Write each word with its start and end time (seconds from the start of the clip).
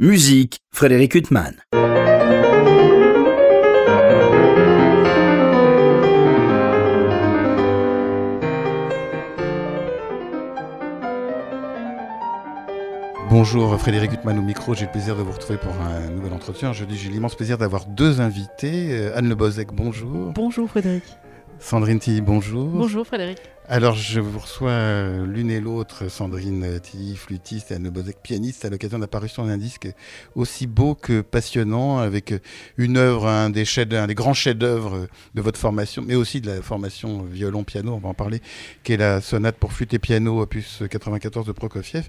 Musique, 0.00 0.60
Frédéric 0.70 1.16
Huttman. 1.16 1.56
Bonjour 13.28 13.76
Frédéric 13.80 14.12
Huttman 14.12 14.38
au 14.38 14.42
micro, 14.42 14.72
j'ai 14.74 14.84
le 14.84 14.92
plaisir 14.92 15.16
de 15.16 15.22
vous 15.22 15.32
retrouver 15.32 15.58
pour 15.58 15.72
un 15.72 16.08
nouvel 16.10 16.32
entretien. 16.32 16.72
Jeudi, 16.72 16.96
j'ai 16.96 17.08
l'immense 17.08 17.34
plaisir 17.34 17.58
d'avoir 17.58 17.86
deux 17.86 18.20
invités. 18.20 18.90
Euh, 18.92 19.18
Anne 19.18 19.28
Lebozek, 19.28 19.72
bonjour. 19.72 20.32
Bonjour 20.32 20.68
Frédéric. 20.68 21.02
Sandrine 21.60 21.98
Tilly, 21.98 22.20
bonjour. 22.20 22.68
Bonjour 22.68 23.06
Frédéric. 23.06 23.38
Alors, 23.70 23.94
je 23.94 24.20
vous 24.20 24.38
reçois 24.38 24.70
euh, 24.70 25.26
l'une 25.26 25.50
et 25.50 25.60
l'autre, 25.60 26.08
Sandrine 26.08 26.80
Tilly, 26.80 27.16
flûtiste, 27.16 27.70
et 27.70 27.74
Anne 27.74 27.84
Lebozek, 27.84 28.16
pianiste, 28.22 28.64
à 28.64 28.70
l'occasion 28.70 28.96
de 28.96 29.02
l'apparition 29.02 29.44
d'un 29.44 29.58
disque 29.58 29.88
aussi 30.34 30.66
beau 30.66 30.94
que 30.94 31.20
passionnant, 31.20 31.98
avec 31.98 32.32
une 32.78 32.96
œuvre, 32.96 33.26
un 33.26 33.50
des, 33.50 33.66
chefs, 33.66 33.92
un 33.92 34.06
des 34.06 34.14
grands 34.14 34.32
chefs-d'œuvre 34.32 35.08
de 35.34 35.42
votre 35.42 35.58
formation, 35.58 36.02
mais 36.06 36.14
aussi 36.14 36.40
de 36.40 36.46
la 36.46 36.62
formation 36.62 37.24
violon-piano, 37.24 37.92
on 37.92 37.98
va 37.98 38.08
en 38.08 38.14
parler, 38.14 38.40
qui 38.84 38.94
est 38.94 38.96
la 38.96 39.20
sonate 39.20 39.56
pour 39.56 39.74
flûte 39.74 39.92
et 39.92 39.98
piano, 39.98 40.40
opus 40.40 40.82
94 40.88 41.44
de 41.44 41.52
Prokofiev, 41.52 42.08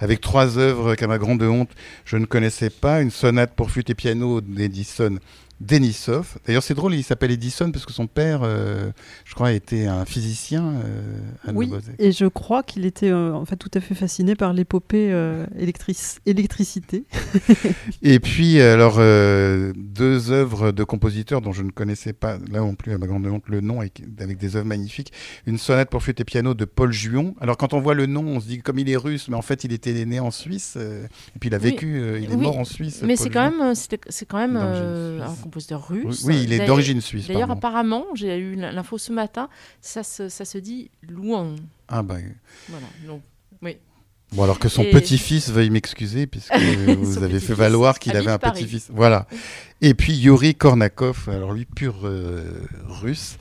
avec 0.00 0.20
trois 0.20 0.58
œuvres 0.58 0.96
qu'à 0.96 1.06
ma 1.06 1.18
grande 1.18 1.42
honte, 1.42 1.70
je 2.04 2.16
ne 2.16 2.24
connaissais 2.24 2.70
pas, 2.70 3.00
une 3.00 3.12
sonate 3.12 3.54
pour 3.54 3.70
flûte 3.70 3.90
et 3.90 3.94
piano 3.94 4.40
d'Edison 4.40 5.18
Denisov. 5.60 6.36
D'ailleurs, 6.46 6.62
c'est 6.62 6.74
drôle, 6.74 6.94
il 6.94 7.02
s'appelle 7.02 7.30
Edison 7.30 7.70
parce 7.70 7.86
que 7.86 7.92
son 7.92 8.06
père, 8.06 8.40
euh, 8.42 8.90
je 9.24 9.34
crois, 9.34 9.52
était 9.52 9.86
un 9.86 10.04
physicien. 10.04 10.74
Euh, 10.84 11.52
oui, 11.54 11.72
et 11.98 12.12
je 12.12 12.26
crois 12.26 12.62
qu'il 12.62 12.84
était 12.84 13.10
euh, 13.10 13.32
en 13.32 13.46
fait 13.46 13.56
tout 13.56 13.70
à 13.72 13.80
fait 13.80 13.94
fasciné 13.94 14.34
par 14.34 14.52
l'épopée 14.52 15.14
électricité. 15.56 17.04
et 18.02 18.20
puis, 18.20 18.60
alors, 18.60 18.96
deux 18.96 20.30
œuvres 20.30 20.72
de 20.72 20.84
compositeurs 20.84 21.40
dont 21.40 21.52
je 21.52 21.62
ne 21.62 21.70
connaissais 21.70 22.12
pas, 22.12 22.36
là 22.50 22.60
non 22.60 22.74
plus, 22.74 22.92
à 22.92 22.98
ma 22.98 23.06
grande 23.06 23.26
honte, 23.26 23.44
le 23.46 23.60
nom, 23.62 23.80
avec, 23.80 24.02
des 24.38 24.56
œuvres 24.56 24.66
magnifiques. 24.66 25.12
Une 25.46 25.58
sonate 25.58 25.88
pour 25.88 26.02
flûte 26.02 26.20
et 26.20 26.24
piano 26.24 26.52
de 26.52 26.66
Paul 26.66 26.92
Juon. 26.92 27.34
Alors, 27.40 27.56
quand 27.56 27.72
on 27.72 27.80
voit 27.80 27.94
le 27.94 28.06
nom, 28.06 28.26
on 28.26 28.40
se 28.40 28.46
dit 28.46 28.58
comme 28.58 28.78
il 28.78 28.90
est 28.90 28.96
russe, 28.96 29.28
mais 29.28 29.36
en 29.36 29.42
fait, 29.42 29.64
il 29.64 29.72
était 29.72 30.04
né 30.04 30.20
en 30.20 30.30
Suisse. 30.30 30.76
et 30.76 31.38
puis, 31.38 31.48
il 31.48 31.54
a 31.54 31.58
vécu, 31.58 32.20
il 32.20 32.30
est 32.30 32.36
mort 32.36 32.58
en 32.58 32.64
Suisse. 32.64 33.00
Mais 33.02 33.16
c'est 33.16 33.30
quand, 33.30 33.50
même, 33.50 33.74
c'est 33.74 34.26
quand 34.26 34.38
même 34.38 34.58
compositeur 35.46 35.88
russe. 35.88 36.24
Oui, 36.24 36.42
il 36.42 36.52
est 36.52 36.66
d'origine 36.66 37.00
suisse. 37.00 37.28
D'ailleurs, 37.28 37.52
apparemment, 37.52 38.04
j'ai 38.14 38.36
eu 38.36 38.56
l'info 38.56 38.98
ce 38.98 39.12
matin, 39.12 39.48
ça 39.80 40.02
se, 40.02 40.28
ça 40.28 40.44
se 40.44 40.58
dit 40.58 40.90
Louan. 41.08 41.54
Ah 41.88 42.02
bah. 42.02 42.16
Voilà, 42.68 42.86
donc, 43.06 43.22
oui. 43.62 43.76
Bon, 44.32 44.42
alors 44.42 44.58
que 44.58 44.68
son 44.68 44.82
petit-fils 44.82 45.50
veuille 45.50 45.70
m'excuser, 45.70 46.26
puisque 46.26 46.52
vous 46.98 47.22
avez 47.22 47.38
fait 47.38 47.54
valoir 47.54 48.00
qu'il 48.00 48.16
avait 48.16 48.32
un 48.32 48.38
petit-fils. 48.38 48.88
Voilà. 48.92 49.28
Et 49.80 49.94
puis 49.94 50.14
Yuri 50.14 50.56
Kornakov, 50.56 51.28
alors 51.28 51.52
lui, 51.52 51.64
pur 51.64 52.00
euh, 52.04 52.42
russe. 52.88 53.36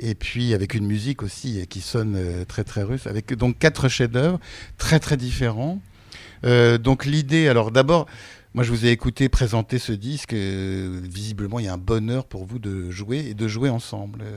Et 0.00 0.14
puis 0.14 0.54
avec 0.54 0.74
une 0.74 0.86
musique 0.86 1.24
aussi 1.24 1.66
qui 1.66 1.80
sonne 1.80 2.14
euh, 2.16 2.44
très 2.44 2.62
très 2.62 2.84
russe, 2.84 3.08
avec 3.08 3.34
donc 3.34 3.58
quatre 3.58 3.88
chefs-d'œuvre 3.88 4.38
très 4.76 5.00
très 5.00 5.16
différents. 5.16 5.80
Euh, 6.44 6.78
donc 6.78 7.04
l'idée, 7.04 7.48
alors 7.48 7.72
d'abord, 7.72 8.06
moi, 8.58 8.64
je 8.64 8.72
vous 8.72 8.86
ai 8.86 8.90
écouté 8.90 9.28
présenter 9.28 9.78
ce 9.78 9.92
disque. 9.92 10.32
Euh, 10.32 10.98
visiblement, 11.04 11.60
il 11.60 11.66
y 11.66 11.68
a 11.68 11.74
un 11.74 11.78
bonheur 11.78 12.24
pour 12.26 12.44
vous 12.44 12.58
de 12.58 12.90
jouer 12.90 13.18
et 13.18 13.34
de 13.34 13.46
jouer 13.46 13.68
ensemble, 13.68 14.22
euh, 14.24 14.36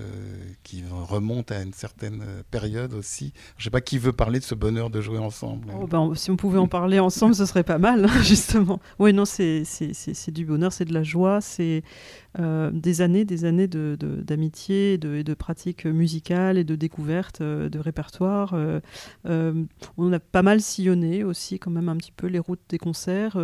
qui 0.61 0.83
remonte 0.91 1.51
à 1.51 1.63
une 1.63 1.73
certaine 1.73 2.21
euh, 2.21 2.43
période 2.51 2.93
aussi. 2.93 3.33
Je 3.57 3.61
ne 3.61 3.63
sais 3.63 3.69
pas 3.71 3.81
qui 3.81 3.97
veut 3.97 4.13
parler 4.13 4.37
de 4.37 4.43
ce 4.43 4.53
bonheur 4.53 4.91
de 4.91 5.01
jouer 5.01 5.17
ensemble. 5.17 5.69
Oh, 5.75 5.87
ben, 5.87 6.13
si 6.13 6.29
on 6.29 6.37
pouvait 6.37 6.59
en 6.59 6.67
parler 6.67 6.99
ensemble, 6.99 7.33
ce 7.33 7.47
serait 7.47 7.63
pas 7.63 7.79
mal, 7.79 8.07
justement. 8.21 8.79
Oui, 8.99 9.11
non, 9.11 9.25
c'est 9.25 9.63
du 10.27 10.45
bonheur, 10.45 10.71
c'est 10.71 10.85
de 10.85 10.93
la 10.93 11.01
joie, 11.01 11.41
c'est 11.41 11.81
des 12.37 13.01
années, 13.01 13.25
des 13.25 13.43
années 13.43 13.67
d'amitié, 13.67 14.99
de, 14.99 15.23
de, 15.23 15.33
de, 15.33 15.91
musicales 15.91 16.59
et 16.59 16.63
de 16.63 16.75
découvertes 16.75 17.41
de 17.41 17.79
répertoire. 17.79 18.55
On 19.25 20.13
a 20.13 20.19
pas 20.19 20.43
mal 20.43 20.61
sillonné 20.61 21.23
aussi 21.23 21.57
quand 21.57 21.71
même 21.71 21.89
un 21.89 21.97
petit 21.97 22.13
peu 22.15 22.27
les 22.27 22.39
routes 22.39 22.61
des 22.69 22.77
concerts, 22.77 23.35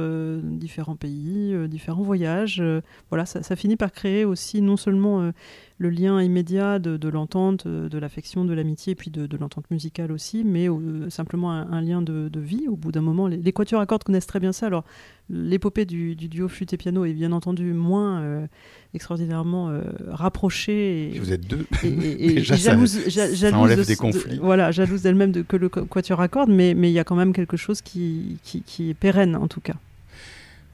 différents 0.68 0.96
pays, 0.96 1.56
différents 1.68 2.04
voyages. 2.04 2.62
voilà, 3.10 3.26
ça, 3.26 3.42
ça, 3.44 3.56
finit 3.56 3.78
par 3.78 3.92
créer 3.92 4.26
aussi 4.26 4.62
non 4.62 4.78
seulement 4.78 5.32
le 5.80 5.90
lien 5.90 6.22
immédiat 6.22 6.80
de, 6.80 7.10
l'entente, 7.10 7.68
de 7.68 7.98
l'affection, 7.98 8.46
de 8.46 8.54
l'amitié, 8.54 8.92
et 8.92 8.96
puis 8.96 9.12
de, 9.12 9.38
l'entente 9.38 9.70
musicale 9.72 10.12
aussi, 10.12 10.44
mais 10.44 10.68
simplement 11.10 11.52
un, 11.52 11.82
lien 11.82 12.02
de, 12.02 12.40
vie. 12.40 12.68
Au 12.68 12.76
bout 12.76 12.92
d'un 12.92 13.02
moment, 13.02 13.28
les, 13.28 13.38
les 13.38 13.54
quatuors 13.54 13.82
à 13.82 13.86
cordes 13.86 14.04
connaissent 14.04 14.28
très 14.28 14.40
bien 14.40 14.52
ça. 14.52 14.68
Alors, 14.68 14.84
l'épopée 15.30 15.86
du, 15.86 16.16
duo 16.16 16.48
flûte 16.48 16.74
et 16.74 16.78
piano 16.78 17.06
est 17.06 17.14
bien 17.14 17.32
entendu 17.32 17.74
moins 17.74 18.22
euh, 18.22 18.48
extraordinairement 18.94 19.70
euh, 19.70 19.82
rapprochée. 20.08 21.16
Et, 21.16 21.20
vous 21.20 21.32
êtes 21.32 21.48
deux. 21.48 21.66
Et, 21.84 22.42
jalouse, 22.44 23.10
ça, 23.10 23.58
enlève 23.58 23.86
des 23.86 23.96
conflits. 23.96 24.40
voilà, 24.42 24.72
jalouse 24.72 25.02
d'elle-même 25.02 25.44
que 25.44 25.58
le 25.58 25.70
quatuor 25.70 26.22
à 26.22 26.28
cordes, 26.28 26.50
mais 26.50 26.72
il 26.72 26.90
y 26.90 27.00
a 27.00 27.04
quand 27.04 27.16
même 27.16 27.34
quelque 27.34 27.58
chose 27.58 27.82
qui, 27.82 28.38
qui 28.44 28.90
est 28.90 28.94
pérenne 28.94 29.36
en 29.36 29.48
tout 29.48 29.62
cas. 29.62 29.76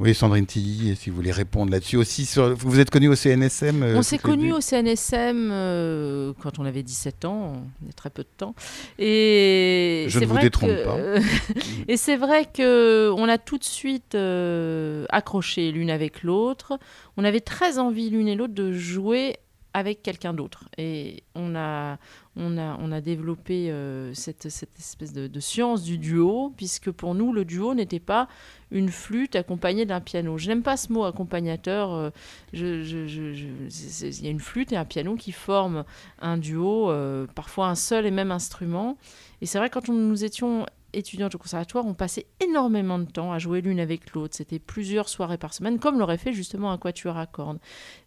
Oui, 0.04 0.14
Sandrine 0.14 0.46
Tilly, 0.46 0.98
si 0.98 1.10
vous 1.10 1.16
voulez 1.16 1.32
répondre 1.32 1.72
là-dessus 1.72 1.96
aussi. 1.96 2.30
vous 2.58 2.80
êtes 2.82 2.90
connu 2.90 3.08
au 3.08 3.16
CNSM 3.16 3.84
euh, 3.84 3.96
On 3.96 4.02
s'est 4.02 4.18
connu 4.18 4.52
au 4.52 4.60
CNSM 4.60 5.50
euh, 5.50 6.34
quand 6.42 6.60
on 6.60 6.66
avait 6.66 6.84
17 6.84 7.24
ans, 7.24 7.54
il 7.82 7.88
y 7.88 7.90
a 7.90 7.94
très 7.94 8.10
peu 8.10 8.24
de 8.24 8.30
temps. 8.36 8.54
Et 9.00 10.08
Je 10.10 10.20
ne 10.20 10.26
vous 10.26 10.38
détrompe 10.40 10.76
pas. 10.84 10.98
et 11.88 11.96
c'est 11.96 12.18
vrai 12.18 12.50
qu'on 12.54 13.30
a 13.30 13.38
tout 13.38 13.58
de 13.58 13.64
suite 13.64 14.16
euh, 14.16 15.06
accroché 15.08 15.72
l'une 15.72 15.90
avec 15.90 16.24
l'autre. 16.24 16.78
On 17.16 17.24
avait 17.24 17.40
très 17.40 17.80
envie 17.80 18.10
l'une 18.10 18.28
et 18.28 18.36
l'autre 18.36 18.54
de 18.54 18.74
jouer 18.74 19.38
avec 19.74 20.04
quelqu'un 20.04 20.34
d'autre. 20.34 20.66
Et 20.78 21.24
on 21.34 21.56
a, 21.56 21.98
on 22.36 22.58
a, 22.58 22.78
on 22.80 22.92
a 22.92 23.00
développé 23.00 23.70
euh, 23.70 24.14
cette, 24.14 24.50
cette, 24.50 24.78
espèce 24.80 25.14
de, 25.14 25.40
science 25.40 25.84
du 25.84 25.98
duo, 25.98 26.52
puisque 26.58 26.90
pour 26.90 27.14
nous, 27.14 27.32
le 27.32 27.46
duo 27.46 27.76
n'était 27.76 28.00
pas 28.00 28.28
une 28.72 28.90
flûte 28.90 29.36
accompagnée 29.36 29.86
d'un 29.86 30.02
piano. 30.02 30.38
Je 30.38 30.48
n'aime 30.48 30.64
pas 30.64 30.78
ce 30.78 30.92
mot 30.92 31.06
accompagnateur. 31.06 31.94
Euh, 31.94 32.10
il 32.54 32.60
y 32.62 34.28
a 34.28 34.32
une 34.32 34.40
flûte 34.40 34.72
et 34.72 34.78
un 34.78 34.86
piano 34.86 35.16
qui 35.16 35.32
forment 35.32 35.84
un 36.20 36.38
duo, 36.38 36.90
euh, 36.90 37.28
parfois 37.36 37.68
un 37.68 37.76
seul 37.76 38.06
et 38.06 38.12
même 38.12 38.32
instrument. 38.32 38.98
Et 39.42 39.46
c'est 39.46 39.60
vrai, 39.60 39.70
quand 39.70 39.88
nous 39.90 40.24
étions 40.24 40.66
étudiantes 40.94 41.36
au 41.36 41.38
conservatoire, 41.38 41.86
on 41.86 41.94
passait 41.94 42.26
énormément 42.40 43.00
de 43.00 43.06
temps 43.06 43.32
à 43.32 43.40
jouer 43.40 43.62
l'une 43.62 43.80
avec 43.80 44.14
l'autre. 44.14 44.36
C'était 44.36 44.60
plusieurs 44.60 45.10
soirées 45.10 45.38
par 45.38 45.54
semaine, 45.54 45.80
comme 45.80 46.00
l'aurait 46.00 46.18
fait 46.18 46.34
justement 46.34 46.72
un 46.72 46.78
quatuor 46.78 47.18
à 47.18 47.26
cordes. 47.26 47.60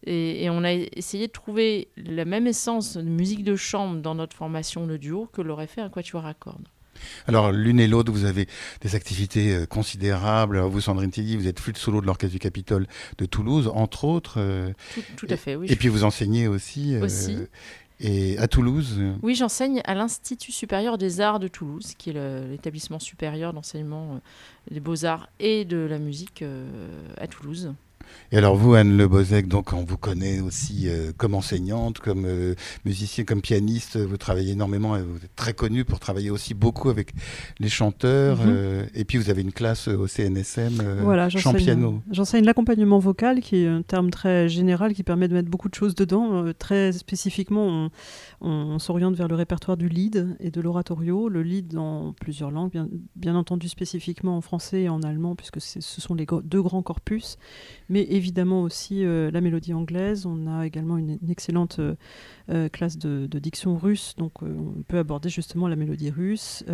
Et, 0.06 0.48
on 0.50 0.64
a 0.64 0.72
essayé 0.72 1.26
de 1.26 1.32
trouver 1.32 1.88
la 1.96 2.25
même 2.25 2.46
essence 2.46 2.96
de 2.96 3.02
musique 3.02 3.44
de 3.44 3.56
chambre 3.56 4.00
dans 4.00 4.14
notre 4.14 4.36
formation 4.36 4.86
de 4.86 4.96
duo 4.96 5.28
que 5.32 5.42
l'aurait 5.42 5.66
fait 5.66 5.80
un 5.80 5.91
quatuor 5.91 6.25
à 6.25 6.34
cordes. 6.34 6.69
Alors, 7.26 7.52
l'une 7.52 7.80
et 7.80 7.86
l'autre, 7.86 8.12
vous 8.12 8.25
avez 8.25 8.46
des 8.80 8.94
activités 8.94 9.54
euh, 9.54 9.66
considérables. 9.66 10.58
vous, 10.60 10.80
Sandrine 10.80 11.10
Tilly, 11.10 11.36
vous 11.36 11.46
êtes 11.46 11.60
flûte 11.60 11.76
solo 11.76 12.00
de 12.00 12.06
l'Orchestre 12.06 12.32
du 12.32 12.38
Capitole 12.38 12.86
de 13.19 13.26
Toulouse, 13.26 13.70
entre 13.75 14.04
autres. 14.04 14.36
Euh, 14.38 14.72
tout, 15.16 15.26
à 15.28 15.36
fait, 15.36 15.56
oui. 15.56 15.66
Et 15.69 15.76
puis, 15.76 15.88
vous 15.88 16.04
enseignez 16.04 16.48
aussi. 16.48 16.94
Euh, 16.94 17.04
aussi. 17.04 17.36
Et 17.98 18.36
à 18.38 18.46
Toulouse 18.46 19.00
Oui, 19.22 19.34
j'enseigne 19.34 19.80
à 19.84 19.94
l'Institut 19.94 20.52
supérieur 20.52 20.98
des 20.98 21.20
arts 21.20 21.40
de 21.40 21.48
Toulouse, 21.48 21.94
qui 21.96 22.10
est 22.10 22.46
l'établissement 22.48 22.98
supérieur 22.98 23.52
d'enseignement 23.52 24.20
des 24.70 24.80
beaux-arts 24.80 25.28
et 25.40 25.64
de 25.64 25.78
la 25.78 25.98
musique 25.98 26.44
à 27.16 27.26
Toulouse. 27.26 27.72
Et 28.33 28.39
alors 28.39 28.56
vous, 28.56 28.75
Anne 28.75 28.97
Lebozek, 28.97 29.47
donc 29.47 29.72
on 29.72 29.84
vous 29.84 29.97
connaît 29.97 30.41
aussi 30.41 30.89
euh, 30.89 31.12
comme 31.17 31.34
enseignante, 31.34 32.00
comme 32.00 32.25
euh, 32.27 32.55
musicien, 32.84 33.25
comme 33.25 33.41
pianiste. 33.41 33.97
Vous 33.97 34.17
travaillez 34.17 34.53
énormément, 34.53 34.97
et 34.97 35.03
vous 35.03 35.19
êtes 35.19 35.34
très 35.37 35.53
connue 35.53 35.84
pour 35.84 36.00
travailler 36.00 36.31
aussi 36.31 36.55
beaucoup 36.55 36.91
avec 36.91 37.12
les 37.61 37.69
chanteurs. 37.69 38.39
Mhm. 38.39 38.47
Euh, 38.49 38.87
et 38.94 39.05
puis 39.05 39.19
vous 39.19 39.31
avez 39.31 39.43
une 39.43 39.53
classe 39.53 39.89
au 39.89 40.06
CNSM, 40.06 40.83
voilà, 41.03 41.28
chant 41.28 41.55
piano. 41.55 42.00
J'enseigne 42.11 42.44
l'accompagnement 42.44 42.99
vocal, 42.99 43.41
qui 43.41 43.56
est 43.56 43.69
un 43.69 43.82
terme 43.82 44.11
très 44.11 44.49
général 44.49 44.93
qui 44.93 45.05
permet 45.05 45.29
de 45.29 45.35
mettre 45.35 45.49
beaucoup 45.49 45.69
de 45.69 45.75
choses 45.75 45.94
dedans. 45.94 46.52
très 46.59 46.93
spécifiquement, 46.93 47.67
on, 47.67 47.91
on, 48.41 48.79
s'oriente 48.79 49.14
vers 49.14 49.29
le 49.29 49.35
répertoire 49.35 49.76
du 49.76 49.88
lead 49.88 50.37
et 50.41 50.50
de 50.50 50.61
l'oratorio. 50.61 51.29
Le 51.29 51.43
lead 51.43 51.76
en 51.76 52.12
plusieurs 52.12 52.50
langues, 52.50 52.70
bien, 52.70 52.88
bien, 53.14 53.37
entendu 53.37 53.69
spécifiquement 53.69 54.37
en 54.37 54.41
français 54.41 54.82
et 54.82 54.88
en 54.88 55.02
allemand, 55.02 55.37
puisque 55.37 55.61
ce 55.61 55.81
sont 55.81 56.14
les 56.14 56.26
deux 56.44 56.62
grands 56.62 56.82
corpus. 56.82 57.38
Mais 57.88 57.95
évidemment 58.00 58.62
aussi 58.62 59.04
euh, 59.04 59.31
la 59.31 59.40
mélodie 59.40 59.75
anglaise. 59.75 60.26
On 60.26 60.46
a 60.46 60.66
également 60.66 60.96
une, 60.98 61.19
excellente 61.28 61.78
euh, 61.78 61.94
euh, 62.50 62.69
classe 62.69 62.98
de, 62.98 63.26
diction 63.38 63.76
russe, 63.76 64.14
donc 64.16 64.43
on 64.43 64.82
peut 64.88 64.98
aborder 64.98 65.28
justement 65.28 65.69
la 65.69 65.76
mélodie 65.76 66.10
russe. 66.10 66.64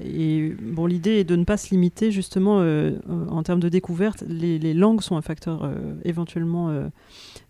et 0.00 0.52
bon, 0.60 0.86
l'idée 0.86 1.20
est 1.20 1.24
de 1.24 1.36
ne 1.36 1.44
pas 1.44 1.56
se 1.56 1.70
limiter 1.70 2.10
justement 2.10 2.58
en 3.08 3.42
termes 3.42 3.60
de 3.60 3.68
découverte. 3.68 4.24
Les, 4.26 4.74
langues 4.74 5.00
sont 5.00 5.16
un 5.16 5.22
facteur 5.22 5.70
éventuellement 6.04 6.90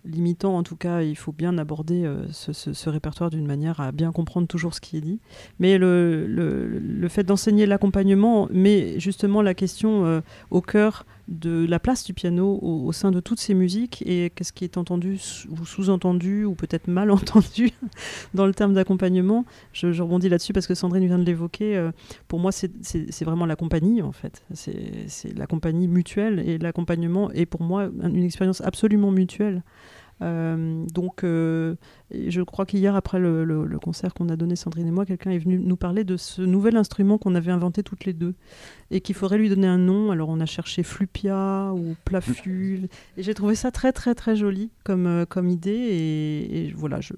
limitant. 0.09 0.57
En 0.57 0.63
tout 0.63 0.77
cas, 0.77 1.03
il 1.03 1.17
faut 1.17 1.33
bien 1.33 1.59
aborder 1.59 2.11
ce, 2.33 2.89
répertoire 2.89 3.31
d'une 3.31 3.47
manière 3.47 3.81
à 3.81 3.93
bien 3.93 4.13
comprendre 4.13 4.47
toujours 4.47 4.75
ce 4.75 4.81
qui 4.81 4.97
est 4.97 5.01
dit. 5.01 5.21
Mais 5.59 5.79
le, 5.79 7.07
fait 7.09 7.25
d'enseigner 7.25 7.67
l'accompagnement 7.67 8.49
met 8.51 8.99
justement 8.99 9.43
la 9.43 9.55
question 9.55 10.23
au 10.51 10.61
cœur 10.61 11.05
de 11.29 11.67
la 11.69 11.79
place 11.79 12.05
du 12.05 12.15
piano 12.15 12.59
au, 12.63 12.91
sein 12.93 13.11
de 13.11 13.21
toutes 13.21 13.39
ces 13.39 13.55
musiques 13.55 14.03
et 14.07 14.31
qu'est-ce 14.35 14.53
qui 14.53 14.65
est 14.65 14.79
entendu 14.79 15.21
ou 15.51 15.65
sous-entendu 15.67 16.45
ou 16.45 16.55
peut-être 16.55 16.89
mal 16.89 17.11
entendu 17.11 17.71
dans 18.35 18.47
le 18.47 18.55
terme 18.55 18.73
d'accompagnement? 18.73 19.45
Je, 19.73 19.89
rebondis 20.01 20.31
là-dessus 20.31 20.55
parce 20.55 20.67
que 20.67 20.75
Sandrine 20.75 21.07
vient 21.07 21.19
de 21.19 21.25
l'évoquer. 21.25 21.77
Euh, 21.77 21.93
pour 22.29 22.39
moi, 22.39 22.51
c'est 22.51 23.25
vraiment 23.25 23.47
la 23.47 23.57
compagnie 23.57 24.01
en 24.01 24.13
fait. 24.13 24.43
C'est 24.55 25.37
la 25.37 25.47
compagnie 25.47 25.87
mutuelle 25.87 26.41
et 26.41 26.59
l'accompagnement 26.59 27.31
est 27.33 27.47
pour 27.47 27.63
moi 27.63 27.91
une 28.03 28.25
expérience 28.25 28.63
absolument 28.63 29.11
mutuelle. 29.11 29.63
Euh, 30.23 30.85
donc, 30.93 31.23
euh, 31.23 31.77
je 32.11 32.43
crois 32.43 32.67
qu'hier, 32.67 32.97
après 32.97 33.19
le, 33.19 33.79
concert 33.83 34.13
qu'on 34.15 34.29
a 34.29 34.37
donné, 34.37 34.57
Sandrine 34.57 34.89
et 34.89 34.91
moi, 34.91 35.07
quelqu'un 35.07 35.31
est 35.31 35.39
venu 35.39 35.59
nous 35.59 35.77
parler 35.77 36.05
de 36.05 36.17
ce 36.17 36.43
nouvel 36.43 36.77
instrument 36.77 37.19
qu'on 37.19 37.35
avait 37.35 37.53
inventé 37.53 37.83
toutes 37.83 38.05
les 38.05 38.13
deux 38.13 38.35
et 38.91 39.01
qu'il 39.01 39.15
faudrait 39.15 39.39
lui 39.39 39.49
donner 39.49 39.67
un 39.67 39.79
nom. 39.79 40.11
Alors, 40.11 40.29
on 40.29 40.41
a 40.41 40.47
cherché 40.47 40.83
flupia 40.83 41.73
ou 41.75 41.95
plaful 42.05 42.89
et 43.17 43.23
j'ai 43.23 43.35
trouvé 43.35 43.55
ça 43.55 43.71
très, 43.71 43.93
très, 43.93 44.15
très 44.15 44.37
joli 44.37 44.71
comme, 44.85 45.07
euh, 45.07 45.25
comme 45.27 45.49
idée. 45.49 45.71
Et, 45.71 46.73
voilà, 46.75 47.01
je, 47.01 47.13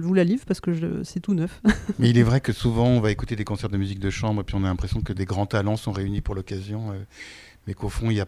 vous 0.00 0.14
la 0.14 0.24
livre 0.24 0.44
parce 0.46 0.60
que 0.60 1.02
c'est 1.02 1.20
tout 1.20 1.34
neuf. 1.34 1.62
Mais 1.98 2.10
il 2.10 2.18
est 2.18 2.22
vrai 2.22 2.40
que 2.40 2.52
souvent, 2.52 2.86
on 2.86 3.00
va 3.00 3.10
écouter 3.10 3.36
des 3.36 3.44
concerts 3.44 3.70
de 3.70 3.78
musique 3.78 4.00
de 4.00 4.10
chambre 4.10 4.42
et 4.42 4.44
puis 4.44 4.56
on 4.56 4.64
a 4.64 4.68
l'impression 4.68 5.00
que 5.00 5.12
des 5.12 5.24
grands 5.24 5.46
talents 5.46 5.76
sont 5.76 5.92
réunis 5.92 6.20
pour 6.20 6.34
l'occasion, 6.34 6.92
mais 7.66 7.74
qu'au 7.74 7.88
fond, 7.88 8.10
il 8.10 8.16
y 8.16 8.20
a 8.20 8.26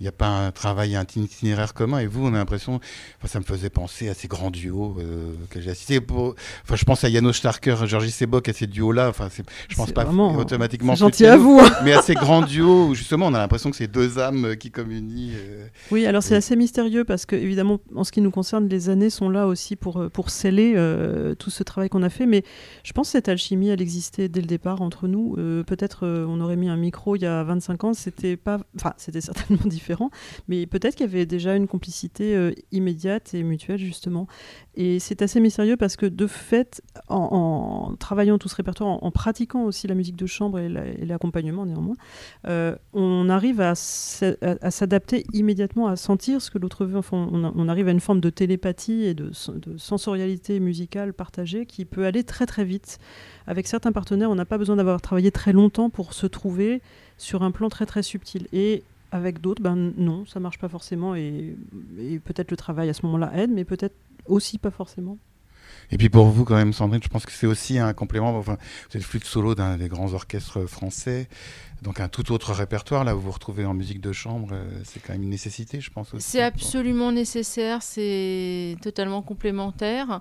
il 0.00 0.04
n'y 0.04 0.08
a 0.08 0.12
pas 0.12 0.28
un 0.28 0.50
travail, 0.50 0.94
un 0.94 1.04
itinéraire 1.16 1.72
commun. 1.72 1.98
Et 2.00 2.06
vous, 2.06 2.26
on 2.26 2.34
a 2.34 2.38
l'impression, 2.38 2.80
enfin, 3.18 3.28
ça 3.28 3.38
me 3.40 3.44
faisait 3.44 3.70
penser 3.70 4.08
à 4.08 4.14
ces 4.14 4.28
grands 4.28 4.50
duos 4.50 4.96
euh, 4.98 5.32
que 5.48 5.60
j'ai 5.60 5.70
assistés. 5.70 6.00
Pour... 6.00 6.34
Enfin, 6.64 6.76
je 6.76 6.84
pense 6.84 7.02
à 7.04 7.10
Janos 7.10 7.32
Starker, 7.32 7.76
Georgi 7.86 8.10
Sebok, 8.10 8.48
à 8.48 8.52
ces 8.52 8.66
duos-là. 8.66 9.08
Enfin, 9.08 9.28
je 9.68 9.74
pense 9.74 9.92
pas 9.92 10.06
automatiquement. 10.06 10.94
gentil 10.94 11.24
à 11.26 11.36
vous. 11.36 11.60
Hein. 11.60 11.70
Mais 11.84 11.92
à 11.92 12.02
ces 12.02 12.14
grands 12.14 12.42
duos 12.42 12.88
où 12.88 12.94
justement, 12.94 13.26
on 13.26 13.34
a 13.34 13.38
l'impression 13.38 13.70
que 13.70 13.76
c'est 13.76 13.86
deux 13.86 14.18
âmes 14.18 14.44
euh, 14.44 14.54
qui 14.54 14.70
communient. 14.70 15.32
Euh, 15.34 15.66
oui, 15.90 16.04
alors 16.04 16.22
c'est 16.22 16.36
assez 16.36 16.56
mystérieux 16.56 17.04
parce 17.04 17.24
que 17.24 17.36
évidemment, 17.36 17.80
en 17.94 18.04
ce 18.04 18.12
qui 18.12 18.20
nous 18.20 18.30
concerne, 18.30 18.68
les 18.68 18.90
années 18.90 19.10
sont 19.10 19.30
là 19.30 19.46
aussi 19.46 19.76
pour 19.76 20.10
pour 20.10 20.30
sceller 20.30 20.74
tout 21.38 21.50
ce 21.50 21.62
travail 21.62 21.88
qu'on 21.88 22.02
a 22.02 22.10
fait. 22.10 22.26
Mais 22.26 22.42
je 22.84 22.92
pense 22.92 23.08
que 23.08 23.12
cette 23.12 23.28
alchimie, 23.28 23.68
elle 23.68 23.80
existait 23.80 24.28
dès 24.28 24.40
le 24.40 24.46
départ 24.46 24.82
entre 24.82 25.08
nous. 25.08 25.36
Peut-être 25.66 26.06
on 26.06 26.40
aurait 26.40 26.56
mis 26.56 26.68
un 26.68 26.76
micro 26.76 27.16
il 27.16 27.22
y 27.22 27.26
a 27.26 27.42
25 27.44 27.84
ans, 27.84 27.94
c'était 27.94 28.36
pas, 28.36 28.58
enfin, 28.76 28.92
c'était 28.96 29.20
certainement 29.20 29.55
différent 29.66 30.10
mais 30.48 30.66
peut-être 30.66 30.94
qu'il 30.94 31.06
y 31.06 31.08
avait 31.08 31.26
déjà 31.26 31.56
une 31.56 31.66
complicité 31.66 32.34
euh, 32.34 32.52
immédiate 32.72 33.34
et 33.34 33.42
mutuelle, 33.42 33.78
justement. 33.78 34.26
Et 34.74 34.98
c'est 34.98 35.22
assez 35.22 35.40
mystérieux 35.40 35.76
parce 35.76 35.96
que, 35.96 36.06
de 36.06 36.26
fait, 36.26 36.82
en, 37.08 37.94
travaillant 37.98 38.38
tout 38.38 38.48
ce 38.48 38.56
répertoire, 38.56 39.02
en, 39.02 39.10
pratiquant 39.10 39.64
aussi 39.64 39.86
la 39.86 39.94
musique 39.94 40.16
de 40.16 40.26
chambre 40.26 40.58
et 40.58 40.68
l'accompagnement, 41.04 41.64
néanmoins, 41.66 41.96
euh, 42.46 42.76
on 42.92 43.28
arrive 43.28 43.60
à, 43.60 43.74
s'adapter 43.74 45.24
immédiatement, 45.32 45.88
à 45.88 45.96
sentir 45.96 46.42
ce 46.42 46.50
que 46.50 46.58
l'autre 46.58 46.84
veut. 46.84 46.98
Enfin, 46.98 47.28
on, 47.32 47.68
arrive 47.68 47.88
à 47.88 47.90
une 47.90 48.00
forme 48.00 48.20
de 48.20 48.30
télépathie 48.30 49.04
et 49.04 49.14
de, 49.14 49.30
de 49.54 49.78
sensorialité 49.78 50.60
musicale 50.60 51.12
partagée 51.12 51.66
qui 51.66 51.84
peut 51.84 52.04
aller 52.04 52.22
très 52.22 52.46
très 52.46 52.64
vite. 52.64 52.98
Avec 53.46 53.66
certains 53.66 53.92
partenaires, 53.92 54.30
on 54.30 54.34
n'a 54.34 54.44
pas 54.44 54.58
besoin 54.58 54.76
d'avoir 54.76 55.00
travaillé 55.00 55.30
très 55.30 55.52
longtemps 55.52 55.90
pour 55.90 56.12
se 56.12 56.26
trouver 56.26 56.82
sur 57.16 57.42
un 57.42 57.50
plan 57.50 57.68
très 57.68 57.86
très 57.86 58.02
subtil. 58.02 58.46
Et 58.52 58.82
avec 59.16 59.40
d'autres, 59.40 59.62
ben 59.62 59.92
non, 59.96 60.24
ça 60.26 60.40
marche 60.40 60.58
pas 60.58 60.68
forcément 60.68 61.14
et, 61.14 61.56
peut-être 62.24 62.50
le 62.50 62.56
travail 62.56 62.88
à 62.88 62.94
ce 62.94 63.04
moment-là 63.06 63.32
aide, 63.34 63.50
mais 63.50 63.64
peut-être 63.64 63.96
aussi 64.26 64.58
pas 64.58 64.70
forcément. 64.70 65.18
Et 65.90 65.98
puis 65.98 66.08
pour 66.08 66.26
vous, 66.26 66.44
quand 66.44 66.56
même, 66.56 66.72
Sandrine, 66.72 67.02
je 67.02 67.08
pense 67.08 67.26
que 67.26 67.32
c'est 67.32 67.46
aussi 67.46 67.78
un 67.78 67.92
complément. 67.92 68.36
Enfin, 68.36 68.56
vous 68.90 68.96
êtes 68.96 69.02
flûte 69.02 69.24
solo 69.24 69.54
d'un 69.54 69.76
des 69.76 69.88
grands 69.88 70.12
orchestres 70.14 70.66
français, 70.66 71.28
donc 71.82 72.00
un 72.00 72.08
tout 72.08 72.32
autre 72.32 72.52
répertoire. 72.52 73.04
Là, 73.04 73.14
vous 73.14 73.20
vous 73.20 73.30
retrouvez 73.30 73.64
en 73.64 73.74
musique 73.74 74.00
de 74.00 74.12
chambre, 74.12 74.48
euh, 74.52 74.64
c'est 74.84 75.00
quand 75.00 75.12
même 75.12 75.22
une 75.22 75.30
nécessité, 75.30 75.80
je 75.80 75.90
pense. 75.90 76.14
C'est 76.18 76.42
absolument 76.42 77.12
nécessaire, 77.12 77.82
c'est 77.82 78.76
totalement 78.82 79.22
complémentaire. 79.22 80.20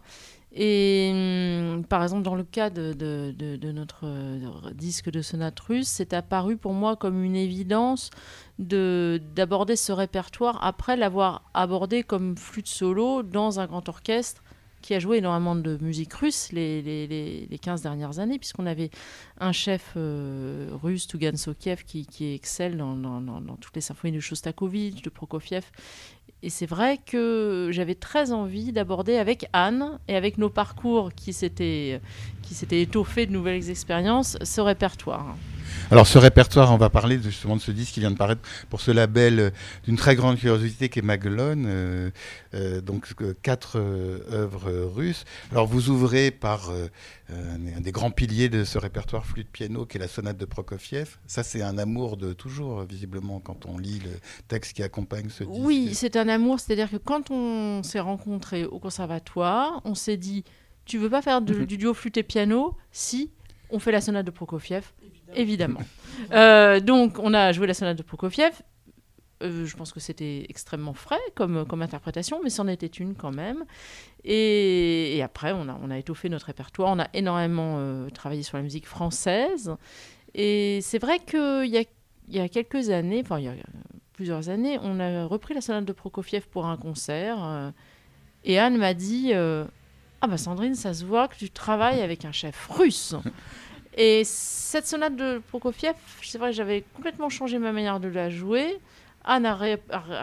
Et 0.58 1.12
hum, 1.14 1.84
par 1.84 2.02
exemple, 2.02 2.24
dans 2.24 2.36
le 2.36 2.46
cas 2.46 2.70
de, 2.70 2.94
de, 2.94 3.72
notre 3.72 4.06
euh, 4.06 4.72
disque 4.74 5.12
de 5.12 5.22
sonate 5.22 5.60
russe, 5.60 5.90
c'est 5.90 6.14
apparu 6.14 6.56
pour 6.56 6.74
moi 6.74 6.96
comme 6.96 7.24
une 7.24 7.36
évidence 7.36 8.10
d'aborder 8.58 9.76
ce 9.76 9.92
répertoire 9.92 10.64
après 10.64 10.96
l'avoir 10.96 11.50
abordé 11.54 12.04
comme 12.04 12.38
flûte 12.38 12.68
solo 12.68 13.22
dans 13.22 13.60
un 13.60 13.66
grand 13.66 13.88
orchestre 13.90 14.44
qui 14.82 14.94
a 14.94 15.00
joué 15.00 15.18
énormément 15.18 15.56
de 15.56 15.80
musique 15.82 16.14
russe 16.14 16.52
les, 16.52 16.84
les, 16.84 17.08
les, 17.50 17.58
15 17.58 17.82
dernières 17.82 18.20
années, 18.20 18.38
puisqu'on 18.38 18.68
avait 18.68 18.92
un 19.40 19.52
chef 19.52 19.94
euh, 19.98 20.70
russe, 20.84 21.08
Tugan 21.08 21.36
Sokiev, 21.38 21.84
qui, 21.86 22.06
qui 22.06 22.36
excelle 22.36 22.78
dans, 22.78 22.96
dans, 22.96 23.20
dans, 23.20 23.56
toutes 23.56 23.76
les 23.76 23.82
symphonies 23.82 24.14
de 24.16 24.20
Shostakovich, 24.20 25.02
de 25.02 25.10
Prokofiev, 25.10 25.64
et 26.44 26.52
c'est 26.52 26.68
vrai 26.68 27.00
que 27.04 27.70
j'avais 27.72 27.96
très 27.96 28.32
envie 28.32 28.72
d'aborder 28.72 29.18
avec 29.18 29.48
Anne 29.54 29.98
et 30.08 30.16
avec 30.16 30.38
nos 30.38 30.52
parcours 30.52 31.12
qui 31.14 31.34
s'étaient 31.34 32.00
étoffés 32.70 33.26
de 33.26 33.32
nouvelles 33.32 33.72
expériences 33.72 34.38
ce 34.44 34.62
répertoire. 34.62 35.36
Alors 35.92 36.08
ce 36.08 36.18
répertoire, 36.18 36.74
on 36.74 36.78
va 36.78 36.90
parler 36.90 37.20
justement 37.22 37.56
de 37.56 37.62
ce 37.62 37.72
disque 37.72 37.94
qui 37.94 38.00
vient 38.00 38.12
de 38.12 38.18
paraître 38.18 38.42
pour 38.70 38.82
ce 38.82 38.92
label 38.92 39.40
euh, 39.40 39.50
d'une 39.84 39.96
très 39.96 40.16
grande 40.16 40.38
curiosité 40.38 40.90
qui 40.90 41.00
est 41.00 41.02
Maguelone, 41.02 41.66
euh, 41.68 42.10
euh, 42.54 42.82
donc 42.82 43.08
quatre 43.42 43.78
œuvres 43.78 44.72
russes. 44.94 45.26
Alors 45.52 45.68
vous 45.68 45.90
ouvrez 45.90 46.32
par 46.32 46.72
un 47.30 47.80
des 47.80 47.92
grands 47.92 48.12
piliers 48.12 48.50
de 48.50 48.64
ce 48.64 48.78
répertoire 48.78 49.26
flûte 49.26 49.50
piano 49.52 49.86
qui 49.86 49.98
est 49.98 50.00
la 50.00 50.08
sonate 50.08 50.38
de 50.38 50.46
Prokofiev. 50.46 51.18
Ça 51.28 51.44
c'est 51.44 51.62
un 51.62 51.78
amour 51.78 52.18
de 52.18 52.34
toujours 52.34 52.84
visiblement 52.84 53.40
quand 53.40 53.66
on 53.66 53.78
lit 53.78 54.00
le 54.00 54.12
texte 54.48 54.74
qui 54.74 54.84
accompagne 54.84 55.30
ce 55.30 55.44
disque. 55.44 55.66
Oui, 55.66 55.92
c'est 55.94 56.16
un 56.16 56.28
amour, 56.28 56.60
c'est-à-dire 56.60 56.90
que 56.90 56.98
quand 56.98 57.32
on 57.32 57.84
s'est 57.84 58.00
rencontrés 58.00 58.66
au 58.66 58.80
conservatoire, 58.80 59.82
on 59.86 59.96
s'est 59.96 60.18
dit 60.18 60.44
tu 60.86 60.98
veux 60.98 61.10
pas 61.10 61.22
faire 61.22 61.42
mhm. 61.42 61.66
du 61.66 61.78
duo 61.78 61.94
flûte 61.94 62.18
et 62.18 62.24
piano 62.24 62.76
Si, 62.92 63.32
on 63.70 63.80
fait 63.80 63.92
la 63.92 64.02
sonate 64.02 64.26
de 64.26 64.32
Prokofiev? 64.32 64.84
Évidemment. 65.36 65.82
Euh, 66.32 66.80
donc, 66.80 67.20
on 67.20 67.34
a 67.34 67.52
joué 67.52 67.68
la 67.68 67.74
sonate 67.74 67.98
de 67.98 68.02
Prokofiev. 68.02 68.54
Euh, 69.44 69.66
je 69.66 69.76
pense 69.76 69.92
que 69.92 70.00
c'était 70.00 70.46
extrêmement 70.50 70.94
frais 70.94 71.20
comme, 71.36 71.66
comme 71.66 71.82
interprétation, 71.82 72.40
mais 72.44 72.50
c'en 72.50 72.68
était 72.68 72.88
une 72.88 73.16
quand 73.16 73.32
même. 73.32 73.66
Et, 74.24 75.22
après, 75.24 75.52
on 75.52 75.68
a, 75.68 75.78
on 75.84 75.92
a 75.92 75.98
étoffé 75.98 76.30
notre 76.30 76.48
répertoire. 76.48 76.90
On 76.92 77.00
a 77.00 77.08
énormément 77.14 77.76
euh, 77.78 78.10
travaillé 78.10 78.44
sur 78.44 78.58
la 78.58 78.64
musique 78.64 78.88
française. 78.88 79.76
Et 80.34 80.80
c'est 80.82 81.00
vrai 81.00 81.20
qu'il 81.20 81.70
y 81.70 81.78
a, 81.78 81.84
y 82.30 82.40
a 82.40 82.50
quelques 82.50 82.90
années, 82.90 83.22
enfin, 83.24 83.40
il 83.40 83.46
y 83.46 83.50
a 83.50 83.56
plusieurs 84.14 84.50
années, 84.50 84.80
on 84.82 85.00
a 85.00 85.26
repris 85.26 85.54
la 85.54 85.62
sonate 85.62 85.86
de 85.86 85.94
Prokofiev 85.94 86.48
pour 86.48 86.66
un 86.66 86.78
concert. 86.78 87.74
et 88.46 88.58
Anne 88.58 88.78
m'a 88.78 88.94
dit 88.94 89.34
Ah, 89.34 90.28
bah 90.28 90.38
Sandrine, 90.38 90.76
ça 90.76 90.94
se 90.94 91.06
voit 91.06 91.28
que 91.28 91.36
tu 91.36 91.50
travailles 91.50 92.02
avec 92.02 92.26
un 92.26 92.32
chef 92.32 92.68
russe. 92.70 93.16
Et 93.96 94.24
cette 94.26 94.86
sonate 94.86 95.16
de 95.16 95.42
Prokofiev, 95.50 95.96
c'est 96.22 96.38
vrai 96.38 96.52
que 96.52 96.58
j'avais 96.58 96.84
complètement 96.96 97.30
changé 97.30 97.60
ma 97.60 97.72
manière 97.72 98.00
de 98.00 98.10
la 98.10 98.30
jouer. 98.30 98.78
Anne 99.24 99.46
a, 99.46 99.56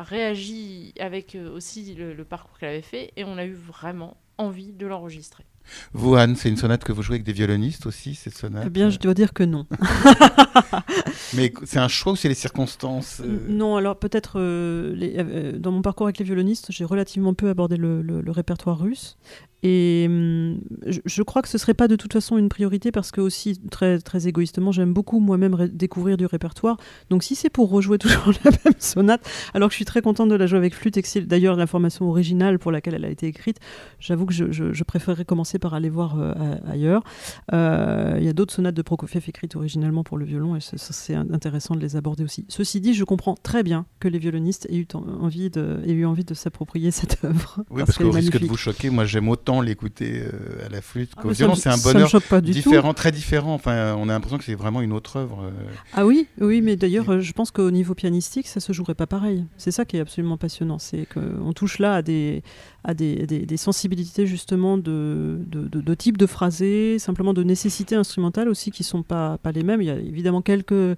réagi 0.03 0.95
avec 1.01 1.35
euh, 1.35 1.51
aussi 1.53 1.95
le, 1.95 2.23
parcours 2.25 2.57
qu'elle 2.59 2.69
avait 2.69 2.83
fait 2.83 3.13
et 3.17 3.25
on 3.25 3.37
a 3.37 3.45
eu 3.45 3.55
vraiment 3.55 4.17
envie 4.39 4.73
de 4.73 4.87
l'enregistrer. 4.87 5.45
Vous, 5.93 6.15
Anne, 6.17 6.37
c'est 6.37 6.49
une 6.49 6.57
sonate 6.57 6.85
que 6.85 6.93
vous 6.93 7.03
jouez 7.03 7.15
avec 7.15 7.25
des 7.25 7.33
violonistes 7.33 7.87
aussi, 7.87 8.15
cette 8.15 8.37
sonate? 8.37 8.65
Eh 8.67 8.71
bien, 8.71 8.91
je 8.91 8.99
dois 8.99 9.15
dire 9.15 9.33
que 9.33 9.43
non. 9.43 9.67
Mais 11.35 11.53
c'est 11.65 11.79
un 11.79 11.89
choix 11.89 12.13
ou 12.13 12.17
c'est 12.17 12.29
les 12.29 12.35
circonstances 12.35 13.21
euh? 13.25 13.47
Non, 13.49 13.77
alors 13.77 13.97
peut-être 13.97 14.35
euh, 14.37 15.59
dans 15.59 15.73
mon 15.73 15.83
parcours 15.83 16.07
avec 16.07 16.19
les 16.19 16.25
violonistes, 16.25 16.67
j'ai 16.71 16.85
relativement 16.85 17.35
peu 17.35 17.49
abordé 17.49 17.77
le 17.77 18.31
répertoire 18.31 18.79
russe. 18.79 19.17
Et 19.63 20.07
hum, 20.09 20.61
je, 20.87 21.23
crois 21.23 21.41
que 21.41 21.49
ce 21.49 21.57
serait 21.57 21.75
pas 21.75 21.87
de 21.87 21.95
toute 21.95 22.13
façon 22.13 22.37
une 22.37 22.49
priorité 22.49 22.91
parce 22.91 23.13
que 23.13 23.21
aussi 23.21 23.61
très 23.71 23.99
très 24.01 24.27
égoïstement, 24.27 24.73
j'aime 24.73 24.93
beaucoup 24.93 25.21
moi-même 25.21 25.69
découvrir 25.73 26.17
du 26.17 26.27
répertoire. 26.27 26.77
Donc 27.11 27.23
si 27.23 27.37
c'est 27.37 27.51
pour 27.51 27.71
rejouer 27.71 27.99
toujours 27.99 28.33
la 28.45 28.51
même 28.51 28.75
sonate, 28.79 29.29
alors 29.55 29.69
que 29.69 29.73
je 29.73 29.77
suis 29.77 29.85
très 29.85 30.03
contente 30.03 30.29
de 30.31 30.35
la 30.35 30.47
jouer 30.47 30.59
avec 30.59 30.75
flûte 30.75 30.97
et 30.97 31.03
que 31.03 31.09
c'est 31.09 31.21
d'ailleurs 31.21 31.57
la 31.57 31.67
formation 31.67 32.09
originale 32.09 32.59
pour 32.59 32.73
laquelle 32.73 32.95
elle 32.95 33.05
a 33.05 33.11
été 33.11 33.27
écrite, 33.27 33.59
j'avoue 34.01 34.27
que 34.27 34.35
je, 34.35 34.51
je, 34.51 34.85
préférerais 34.85 35.25
commencer 35.25 35.61
par 35.61 35.75
aller 35.75 35.91
voir 35.91 36.19
euh, 36.19 36.57
ailleurs. 36.69 37.05
Euh, 37.53 38.17
il 38.19 38.25
y 38.25 38.29
a 38.29 38.33
d'autres 38.33 38.53
sonates 38.53 38.75
de 38.75 38.83
Prokofiev 38.83 39.25
écrites 39.29 39.55
originalement 39.55 40.03
pour 40.03 40.19
le 40.19 40.25
violon 40.25 40.57
et 40.57 40.61
c'est 40.61 41.15
intéressant 41.15 41.77
de 41.77 41.81
les 41.81 41.95
aborder 41.95 42.25
aussi. 42.25 42.45
Ceci 42.49 42.81
dit, 42.81 42.95
je 42.95 43.05
comprends 43.05 43.37
très 43.41 43.63
bien 43.63 43.87
que 44.01 44.09
les 44.09 44.19
violonistes 44.19 44.67
aient 44.71 44.77
eu 44.77 44.87
envie 45.21 45.51
de, 45.51 45.81
aient 45.87 45.93
eu 45.93 46.05
envie 46.05 46.25
de 46.25 46.35
s'approprier 46.35 46.91
cette 46.91 47.25
œuvre. 47.25 47.65
Oui, 47.71 47.83
parce, 47.85 47.97
parce 47.97 47.99
qu'au 47.99 48.11
risque 48.11 48.41
de 48.41 48.47
vous 48.47 48.57
choquer, 48.57 48.91
moi 48.91 49.05
j'aime 49.05 49.29
autant 49.29 49.52
autant 49.53 49.61
l'écouter 49.61 50.23
à 50.65 50.69
la 50.69 50.81
flûte 50.81 51.11
Ah, 51.17 51.23
qu'au 51.23 51.29
ça 51.29 51.35
violon. 51.35 51.55
C'est 51.55 51.69
un 51.69 51.77
bonheur 51.79 52.09
choque 52.09 52.25
pas 52.25 52.41
du 52.41 52.53
tout. 52.53 52.55
différent, 52.71 52.95
très 52.95 53.13
différent. 53.13 53.55
Enfin, 53.55 53.95
on 53.99 54.09
a 54.09 54.13
l'impression 54.13 54.39
que 54.39 54.45
c'est 54.45 54.55
vraiment 54.55 54.81
une 54.81 54.93
autre 54.93 55.17
œuvre. 55.17 55.45
euh. 55.45 55.51
Ah 55.93 56.07
oui, 56.07 56.27
oui, 56.41 56.61
mais 56.63 56.77
d'ailleurs, 56.77 57.11
euh, 57.11 57.21
je 57.21 57.33
pense 57.33 57.51
qu'au 57.51 57.71
niveau 57.71 57.95
pianistique, 57.95 58.49
ça 58.49 58.61
se 58.61 58.73
jouerait 58.73 58.95
pas 58.95 59.07
pareil. 59.07 59.45
C'est 59.57 59.71
ça 59.71 59.85
qui 59.85 59.97
est 59.97 60.01
absolument 60.01 60.37
passionnant, 60.37 60.79
c'est 60.79 61.07
qu'on 61.13 61.53
touche 61.53 61.79
là 61.79 61.97
à 61.97 62.03
des, 62.03 62.43
à 62.85 62.95
des, 62.95 63.27
des- 63.27 63.47
des 63.47 63.57
sensibilités 63.57 64.27
justement 64.27 64.79
de, 64.79 65.39
de, 65.47 65.69
de, 65.69 65.81
de 65.81 65.95
type 65.95 66.17
de 66.19 66.27
phrasé, 66.27 66.99
simplement 66.99 67.35
de 67.35 67.43
nécessité 67.43 67.95
instrumentale 67.95 68.49
aussi 68.49 68.71
qui 68.71 68.85
sont 68.85 69.03
pas, 69.03 69.39
pas 69.39 69.53
les 69.53 69.63
mêmes. 69.63 69.83
Il 69.83 69.87
y 69.89 69.91
a 69.91 69.97
évidemment 69.99 70.43
quelques, 70.43 70.97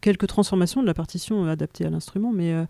quelques 0.00 0.26
transformations 0.26 0.82
de 0.82 0.86
la 0.86 0.94
partition 0.94 1.44
adaptées 1.46 1.84
à 1.86 1.90
l'instrument, 1.90 2.32
mais 2.32 2.52
euh, 2.52 2.62
euh, 2.62 2.64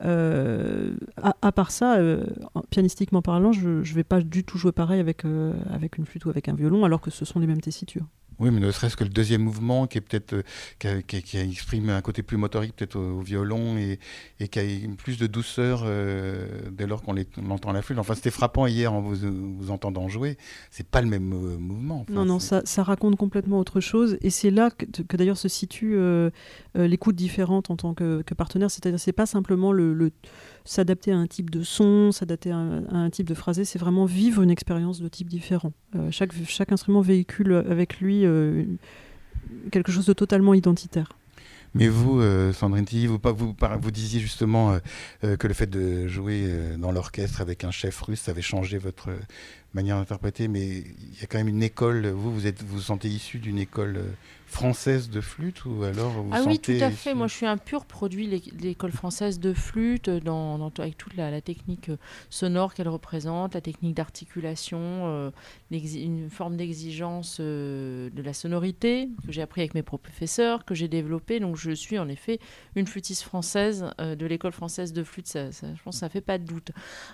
à, 0.00 1.34
à 1.42 1.52
part 1.52 1.70
ça, 1.70 1.96
euh, 1.98 2.24
en- 2.54 2.62
pianistiquement 2.62 3.22
parlant, 3.22 3.52
je 3.52 3.68
ne 3.68 3.82
vais 3.82 4.04
pas 4.04 4.20
du 4.20 4.44
tout 4.44 4.58
jouer 4.58 4.72
pareil 4.72 5.00
avec, 5.00 5.24
euh, 5.24 5.52
avec 5.70 5.98
une 5.98 6.06
flûte 6.06 6.24
ou 6.26 6.30
avec 6.30 6.48
un 6.48 6.54
violon, 6.54 6.84
alors 6.84 7.00
que 7.00 7.10
ce 7.10 7.24
sont 7.24 7.40
les 7.40 7.46
mêmes 7.46 7.60
tessitures. 7.60 8.06
Oui, 8.38 8.50
mais 8.52 8.60
ne 8.60 8.70
serait-ce 8.70 8.96
que 8.96 9.04
le 9.04 9.10
deuxième 9.10 9.42
mouvement, 9.42 9.86
qui 9.86 9.98
est 9.98 10.00
peut-être 10.00 10.32
euh, 10.84 11.00
qui, 11.02 11.36
exprime 11.36 11.90
un 11.90 12.00
côté 12.00 12.22
plus 12.22 12.36
motorique 12.36 12.74
peut-être 12.76 12.96
au, 12.96 13.20
violon 13.20 13.76
et, 13.76 13.98
qui 14.48 14.58
a 14.58 14.62
plus 14.96 15.18
de 15.18 15.26
douceur 15.26 15.82
euh, 15.84 16.46
dès 16.70 16.86
lors 16.86 17.02
qu'on 17.02 17.16
entend 17.50 17.72
la 17.72 17.82
flûte. 17.82 17.98
Enfin, 17.98 18.14
c'était 18.14 18.30
frappant 18.30 18.66
hier 18.66 18.92
en 18.92 19.00
vous, 19.00 19.16
vous 19.58 19.70
entendant 19.70 20.08
jouer. 20.08 20.38
C'est 20.70 20.86
pas 20.86 21.02
le 21.02 21.08
même 21.08 21.32
euh, 21.32 21.58
mouvement. 21.58 22.06
Non, 22.08 22.24
non, 22.24 22.38
ça, 22.38 22.62
raconte 22.82 23.16
complètement 23.16 23.58
autre 23.58 23.80
chose. 23.80 24.18
Et 24.20 24.30
c'est 24.30 24.50
là 24.50 24.70
que, 24.70 25.16
d'ailleurs 25.16 25.36
se 25.36 25.48
situe 25.48 25.98
l'écoute 26.74 27.16
différente 27.16 27.70
en 27.70 27.76
tant 27.76 27.94
que, 27.94 28.22
partenaire. 28.36 28.70
C'est-à-dire, 28.70 29.00
c'est 29.00 29.12
pas 29.12 29.26
simplement 29.26 29.72
le, 29.72 29.92
le- 29.94 30.12
s'adapter 30.68 31.12
à 31.12 31.16
un 31.16 31.26
type 31.26 31.48
de 31.48 31.62
son, 31.62 32.12
s'adapter 32.12 32.50
à, 32.50 32.56
un- 32.56 33.10
type 33.10 33.26
de 33.26 33.34
phrasé, 33.34 33.64
c'est 33.64 33.78
vraiment 33.78 34.04
vivre 34.04 34.42
une 34.42 34.50
expérience 34.50 35.00
de 35.00 35.08
type 35.08 35.28
différent. 35.28 35.72
Euh, 35.96 36.10
chaque, 36.10 36.32
chaque 36.46 36.72
instrument 36.72 37.00
véhicule 37.00 37.64
avec 37.68 38.00
lui 38.00 38.26
euh, 38.26 38.64
quelque 39.72 39.90
chose 39.90 40.04
de 40.04 40.12
totalement 40.12 40.52
identitaire. 40.52 41.08
Mais 41.74 41.88
vous, 41.88 42.20
euh, 42.20 42.52
Sandrine 42.52 42.84
Tilly, 42.84 43.06
vous, 43.06 43.18
vous, 43.22 43.56
vous 43.80 43.90
disiez 43.90 44.20
justement 44.20 44.78
que 45.22 45.46
le 45.46 45.54
fait 45.54 45.68
de 45.68 46.06
jouer 46.06 46.46
dans 46.78 46.92
l'orchestre 46.92 47.40
avec 47.40 47.64
un 47.64 47.70
chef 47.70 48.00
russe, 48.02 48.28
avait 48.28 48.42
changé 48.42 48.78
votre 48.78 49.10
manière 49.72 49.96
d'interpréter. 49.96 50.48
Mais 50.48 50.66
il 50.66 51.20
y 51.20 51.24
a 51.24 51.26
quand 51.26 51.38
même 51.38 51.48
une 51.48 51.62
école. 51.62 52.06
Vous, 52.08 52.32
vous 52.32 52.46
êtes, 52.46 52.62
vous 52.62 52.76
vous 52.76 52.82
sentez 52.82 53.08
issu 53.08 53.38
d'une 53.38 53.58
école 53.58 54.02
française 54.48 55.10
de 55.10 55.20
flûte 55.20 55.64
ou 55.66 55.82
alors 55.82 56.10
vous 56.10 56.30
Ah 56.32 56.40
oui, 56.46 56.58
tout 56.58 56.72
à 56.84 56.90
fait. 56.90 57.14
Moi, 57.14 57.26
je 57.26 57.34
suis 57.34 57.46
un 57.46 57.58
pur 57.58 57.84
produit 57.84 58.26
de 58.26 58.30
l'é- 58.32 58.52
de 58.52 58.62
l'école 58.62 58.92
française 58.92 59.38
de 59.38 59.52
flûte, 59.52 60.08
euh, 60.08 60.20
dans, 60.20 60.58
dans- 60.58 60.72
avec 60.78 60.96
toute 60.96 61.14
la, 61.16 61.30
la 61.30 61.40
technique 61.40 61.90
euh, 61.90 61.96
sonore 62.30 62.72
qu'elle 62.74 62.88
représente, 62.88 63.54
la 63.54 63.60
technique 63.60 63.94
d'articulation, 63.94 64.78
euh, 64.80 65.30
une 65.70 66.30
forme 66.30 66.56
d'exigence 66.56 67.38
euh, 67.40 68.08
de 68.10 68.22
la 68.22 68.32
sonorité 68.32 69.08
que 69.26 69.32
j'ai 69.32 69.42
appris 69.42 69.60
avec 69.60 69.74
mes 69.74 69.82
professeurs, 69.82 70.64
que 70.64 70.74
j'ai 70.74 70.88
développé. 70.88 71.40
Donc, 71.40 71.56
je 71.56 71.70
suis 71.72 71.98
en 71.98 72.08
effet 72.08 72.38
une 72.74 72.86
flûtiste 72.86 73.22
française 73.24 73.86
euh, 74.00 74.14
de 74.16 74.26
l'école 74.26 74.52
française 74.52 74.92
de 74.92 75.02
flûte. 75.04 75.26
Ça, 75.26 75.52
ça- 75.52 75.66
je 75.74 75.82
pense 75.82 75.96
que 75.96 76.00
ça 76.00 76.08
fait 76.08 76.20
pas 76.22 76.38
de 76.38 76.44
doute. 76.44 76.70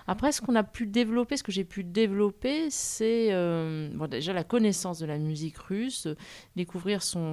Après, 0.06 0.30
ce 0.32 0.40
qu'on 0.40 0.54
a 0.54 0.62
pu 0.62 0.86
développer, 0.86 1.36
ce 1.36 1.42
que 1.42 1.52
j'ai 1.52 1.64
pu 1.64 1.82
développer, 1.84 2.70
c'est 2.70 3.30
bon, 3.94 4.06
déjà 4.08 4.32
la 4.32 4.44
connaissance 4.44 4.98
de 4.98 5.06
la 5.06 5.18
musique 5.18 5.58
russe, 5.58 6.06
découvrir 6.56 7.02
son, 7.02 7.23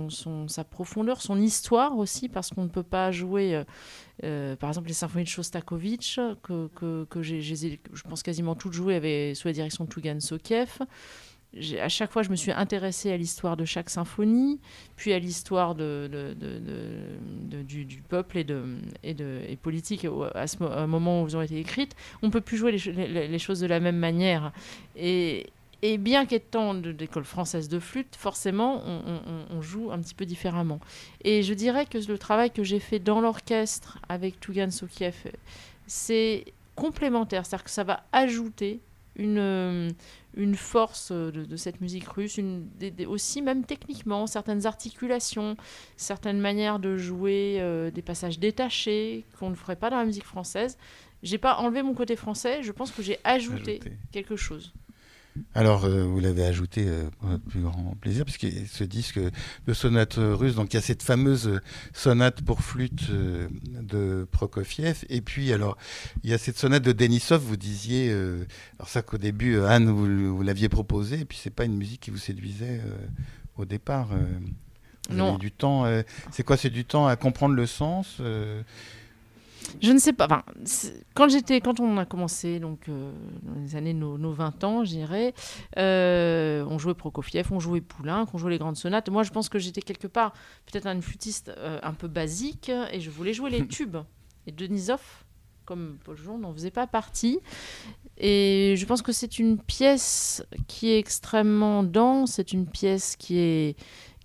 sa 0.47 0.63
profondeur, 0.63 1.21
son 1.21 1.39
histoire 1.39 1.97
aussi, 1.97 2.29
parce 2.29 2.49
qu'on 2.49 2.63
ne 2.63 2.69
peut 2.69 2.83
pas 2.83 3.11
jouer, 3.11 3.55
euh, 3.55 3.63
euh, 4.23 4.55
par 4.55 4.69
exemple, 4.69 4.87
les 4.87 4.93
symphonies 4.93 5.23
de 5.25 5.29
Shostakovich, 5.29 6.19
que, 6.43 6.67
que, 7.09 7.21
je 7.21 8.01
pense, 8.03 8.23
quasiment 8.23 8.55
toutes 8.55 8.73
jouées 8.73 8.95
avec, 8.95 9.35
sous 9.35 9.47
la 9.47 9.53
direction 9.53 9.85
de 9.85 9.89
Tougan 9.89 10.19
Sokiev. 10.19 10.79
À 11.81 11.89
chaque 11.89 12.13
fois, 12.13 12.23
je 12.23 12.29
me 12.29 12.37
suis 12.37 12.53
intéressée 12.53 13.11
à 13.11 13.17
l'histoire 13.17 13.57
de 13.57 13.65
chaque 13.65 13.89
symphonie, 13.89 14.61
puis 14.95 15.11
à 15.11 15.19
l'histoire 15.19 15.75
du, 15.75 15.83
peuple 18.07 18.37
et, 18.37 18.45
de, 18.45 18.77
et, 19.03 19.57
politique 19.57 20.07
à 20.33 20.47
ce 20.47 20.85
moment 20.85 21.23
où 21.23 21.27
elles 21.27 21.35
ont 21.35 21.41
été 21.41 21.59
écrites. 21.59 21.93
On 22.21 22.27
ne 22.27 22.31
peut 22.31 22.39
plus 22.39 22.55
jouer 22.55 22.71
les- 22.71 23.27
les 23.27 23.39
choses 23.39 23.59
de 23.59 23.67
la 23.67 23.81
même 23.81 23.97
manière. 23.97 24.53
Et, 24.95 25.47
et 25.83 25.97
bien 25.97 26.25
qu'étant 26.25 26.73
de 26.73 26.91
l'école 26.91 27.23
française 27.25 27.67
de 27.69 27.79
flûte, 27.79 28.15
forcément, 28.15 28.83
on, 28.85 29.01
on- 29.51 29.57
on 29.57 29.61
joue 29.61 29.91
un 29.91 29.99
petit 29.99 30.13
peu 30.13 30.25
différemment. 30.25 30.79
Et 31.23 31.41
je 31.43 31.53
dirais 31.53 31.85
que 31.85 31.97
le 31.97 32.17
travail 32.17 32.51
que 32.51 32.63
j'ai 32.63 32.79
fait 32.79 32.99
dans 32.99 33.19
l'orchestre 33.21 33.97
avec 34.09 34.39
Tougan 34.39 34.69
Sokiev, 34.71 35.15
c'est 35.87 36.45
complémentaire. 36.75 37.45
C'est-à-dire 37.45 37.63
que 37.65 37.71
ça 37.71 37.83
va 37.83 38.03
ajouter 38.11 38.79
une, 39.17 39.93
une 40.35 40.55
force 40.55 41.11
de, 41.11 41.31
de 41.45 41.55
cette 41.57 41.81
musique 41.81 42.07
russe, 42.07 42.37
une, 42.37 42.65
des- 42.79 42.91
des- 42.91 43.05
aussi 43.05 43.41
même 43.41 43.65
techniquement, 43.65 44.25
certaines 44.27 44.65
articulations, 44.65 45.57
certaines 45.97 46.39
manières 46.39 46.79
de 46.79 46.95
jouer, 46.97 47.57
euh, 47.59 47.91
des 47.91 48.01
passages 48.01 48.39
détachés 48.39 49.25
qu'on 49.39 49.49
ne 49.49 49.55
ferait 49.55 49.75
pas 49.75 49.89
dans 49.89 49.97
la 49.97 50.05
musique 50.05 50.23
française. 50.25 50.77
J'ai 51.23 51.37
pas 51.37 51.57
enlevé 51.57 51.83
mon 51.83 51.93
côté 51.93 52.15
français, 52.15 52.63
je 52.63 52.71
pense 52.71 52.89
que 52.89 53.03
j'ai 53.03 53.19
ajouté, 53.23 53.73
Ajouté. 53.81 53.91
quelque 54.11 54.35
chose. 54.35 54.73
Alors, 55.53 55.85
euh, 55.85 56.03
vous 56.03 56.19
l'avez 56.19 56.43
ajouté 56.43 56.85
euh, 56.87 57.09
pour 57.19 57.29
notre 57.29 57.43
plus 57.45 57.61
grand 57.61 57.95
plaisir, 58.01 58.25
puisque 58.25 58.47
ce 58.67 58.83
disque 58.83 59.17
de 59.19 59.73
sonate 59.73 60.15
russe, 60.17 60.55
donc 60.55 60.73
il 60.73 60.75
y 60.75 60.79
a 60.79 60.81
cette 60.81 61.03
fameuse 61.03 61.61
sonate 61.93 62.41
pour 62.41 62.61
flûte 62.61 63.09
euh, 63.11 63.47
de 63.81 64.27
Prokofiev, 64.31 65.05
et 65.09 65.21
puis 65.21 65.53
alors, 65.53 65.77
il 66.23 66.29
y 66.29 66.33
a 66.33 66.37
cette 66.37 66.57
sonate 66.57 66.83
de 66.83 66.91
Denisov, 66.91 67.41
vous 67.41 67.55
disiez, 67.57 68.09
euh, 68.11 68.45
alors 68.77 68.89
ça 68.89 69.01
qu'au 69.01 69.17
début, 69.17 69.55
euh, 69.55 69.67
Anne, 69.69 69.89
vous, 69.89 70.35
vous 70.35 70.43
l'aviez 70.43 70.67
proposé, 70.67 71.21
et 71.21 71.25
puis 71.25 71.39
c'est 71.41 71.49
pas 71.49 71.63
une 71.65 71.77
musique 71.77 72.01
qui 72.01 72.11
vous 72.11 72.17
séduisait 72.17 72.81
euh, 72.85 72.97
au 73.55 73.63
départ. 73.65 74.09
euh, 74.11 74.17
vous 75.09 75.15
Non. 75.15 75.29
avez 75.29 75.37
du 75.39 75.51
temps, 75.51 75.85
euh, 75.85 76.03
c'est 76.31 76.43
quoi, 76.43 76.57
c'est 76.57 76.69
du 76.69 76.83
temps 76.85 77.07
à 77.07 77.15
comprendre 77.15 77.55
le 77.55 77.65
sens 77.67 78.17
euh, 78.19 78.61
Je 79.81 79.91
ne 79.91 79.97
sais 79.97 80.13
pas. 80.13 80.25
Enfin, 80.25 80.43
quand 81.13 81.29
j'étais, 81.29 81.61
quand 81.61 81.79
on 81.79 81.97
a 81.97 82.05
commencé, 82.05 82.59
donc 82.59 82.89
euh, 82.89 83.11
dans 83.43 83.59
les 83.59 83.75
années 83.75 83.93
nos, 83.93 84.17
nos 84.17 84.31
20 84.31 84.63
ans, 84.63 84.83
je 84.83 84.91
dirais, 84.91 85.33
euh, 85.77 86.65
on 86.69 86.77
jouait 86.77 86.93
Prokofiev, 86.93 87.47
on 87.51 87.59
jouait 87.59 87.81
Poulenc, 87.81 88.27
on 88.33 88.37
jouait 88.37 88.51
les 88.51 88.57
grandes 88.57 88.75
sonates. 88.75 89.09
Moi, 89.09 89.23
je 89.23 89.31
pense 89.31 89.49
que 89.49 89.59
j'étais 89.59 89.81
quelque 89.81 90.07
part 90.07 90.33
peut-être 90.65 90.87
une 90.87 91.01
flûtiste 91.01 91.51
euh, 91.57 91.79
un 91.83 91.93
peu 91.93 92.07
basique 92.07 92.69
et 92.91 92.99
je 92.99 93.09
voulais 93.09 93.33
jouer 93.33 93.49
les 93.49 93.67
tubes. 93.67 93.97
Et 94.47 94.51
Denisov, 94.51 95.01
comme 95.65 95.97
Paul 96.03 96.17
Jean, 96.17 96.37
n'en 96.37 96.53
faisait 96.53 96.71
pas 96.71 96.87
partie. 96.87 97.39
Et 98.17 98.75
je 98.77 98.85
pense 98.85 99.01
que 99.01 99.11
c'est 99.11 99.39
une 99.39 99.57
pièce 99.57 100.43
qui 100.67 100.89
est 100.89 100.99
extrêmement 100.99 101.83
dense. 101.83 102.33
C'est 102.33 102.53
une 102.53 102.67
pièce 102.67 103.15
qui 103.15 103.39
est 103.39 103.75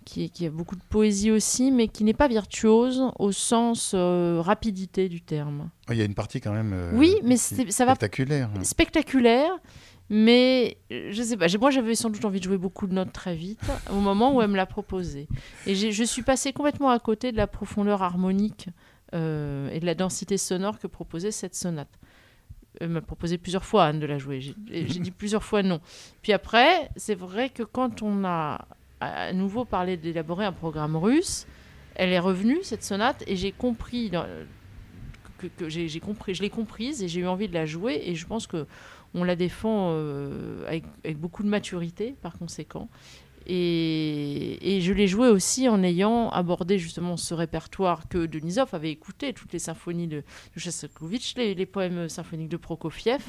qui, 0.07 0.47
a 0.47 0.51
beaucoup 0.51 0.77
de 0.77 0.83
poésie 0.89 1.31
aussi, 1.33 1.71
mais 1.73 1.89
qui 1.89 2.05
n'est 2.05 2.15
pas 2.15 2.29
virtuose 2.29 3.03
au 3.19 3.33
sens 3.33 3.91
euh, 3.95 4.41
rapidité 4.41 5.09
du 5.09 5.21
terme. 5.21 5.69
oh, 5.89 5.93
Il 5.93 5.99
y 5.99 6.01
a 6.01 6.05
une 6.05 6.15
partie 6.15 6.41
quand 6.41 6.53
même 6.53 6.73
euh, 6.73 6.93
Oui, 6.95 7.17
mais 7.25 7.35
qui- 7.35 7.73
ça 7.73 7.85
va 7.85 7.95
spectaculaire. 7.97 8.49
spectaculaire, 8.63 9.51
mais 10.09 10.79
euh, 10.93 11.09
je 11.11 11.23
sais 11.23 11.37
pas. 11.37 11.47
Moi, 11.61 11.71
j'avais 11.71 11.95
sans 11.97 12.11
doute 12.11 12.25
envie 12.25 12.39
de 12.39 12.45
jouer 12.45 12.57
beaucoup 12.59 12.87
de 12.87 12.95
notes 12.95 13.13
très 13.13 13.35
vite 13.35 13.61
au 13.93 13.97
moment 14.01 14.35
où 14.35 14.41
elle 14.41 14.49
me 14.51 14.57
l'a 14.57 14.67
proposé. 14.67 15.27
Et 15.67 15.75
je 15.75 16.05
suis 16.05 16.23
passée 16.23 16.53
complètement 16.53 16.91
à 16.91 16.99
côté 17.01 17.33
de 17.33 17.37
la 17.37 17.49
profondeur 17.49 18.03
harmonique 18.03 18.69
euh, 19.15 19.69
et 19.71 19.81
de 19.81 19.87
la 19.87 19.95
densité 19.95 20.39
sonore 20.39 20.79
que 20.79 20.87
proposait 20.87 21.33
cette 21.33 21.55
sonate. 21.57 21.91
Elle 22.81 22.91
m'a 22.91 23.01
proposé 23.01 23.39
plusieurs 23.39 23.65
fois, 23.65 23.87
Anne, 23.87 23.99
de 24.01 24.07
la 24.07 24.19
jouer. 24.19 24.41
J'ai 24.41 24.85
dit 25.01 25.11
plusieurs 25.11 25.43
fois 25.43 25.63
non. 25.63 25.81
Puis 26.23 26.33
après, 26.33 26.91
c'est 26.97 27.15
vrai 27.15 27.49
que 27.49 27.63
quand 27.65 28.03
on 28.03 28.25
a 28.25 28.67
à 29.01 29.33
nouveau 29.33 29.65
parlé 29.65 29.97
d'élaborer 29.97 30.45
un 30.45 30.53
programme 30.53 30.97
russe, 30.97 31.47
elle 31.95 32.11
est 32.11 32.19
revenue, 32.19 32.59
cette 32.63 32.83
sonate, 32.83 33.25
et 33.27 33.37
j'ai 33.37 33.53
compris 33.53 34.11
que, 35.59 35.69
j'ai 35.69 36.01
compris, 36.01 36.35
je 36.35 36.43
l'ai 36.43 36.51
comprise 36.51 37.03
et 37.03 37.09
j'ai 37.09 37.21
eu 37.21 37.27
envie 37.27 37.49
de 37.49 37.55
la 37.55 37.67
jouer 37.67 38.03
et 38.05 38.15
je 38.15 38.27
pense 38.27 38.47
que 38.47 38.67
on 39.15 39.25
la 39.25 39.37
défend 39.37 39.91
euh, 39.93 40.67
avec 40.67 41.19
beaucoup 41.19 41.43
de 41.43 41.49
maturité 41.49 42.15
par 42.21 42.39
conséquent. 42.39 42.89
Et, 43.49 44.77
et 44.77 44.81
je 44.81 44.93
l'ai 44.93 45.07
joué 45.07 45.29
aussi 45.29 45.69
en 45.69 45.83
ayant 45.83 46.31
abordé 46.31 46.79
justement 46.79 47.17
ce 47.17 47.35
répertoire 47.35 48.09
que 48.09 48.27
Denisov 48.27 48.69
avait 48.75 48.91
écouté, 48.91 49.33
toutes 49.33 49.53
les 49.53 49.59
symphonies 49.59 50.09
de, 50.09 50.17
de 50.55 50.61
Shostakovich, 50.61 51.35
les, 51.37 51.55
les 51.55 51.67
poèmes 51.67 52.09
symphoniques 52.09 52.49
de 52.49 52.57
Prokofiev. 52.57 53.29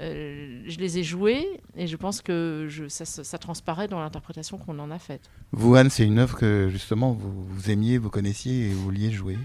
Euh, 0.00 0.62
je 0.66 0.78
les 0.78 0.98
ai 0.98 1.02
joués 1.02 1.46
et 1.76 1.86
je 1.86 1.96
pense 1.96 2.22
que 2.22 2.66
je, 2.68 2.88
ça, 2.88 3.04
ça- 3.04 3.24
ça 3.24 3.38
transparaît 3.38 3.88
dans 3.88 4.00
l'interprétation 4.00 4.58
qu'on 4.58 4.78
en 4.78 4.90
a 4.90 4.98
faite. 4.98 5.30
Vous, 5.52 5.74
Anne, 5.74 5.90
c'est 5.90 6.04
une 6.04 6.18
œuvre 6.18 6.36
que 6.38 6.68
justement 6.70 7.12
vous, 7.12 7.44
vous 7.44 7.70
aimiez, 7.70 7.98
vous 7.98 8.10
connaissiez 8.10 8.66
et 8.66 8.68
vous 8.70 8.82
vouliez 8.82 9.10
jouer. 9.10 9.36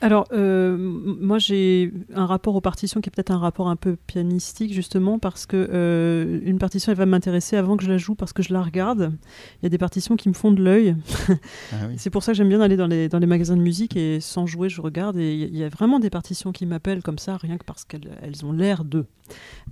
Alors, 0.00 0.26
euh, 0.32 0.76
moi, 0.78 1.38
j'ai 1.38 1.92
un 2.14 2.26
rapport 2.26 2.54
aux 2.54 2.60
partitions 2.60 3.00
qui 3.00 3.08
est 3.08 3.12
peut-être 3.14 3.30
un 3.32 3.38
rapport 3.38 3.68
un 3.68 3.76
peu 3.76 3.96
pianistique, 3.96 4.72
justement, 4.72 5.18
parce 5.18 5.46
que 5.46 5.56
euh, 5.72 6.40
une 6.44 6.58
partition, 6.58 6.92
elle 6.92 6.98
va 6.98 7.06
m'intéresser 7.06 7.56
avant 7.56 7.76
que 7.76 7.84
je 7.84 7.90
la 7.90 7.98
joue, 7.98 8.14
parce 8.14 8.32
que 8.32 8.42
je 8.42 8.52
la 8.52 8.62
regarde. 8.62 9.12
Il 9.62 9.66
y 9.66 9.66
a 9.66 9.70
des 9.70 9.78
partitions 9.78 10.16
qui 10.16 10.28
me 10.28 10.34
font 10.34 10.50
de 10.50 10.60
l'œil. 10.62 10.96
Ah 11.72 11.76
oui. 11.88 11.94
C'est 11.96 12.10
pour 12.10 12.24
ça 12.24 12.32
que 12.32 12.36
j'aime 12.36 12.48
bien 12.48 12.60
aller 12.60 12.76
dans 12.76 12.88
les, 12.88 13.08
dans 13.08 13.20
les 13.20 13.26
magasins 13.26 13.56
de 13.56 13.62
musique 13.62 13.96
et 13.96 14.18
sans 14.20 14.44
jouer, 14.46 14.68
je 14.68 14.80
regarde. 14.80 15.16
Et 15.16 15.34
il 15.34 15.56
y 15.56 15.62
a 15.62 15.68
vraiment 15.68 16.00
des 16.00 16.10
partitions 16.10 16.50
qui 16.50 16.66
m'appellent 16.66 17.02
comme 17.02 17.18
ça, 17.18 17.36
rien 17.36 17.58
que 17.58 17.64
parce 17.64 17.84
qu'elles 17.84 18.10
elles 18.22 18.44
ont 18.44 18.50
l'air 18.52 18.84
d'eux. 18.84 19.06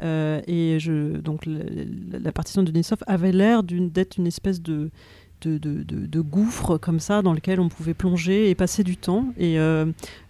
Euh, 0.03 0.41
et 0.47 0.79
je, 0.79 1.17
donc 1.19 1.45
la, 1.47 2.33
partition 2.33 2.63
de 2.63 2.71
Denisov 2.71 2.99
avait 3.09 3.33
l'air 3.33 3.63
d'une- 3.65 3.91
d'être 3.91 4.17
une 4.17 4.27
espèce 4.29 4.63
de, 4.63 4.91
de- 5.43 5.59
de 5.83 6.21
gouffre 6.21 6.77
comme 6.79 7.01
ça 7.01 7.23
dans 7.23 7.33
lequel 7.33 7.59
on 7.61 7.69
pouvait 7.69 7.95
plonger 7.95 8.49
et 8.51 8.55
passer 8.55 8.85
du 8.85 8.97
temps. 8.97 9.27
Et 9.39 9.59
euh, 9.59 9.87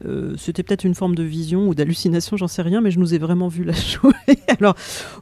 euh, 0.06 0.34
c'était 0.38 0.62
peut-être 0.62 0.84
une 0.84 0.94
forme 0.94 1.14
de 1.14 1.22
vision 1.22 1.68
ou 1.68 1.74
d'hallucination, 1.74 2.36
j'en 2.36 2.48
sais 2.48 2.62
rien, 2.62 2.80
mais 2.80 2.90
je 2.90 2.98
nous 2.98 3.12
ai 3.14 3.18
vraiment 3.18 3.48
vu 3.48 3.64
la 3.64 3.72
jouer. 3.74 4.12
Alors, 4.58 4.74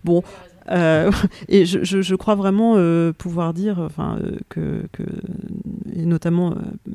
bon. 0.04 0.22
Euh, 0.70 1.10
et 1.48 1.64
je, 1.64 2.14
crois 2.14 2.34
vraiment 2.34 2.74
euh, 2.76 3.12
pouvoir 3.12 3.54
dire, 3.54 3.78
enfin, 3.78 4.18
euh, 4.22 4.36
que, 4.48 4.82
et 5.94 6.04
notamment 6.04 6.54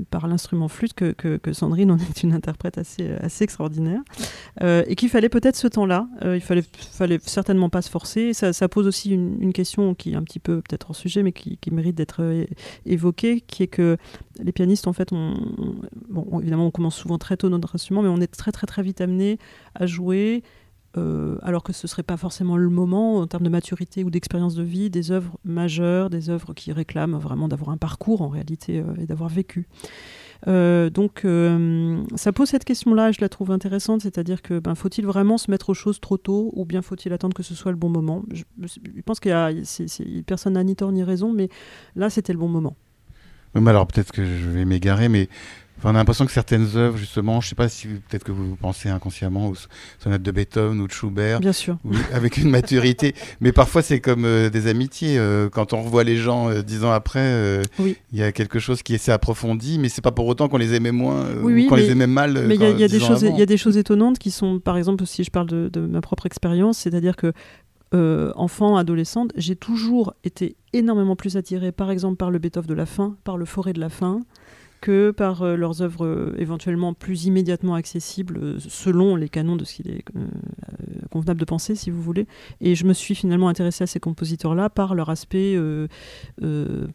par 0.09 0.27
l'instrument 0.27 0.67
flûte, 0.67 0.93
que, 0.93 1.39
Sandrine 1.53 1.91
en 1.91 1.97
est 1.97 2.23
une 2.23 2.33
interprète 2.33 2.77
assez, 2.77 3.11
extraordinaire, 3.41 4.01
et 4.61 4.95
qu'il 4.95 5.09
fallait 5.09 5.29
peut-être 5.29 5.55
ce 5.55 5.67
temps-là. 5.67 6.07
Il 6.23 6.41
fallait, 6.41 6.63
fallait 6.91 7.19
certainement 7.23 7.69
pas 7.69 7.81
se 7.81 7.89
forcer. 7.89 8.33
Ça, 8.33 8.67
pose 8.69 8.87
aussi 8.87 9.11
une, 9.11 9.53
question 9.53 9.93
qui 9.93 10.13
est 10.13 10.15
un 10.15 10.23
petit 10.23 10.39
peu 10.39 10.61
peut-être 10.61 10.89
hors 10.89 10.95
sujet, 10.95 11.21
mais 11.21 11.31
qui, 11.31 11.59
mérite 11.71 11.95
d'être 11.95 12.45
évoquée, 12.85 13.41
qui 13.41 13.63
est 13.63 13.67
que 13.67 13.97
les 14.39 14.51
pianistes, 14.51 14.87
en 14.87 14.93
fait, 14.93 15.11
on, 15.11 15.33
on- 15.57 15.75
bon, 16.09 16.39
évidemment, 16.39 16.67
on 16.67 16.71
commence 16.71 16.95
souvent 16.95 17.17
très 17.17 17.37
tôt 17.37 17.49
notre 17.49 17.75
instrument, 17.75 18.01
mais 18.01 18.09
on 18.09 18.21
est 18.21 18.27
très 18.27 18.51
très 18.51 18.67
très 18.67 18.81
vite 18.81 19.01
amené 19.01 19.37
à 19.75 19.85
jouer. 19.85 20.43
Euh, 20.95 21.37
alors 21.41 21.63
que 21.63 21.73
ce 21.73 21.87
serait 21.87 22.03
pas 22.03 22.17
forcément 22.17 22.55
le 22.55 22.69
moment 22.69 23.17
en 23.17 23.25
termes 23.25 23.43
de 23.43 23.49
maturité 23.49 24.03
ou 24.03 24.11
d'expérience 24.11 24.53
de 24.53 24.61
vie, 24.61 24.91
des 24.91 25.11
œuvres 25.11 25.39
majeures, 25.43 26.11
des 26.11 26.29
œuvres 26.29 26.53
qui 26.53 26.71
réclament 26.71 27.17
vraiment 27.17 27.47
d'avoir 27.47 27.71
un 27.71 27.77
parcours 27.77 28.21
en 28.21 28.29
réalité 28.29 28.79
euh, 28.79 29.01
et 29.01 29.07
d'avoir 29.07 29.29
vécu. 29.29 29.67
Euh, 30.47 30.89
donc 30.89 31.25
ça 32.15 32.31
pose 32.33 32.49
cette 32.49 32.65
question-là, 32.65 33.11
je 33.11 33.21
la 33.21 33.29
trouve 33.29 33.49
intéressante, 33.49 34.01
c'est-à-dire 34.01 34.41
que 34.41 34.59
ben, 34.59 34.75
faut-il 34.75 35.05
vraiment 35.05 35.37
se 35.37 35.49
mettre 35.49 35.69
aux 35.69 35.73
choses 35.73 35.99
trop 35.99 36.17
tôt 36.17 36.51
ou 36.53 36.65
bien 36.65 36.81
faut-il 36.81 37.11
attendre 37.13 37.33
que 37.35 37.43
ce 37.43 37.55
soit 37.55 37.71
le 37.71 37.77
bon 37.77 37.89
moment? 37.89 38.23
Je, 38.31 38.43
pense 39.05 39.19
qu'il 39.19 39.31
y 39.31 39.33
a 39.33 39.51
personne 40.27 40.53
n'a 40.53 40.63
ni 40.63 40.75
tort 40.75 40.91
ni 40.91 41.03
raison, 41.03 41.33
mais 41.33 41.49
là 41.95 42.09
c'était 42.09 42.33
le 42.33 42.39
bon 42.39 42.49
moment. 42.49 42.75
Mais 43.55 43.69
alors 43.69 43.87
peut-être 43.87 44.11
que 44.11 44.25
je 44.25 44.49
vais 44.49 44.65
m'égarer, 44.65 45.09
mais 45.09 45.29
enfin, 45.83 45.91
on 45.91 45.95
a 45.95 45.99
l'impression 45.99 46.25
que 46.25 46.31
certaines 46.31 46.77
œuvres, 46.77 46.97
justement, 46.97 47.41
je 47.41 47.49
sais 47.49 47.55
pas 47.55 47.67
si 47.69 47.87
peut-être 47.87 48.23
que 48.23 48.31
vous 48.31 48.55
pensez 48.55 48.89
inconsciemment 48.89 49.49
aux 49.49 49.55
sonates 49.99 50.21
de 50.23 50.31
Beethoven 50.31 50.79
ou 50.79 50.87
de 50.87 50.91
Schubert, 50.93 51.39
Bien 51.41 51.51
sûr. 51.53 51.77
avec 52.13 52.37
une 52.37 52.49
maturité, 52.49 53.13
mais 53.41 53.51
parfois 53.51 53.81
c'est 53.81 53.99
comme 53.99 54.23
euh, 54.25 54.49
des 54.49 54.67
amitiés. 54.67 55.17
euh, 55.17 55.49
quand 55.49 55.73
on 55.73 55.81
revoit 55.83 56.03
les 56.03 56.15
gens 56.17 56.49
euh, 56.49 56.61
dix 56.61 56.83
ans 56.85 56.91
après, 56.91 57.61
il 57.79 57.83
Oui. 57.83 57.97
y 58.13 58.23
a 58.23 58.31
quelque 58.31 58.59
chose 58.59 58.81
qui 58.81 58.97
s'est 58.97 59.11
approfondi, 59.11 59.77
mais 59.79 59.89
c'est 59.89 60.01
pas 60.01 60.11
pour 60.11 60.25
autant 60.27 60.47
qu'on 60.47 60.57
les 60.57 60.73
aimait 60.73 60.91
moins 60.91 61.25
Oui, 61.41 61.51
ou 61.51 61.55
oui, 61.55 61.67
qu'on 61.67 61.75
les 61.75 61.89
aimait 61.91 62.07
mal. 62.07 62.45
Mais 62.47 62.55
il 62.55 62.61
y 62.61 62.65
a, 62.65 62.69
y 62.71 62.87
des 62.87 62.99
choses, 62.99 63.21
il 63.21 63.27
avant. 63.27 63.37
y 63.37 63.41
a 63.41 63.45
des 63.45 63.57
choses 63.57 63.77
étonnantes 63.77 64.19
qui 64.19 64.31
sont, 64.31 64.59
par 64.59 64.77
exemple, 64.77 65.05
si 65.05 65.23
je 65.23 65.31
parle 65.31 65.47
de, 65.47 65.69
de 65.71 65.81
ma 65.81 65.99
propre 66.01 66.25
expérience, 66.25 66.77
c'est-à-dire 66.77 67.15
que 67.15 67.33
euh, 67.93 68.31
enfant, 68.35 68.75
adolescente, 68.75 69.31
j'ai 69.35 69.55
toujours 69.55 70.15
été 70.23 70.55
énormément 70.73 71.15
plus 71.15 71.37
attirée, 71.37 71.71
par 71.71 71.91
exemple, 71.91 72.17
par 72.17 72.31
le 72.31 72.39
Beethoven 72.39 72.67
de 72.67 72.73
la 72.73 72.87
fin, 72.87 73.15
par 73.23 73.37
le 73.37 73.45
Forêt 73.45 73.73
de 73.73 73.79
la 73.79 73.89
fin, 73.89 74.21
que 74.83 75.11
par 75.11 75.43
euh, 75.43 75.55
leurs 75.55 75.81
œuvres 75.81 76.05
euh, 76.05 76.35
éventuellement 76.37 76.93
plus 76.93 77.23
immédiatement 77.23 77.73
accessibles, 77.73 78.37
euh, 78.37 78.57
selon 78.59 79.15
les 79.15 79.29
canons 79.29 79.55
de 79.55 79.63
ce 79.63 79.75
qu'il 79.75 79.89
est 79.89 80.03
convenable 81.09 81.39
de 81.39 81.45
penser, 81.45 81.73
si 81.73 81.89
vous 81.89 82.01
voulez. 82.01 82.27
Et 82.59 82.75
je 82.75 82.83
me 82.85 82.91
suis 82.91 83.15
finalement 83.15 83.47
intéressée 83.47 83.85
à 83.85 83.87
ces 83.87 84.01
compositeurs-là 84.01 84.69
par 84.69 84.93
leur 84.93 85.09
aspect 85.09 85.57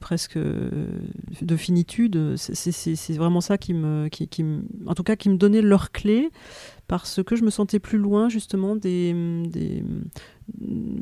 presque 0.00 0.38
de 0.38 1.56
finitude. 1.56 2.34
C'est- 2.36 3.16
vraiment 3.16 3.40
ça 3.40 3.56
qui 3.56 3.72
me, 3.74 4.08
qui, 4.08 4.28
qui 4.28 4.44
en 4.86 4.94
tout 4.94 5.02
cas, 5.02 5.16
qui 5.16 5.30
me 5.30 5.36
donnait 5.36 5.62
leur 5.62 5.90
clé 5.90 6.30
parce 6.88 7.22
que 7.22 7.36
je 7.36 7.44
me 7.44 7.50
sentais 7.50 7.78
plus 7.78 7.98
loin 7.98 8.28
justement 8.28 8.74
des, 8.74 9.12
des 9.48 9.84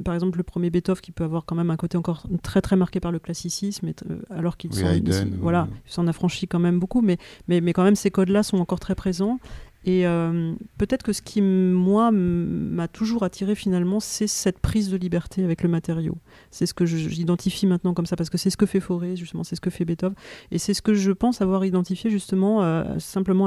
par 0.04 0.14
exemple 0.14 0.38
le 0.38 0.42
premier 0.42 0.70
Beethoven 0.70 1.00
qui 1.00 1.12
peut 1.12 1.22
avoir 1.24 1.44
quand 1.44 1.54
même 1.54 1.70
un 1.70 1.76
côté 1.76 1.96
encore 1.96 2.24
très 2.42 2.60
très 2.60 2.74
marqué 2.74 2.98
par 2.98 3.12
le 3.12 3.20
classicisme 3.20 3.86
euh, 4.10 4.16
alors 4.30 4.56
qu'il 4.56 4.70
Oui, 4.72 4.80
s'en- 4.80 4.88
ou- 5.26 5.40
voilà 5.40 5.68
il 5.86 5.92
s'en 5.92 6.06
affranchit 6.08 6.48
quand 6.48 6.58
même 6.58 6.80
beaucoup 6.80 7.00
mais, 7.00 7.16
mais, 7.46 7.60
mais 7.60 7.72
quand 7.72 7.84
même 7.84 7.94
ces 7.94 8.10
codes 8.10 8.28
là 8.30 8.42
sont 8.42 8.58
encore 8.58 8.80
très 8.80 8.96
présents 8.96 9.38
et 9.86 10.06
euh, 10.06 10.52
peut-être 10.78 11.04
que 11.04 11.12
ce 11.12 11.22
qui 11.22 11.40
moi 11.40 12.10
m'a 12.12 12.88
toujours 12.88 13.22
attiré 13.22 13.54
finalement 13.54 14.00
c'est 14.00 14.26
cette 14.26 14.58
prise 14.58 14.90
de 14.90 14.96
liberté 14.96 15.44
avec 15.44 15.62
le 15.62 15.68
matériau. 15.68 16.18
C'est 16.50 16.66
ce 16.66 16.74
que 16.74 16.84
j'identifie 16.84 17.66
maintenant 17.66 17.94
comme 17.94 18.04
ça 18.06 18.16
parce 18.16 18.28
que 18.28 18.36
c'est 18.36 18.50
ce 18.50 18.56
que 18.56 18.66
fait 18.66 18.80
Fauré 18.80 19.16
justement 19.16 19.44
c'est 19.44 19.54
ce 19.54 19.60
que 19.60 19.70
fait 19.70 19.84
Beethoven. 19.84 20.16
Et 20.50 20.58
c'est 20.58 20.74
ce 20.74 20.82
que 20.82 20.92
je 20.92 21.12
pense 21.12 21.40
avoir 21.40 21.64
identifié 21.64 22.10
justement 22.10 22.62
euh, 22.64 22.98
simplement 22.98 23.44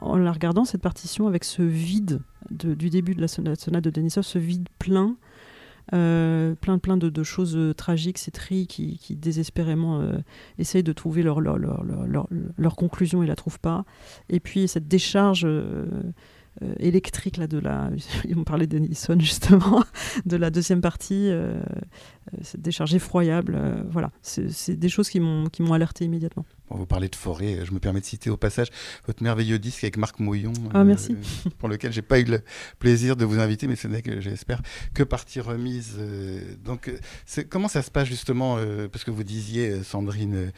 en 0.00 0.16
la 0.18 0.32
regardant 0.32 0.64
cette 0.66 0.82
partition 0.82 1.26
avec 1.26 1.44
ce 1.44 1.62
vide 1.62 2.20
de- 2.50 2.74
du 2.74 2.90
début 2.90 3.14
de 3.14 3.20
la 3.20 3.28
sonate, 3.28 3.60
sonate 3.60 3.84
de 3.84 3.90
Denisov, 3.90 4.24
ce 4.24 4.38
vide 4.38 4.68
plein, 4.78 5.16
euh, 5.94 6.54
plein 6.54 6.78
plein 6.78 6.96
de, 6.96 7.08
de 7.08 7.22
choses 7.22 7.56
euh, 7.56 7.72
tragiques, 7.72 8.18
ces 8.18 8.30
trilles 8.30 8.66
qui, 8.66 8.98
qui 8.98 9.16
désespérément 9.16 10.00
euh, 10.00 10.18
essayent 10.58 10.82
de 10.82 10.92
trouver 10.92 11.22
leur, 11.22 11.40
leur, 11.40 11.58
leur, 11.58 11.82
leur, 12.56 12.76
conclusion 12.76 13.22
et 13.22 13.26
la 13.26 13.36
trouvent 13.36 13.60
pas. 13.60 13.84
Et 14.28 14.40
puis 14.40 14.68
cette 14.68 14.88
décharge 14.88 15.42
euh, 15.44 15.86
électrique 16.78 17.36
là 17.36 17.46
de 17.46 17.58
la, 17.58 17.90
on 18.36 18.44
parlait 18.44 18.66
de 18.66 18.78
Denison 18.78 19.18
justement, 19.18 19.84
de 20.26 20.36
la 20.36 20.50
deuxième 20.50 20.80
partie, 20.80 21.28
euh, 21.28 21.54
euh, 22.34 22.38
cette 22.42 22.60
décharge 22.62 22.94
effroyable. 22.94 23.54
euh, 23.56 23.82
voilà, 23.90 24.10
c'est 24.22 24.50
c'est 24.50 24.76
des 24.76 24.88
choses 24.88 25.08
qui 25.08 25.20
m'ont 25.20 25.46
qui 25.46 25.62
m'ont 25.62 25.72
alerté 25.72 26.04
immédiatement. 26.04 26.44
Bon, 26.70 26.76
vous 26.76 26.86
parlez 26.86 27.08
de 27.08 27.16
forêt, 27.16 27.64
je 27.64 27.72
me 27.72 27.78
permets 27.78 28.00
de 28.00 28.04
citer 28.04 28.28
au 28.28 28.36
passage 28.36 28.68
votre 29.06 29.22
merveilleux 29.22 29.58
disque 29.58 29.84
avec 29.84 29.96
Marc 29.96 30.20
Mouillon, 30.20 30.52
Ah, 30.74 30.84
merci. 30.84 31.16
pour 31.58 31.68
lequel 31.68 31.92
j'ai 31.92 32.02
pas 32.02 32.20
eu 32.20 32.24
le 32.24 32.40
plaisir 32.78 33.16
de 33.16 33.24
vous 33.24 33.38
inviter, 33.38 33.66
mais 33.66 33.76
ce 33.76 33.88
n'est 33.88 34.02
que 34.02 34.20
j'espère 34.20 34.60
que 34.94 35.02
partie 35.02 35.40
remise. 35.40 35.94
euh, 35.98 36.40
donc, 36.64 36.88
euh, 36.88 36.98
c'est- 37.24 37.48
comment 37.48 37.68
ça 37.68 37.82
se 37.82 37.90
passe 37.90 38.08
justement 38.08 38.56
euh, 38.58 38.86
Parce 38.88 39.04
que 39.04 39.10
vous 39.10 39.24
disiez, 39.24 39.70
euh, 39.70 39.82
Sandrine 39.82 40.34
euh, 40.34 40.50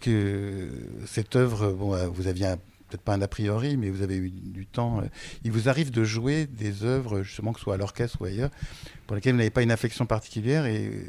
que 0.00 0.10
euh, 0.10 0.70
cette 1.06 1.34
œuvre, 1.36 1.72
bon, 1.72 1.92
euh, 1.94 2.06
vous 2.08 2.26
aviez 2.28 2.46
un- 2.46 2.58
peut-être 2.88 3.02
pas 3.02 3.14
un 3.14 3.22
a 3.22 3.28
priori, 3.28 3.76
mais 3.76 3.90
vous 3.90 4.02
avez 4.02 4.16
eu 4.16 4.30
du 4.30 4.66
temps. 4.66 5.00
euh, 5.00 5.04
il 5.44 5.52
vous 5.52 5.68
arrive 5.68 5.90
de 5.90 6.04
jouer 6.04 6.46
des 6.46 6.84
œuvres, 6.84 7.22
justement, 7.22 7.52
que 7.52 7.58
ce 7.60 7.64
soit 7.64 7.74
à 7.74 7.78
l'orchestre 7.78 8.20
ou 8.20 8.24
ailleurs, 8.24 8.50
pour 9.06 9.14
lesquelles 9.16 9.32
vous 9.34 9.38
n'avez 9.38 9.50
pas 9.50 9.62
une 9.62 9.70
affection 9.70 10.06
particulière 10.06 10.66
et, 10.66 11.08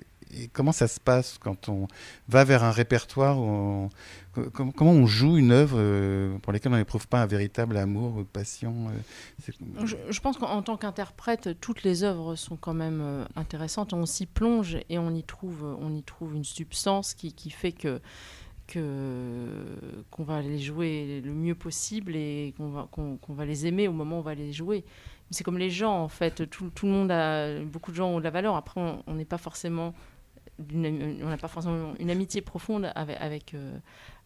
comment 0.53 0.71
ça 0.71 0.87
se 0.87 0.99
passe 0.99 1.39
quand 1.39 1.69
on 1.69 1.87
va 2.27 2.43
vers 2.43 2.63
un 2.63 2.69
répertoire 2.69 3.39
on- 3.39 3.89
co- 4.31 4.47
com- 4.51 4.71
comment 4.71 4.91
on 4.91 5.07
joue 5.07 5.37
une 5.37 5.51
œuvre 5.51 5.77
euh, 5.79 6.37
pour 6.43 6.53
laquelle 6.53 6.71
on 6.71 6.77
n'éprouve 6.77 7.07
pas 7.07 7.19
un 7.19 7.25
véritable 7.25 7.75
amour 7.77 8.15
ou 8.17 8.23
passion 8.25 8.89
euh, 8.89 9.85
Je, 9.85 10.19
pense 10.19 10.37
qu'en 10.37 10.61
tant 10.61 10.77
qu'interprète, 10.77 11.59
toutes 11.59 11.81
les 11.81 12.03
œuvres 12.03 12.35
sont 12.35 12.57
quand 12.57 12.75
même 12.75 13.25
intéressantes. 13.35 13.91
On 13.93 14.05
s'y 14.05 14.27
plonge 14.27 14.77
et 14.89 14.99
on 14.99 15.15
y 15.15 15.23
trouve, 15.23 15.63
on 15.81 15.95
y 15.95 16.03
trouve 16.03 16.35
une 16.35 16.43
substance 16.45 17.15
qui 17.15 17.49
fait 17.49 17.71
que 17.71 17.99
qu'on 18.71 20.23
va 20.23 20.41
les 20.41 20.59
jouer 20.59 21.21
le 21.23 21.31
mieux 21.33 21.55
possible 21.55 22.15
et 22.15 22.53
qu'on 22.57 22.69
va, 22.69 22.87
qu'on, 22.91 23.17
va 23.33 23.45
les 23.45 23.65
aimer 23.67 23.87
au 23.87 23.93
moment 23.93 24.17
où 24.17 24.19
on 24.19 24.23
va 24.23 24.35
les 24.35 24.53
jouer. 24.53 24.83
C'est 25.31 25.43
comme 25.43 25.57
les 25.57 25.69
gens, 25.69 26.03
en 26.03 26.07
fait. 26.09 26.49
Tout, 26.49 26.69
tout 26.71 26.85
le 26.85 26.91
monde 26.91 27.11
a... 27.11 27.59
Beaucoup 27.61 27.91
de 27.91 27.95
gens 27.95 28.09
ont 28.09 28.19
de 28.19 28.23
la 28.23 28.29
valeur. 28.31 28.55
Après, 28.55 28.81
on 29.05 29.13
n'est 29.13 29.25
pas 29.25 29.37
forcément... 29.37 29.93
On 30.73 31.29
n'a 31.29 31.37
pas 31.37 31.47
forcément 31.47 31.93
une 31.99 32.09
amitié 32.09 32.41
profonde 32.41 32.91
avec, 32.95 33.17
avec, 33.21 33.53
euh, 33.53 33.77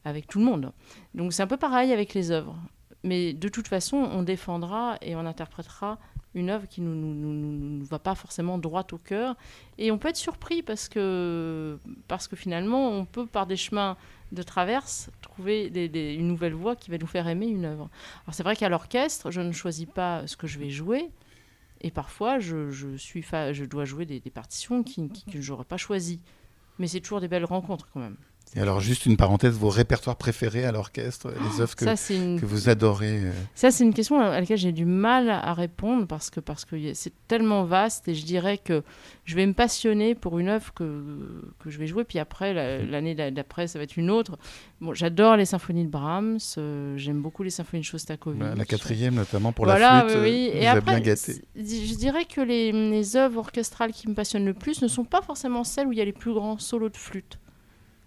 avec 0.03 0.25
tout 0.27 0.39
le 0.39 0.45
monde. 0.45 0.71
Donc 1.13 1.31
c'est 1.31 1.43
un 1.43 1.47
peu 1.47 1.57
pareil 1.57 1.91
avec 1.93 2.13
les 2.15 2.31
œuvres. 2.31 2.57
Mais 3.03 3.33
de 3.33 3.49
toute 3.49 3.67
façon, 3.67 3.97
on 3.97 4.23
défendra 4.23 4.97
et 5.01 5.15
on 5.15 5.25
interprétera 5.27 5.99
une 6.33 6.49
œuvre 6.49 6.67
qui 6.67 6.81
ne 6.81 6.87
nous, 6.87 7.13
nous- 7.13 7.33
nous- 7.33 7.77
nous 7.79 7.85
va 7.85 7.99
pas 7.99 8.15
forcément 8.15 8.57
droit 8.57 8.83
au 8.93 8.97
cœur. 8.97 9.35
Et 9.77 9.91
on 9.91 9.99
peut 9.99 10.07
être 10.07 10.15
surpris 10.17 10.63
parce 10.63 10.89
que, 10.89 11.77
parce 12.07 12.27
que 12.27 12.35
finalement, 12.35 12.89
on 12.89 13.05
peut, 13.05 13.27
par 13.27 13.45
des 13.45 13.57
chemins 13.57 13.95
de 14.33 14.43
traverse, 14.43 15.09
trouver 15.21 15.69
des- 15.69 16.13
une 16.13 16.27
nouvelle 16.27 16.53
voie 16.53 16.75
qui 16.75 16.89
va 16.91 16.97
nous 16.97 17.07
faire 17.07 17.27
aimer 17.27 17.47
une 17.47 17.65
œuvre. 17.65 17.89
Alors 18.25 18.33
c'est 18.33 18.43
vrai 18.43 18.55
qu'à 18.55 18.69
l'orchestre, 18.69 19.31
je 19.31 19.41
ne 19.41 19.51
choisis 19.51 19.85
pas 19.85 20.25
ce 20.27 20.35
que 20.35 20.47
je 20.47 20.59
vais 20.59 20.69
jouer. 20.69 21.11
Et 21.81 21.91
parfois, 21.91 22.39
je, 22.39 23.65
dois 23.65 23.85
jouer 23.85 24.05
des, 24.05 24.19
partitions 24.29 24.83
qui, 24.83 25.09
qui- 25.09 25.25
que 25.25 25.41
je 25.41 25.51
n'aurais 25.51 25.65
pas 25.65 25.77
choisies. 25.77 26.21
Mais 26.79 26.87
c'est 26.87 27.01
toujours 27.01 27.19
des 27.21 27.27
belles 27.27 27.45
rencontres 27.45 27.87
quand 27.93 27.99
même. 27.99 28.17
Et 28.55 28.59
alors 28.59 28.79
juste 28.81 29.07
une 29.07 29.17
parenthèse 29.17 29.57
vos 29.57 29.69
répertoires 29.69 30.15
préférés 30.15 30.63
à 30.63 30.71
l'orchestre 30.71 31.29
les 31.31 31.59
œuvres 31.61 31.75
que, 31.75 31.85
une 32.13 32.39
vous 32.39 32.69
adorez 32.69 33.17
euh, 33.23 33.31
Ça, 33.55 33.71
c'est 33.71 33.83
une 33.83 33.95
question 33.95 34.19
à 34.19 34.39
laquelle 34.39 34.59
j'ai 34.59 34.71
du 34.71 34.85
mal 34.85 35.29
à 35.29 35.53
répondre 35.55 36.05
parce 36.05 36.29
que 36.29 36.39
parce 36.39 36.63
c'est 36.93 37.13
tellement 37.27 37.63
vaste 37.63 38.07
et 38.09 38.13
je 38.13 38.23
dirais 38.25 38.59
que 38.59 38.83
je 39.25 39.35
vais 39.35 39.47
me 39.47 39.53
passionner 39.53 40.13
pour 40.13 40.37
une 40.37 40.49
œuvre 40.49 40.71
que, 40.73 41.03
que 41.59 41.71
je 41.71 41.79
vais 41.79 41.87
jouer, 41.87 42.03
puis 42.03 42.19
après, 42.19 42.53
la- 42.53 42.83
l'année 42.83 43.15
d'a- 43.15 43.31
d'après, 43.31 43.65
ça 43.67 43.79
va 43.79 43.83
être 43.85 43.97
une 43.97 44.11
autre. 44.11 44.37
Bon, 44.81 44.93
j'adore 44.93 45.35
les 45.35 45.45
symphonies 45.45 45.85
de 45.85 45.89
Brahms, 45.89 46.37
euh, 46.59 46.95
j'aime 46.97 47.21
beaucoup 47.21 47.41
les 47.41 47.49
symphonies 47.49 47.81
de 47.81 47.87
Shostakovich. 47.87 48.39
la, 48.39 48.53
la 48.53 48.65
quatrième 48.65 49.15
notamment 49.15 49.51
pour 49.51 49.65
voilà, 49.65 50.03
la 50.03 50.09
flûte 50.09 50.21
oui, 50.21 50.29
oui. 50.29 50.49
euh, 50.53 50.57
Et 50.57 50.59
vous 50.61 50.65
a 50.67 50.71
après, 50.73 50.91
bien 50.91 50.99
gâté 50.99 51.41
je 51.55 51.95
dirais 51.95 52.25
que 52.25 52.41
les, 52.41 52.71
les 52.71 53.15
œuvres 53.15 53.39
orchestrales 53.39 53.93
qui 53.93 54.07
me 54.09 54.13
passionnent 54.13 54.45
le 54.45 54.53
plus 54.53 54.81
ne 54.83 54.87
sont 54.87 55.05
pas 55.05 55.21
forcément 55.23 55.63
celles 55.63 55.87
où 55.87 55.91
il 55.91 55.97
y 55.97 56.01
a 56.01 56.05
les 56.05 56.13
plus 56.13 56.33
grands 56.33 56.59
solos 56.59 56.89
de 56.89 56.97
flûte. 56.97 57.39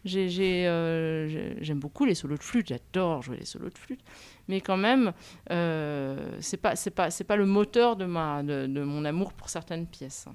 J'aime 0.07 1.79
beaucoup 1.79 2.05
les 2.05 2.15
solos 2.15 2.37
de 2.37 2.43
flûte, 2.43 2.69
j'adore 2.69 3.23
jouer 3.23 3.39
les 3.39 3.45
solos 3.45 3.71
de 3.71 3.79
flûte, 3.79 4.01
mais 4.49 4.61
quand 4.61 4.77
même, 4.77 5.13
c'est 5.49 6.57
pas, 6.57 6.75
pas, 6.95 7.09
pas 7.11 7.37
le 7.37 7.47
moteur 7.47 7.97
de, 7.97 8.05
ma, 8.05 8.43
de, 8.43 8.83
mon 8.83 9.05
amour 9.05 9.33
pour 9.33 9.49
certaines 9.49 9.87
pièces. 9.87 10.27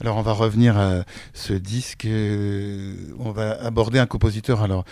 Alors 0.00 0.16
on 0.16 0.22
va 0.22 0.32
revenir 0.32 0.78
à 0.78 1.04
ce 1.34 1.52
disque. 1.52 2.06
On 2.06 3.32
va 3.32 3.52
aborder 3.62 3.98
un 3.98 4.06
compositeur. 4.06 4.62
Alors 4.62 4.84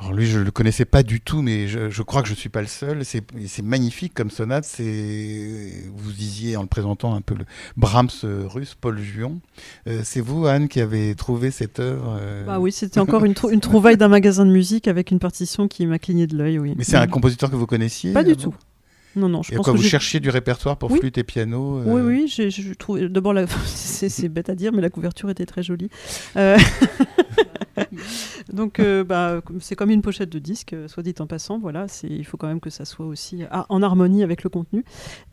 alors 0.00 0.12
lui, 0.12 0.26
je 0.26 0.38
ne 0.38 0.44
le 0.44 0.52
connaissais 0.52 0.84
pas 0.84 1.02
du 1.02 1.20
tout, 1.20 1.42
mais 1.42 1.66
je, 1.66 2.02
crois 2.02 2.22
que 2.22 2.28
je 2.28 2.34
ne 2.34 2.38
suis 2.38 2.48
pas 2.48 2.60
le 2.60 2.68
seul. 2.68 3.04
C'est 3.04 3.62
magnifique 3.62 4.14
comme 4.14 4.30
sonate. 4.30 4.64
Vous 4.78 6.12
disiez 6.12 6.56
en 6.56 6.62
le 6.62 6.68
présentant 6.68 7.14
un 7.14 7.20
peu 7.20 7.34
le 7.34 7.44
Brahms 7.76 8.08
euh, 8.22 8.44
russe, 8.46 8.76
Paul 8.80 9.00
Juon. 9.00 9.40
Euh, 9.88 10.02
c'est 10.04 10.20
vous, 10.20 10.46
Anne, 10.46 10.68
qui 10.68 10.80
avez 10.80 11.16
trouvé 11.16 11.50
cette 11.50 11.80
œuvre 11.80 12.16
euh 12.20 12.44
bah 12.44 12.60
Oui, 12.60 12.70
c'était 12.70 13.00
encore 13.00 13.24
une, 13.24 13.34
une, 13.50 13.60
trouvaille 13.60 13.96
d'un 13.96 14.08
magasin 14.08 14.46
de 14.46 14.52
musique 14.52 14.86
avec 14.86 15.10
une 15.10 15.18
partition 15.18 15.66
qui 15.66 15.84
m'a 15.84 15.98
cligné 15.98 16.28
de 16.28 16.36
l'œil. 16.36 16.60
Oui. 16.60 16.74
Mais 16.76 16.84
c'est 16.84 16.96
un 16.96 17.06
mm. 17.06 17.10
compositeur 17.10 17.50
que 17.50 17.56
vous 17.56 17.66
connaissiez 17.66 18.12
Pas 18.12 18.22
du 18.22 18.36
tout. 18.36 18.54
Non, 19.16 19.28
non, 19.28 19.42
je 19.42 19.52
et 19.52 19.56
pense 19.56 19.64
quoi, 19.64 19.72
que 19.72 19.78
vous 19.78 19.84
cherchiez 19.84 20.20
du 20.20 20.30
répertoire 20.30 20.76
pour 20.76 20.96
flûte 20.96 21.18
et 21.18 21.24
piano 21.24 21.82
Oui, 21.84 22.02
oui, 22.02 22.28
j'ai 22.28 22.50
trouvé. 22.76 23.08
D'abord, 23.08 23.32
la... 23.32 23.46
c'est 23.66 24.28
bête 24.28 24.48
à 24.48 24.54
dire, 24.54 24.72
mais 24.72 24.82
la 24.82 24.90
couverture 24.90 25.28
était 25.28 25.46
très 25.46 25.64
jolie. 25.64 25.90
Donc, 28.52 28.80
euh, 28.80 29.04
bah, 29.04 29.40
c'est 29.60 29.76
comme 29.76 29.90
une 29.90 30.02
pochette 30.02 30.30
de 30.30 30.38
disque, 30.38 30.72
euh, 30.72 30.88
soit 30.88 31.02
dit 31.02 31.14
en 31.18 31.26
passant. 31.26 31.58
Voilà, 31.58 31.86
il 32.02 32.24
faut 32.24 32.36
quand 32.36 32.46
même 32.46 32.60
que 32.60 32.70
ça 32.70 32.84
soit 32.84 33.06
aussi 33.06 33.42
ah, 33.50 33.66
en 33.68 33.82
harmonie 33.82 34.22
avec 34.22 34.42
le 34.42 34.50
contenu. 34.50 34.84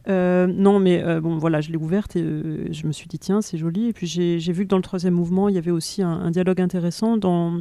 Euh, 0.07 0.47
non, 0.47 0.79
mais 0.79 1.01
bon, 1.21 1.37
voilà, 1.37 1.61
je 1.61 1.71
l'ai 1.71 1.77
ouverte 1.77 2.15
et 2.15 2.73
je 2.73 2.87
me 2.87 2.91
suis 2.91 3.07
dit 3.07 3.19
tiens, 3.19 3.41
c'est 3.41 3.57
joli. 3.57 3.87
Et 3.87 3.93
puis 3.93 4.07
j'ai 4.07 4.51
vu 4.51 4.63
que 4.63 4.69
dans 4.69 4.77
le 4.77 4.83
troisième 4.83 5.13
mouvement, 5.13 5.49
il 5.49 5.55
y 5.55 5.57
avait 5.57 5.71
aussi 5.71 6.01
un, 6.01 6.29
dialogue 6.31 6.61
intéressant 6.61 7.17
dans, 7.17 7.59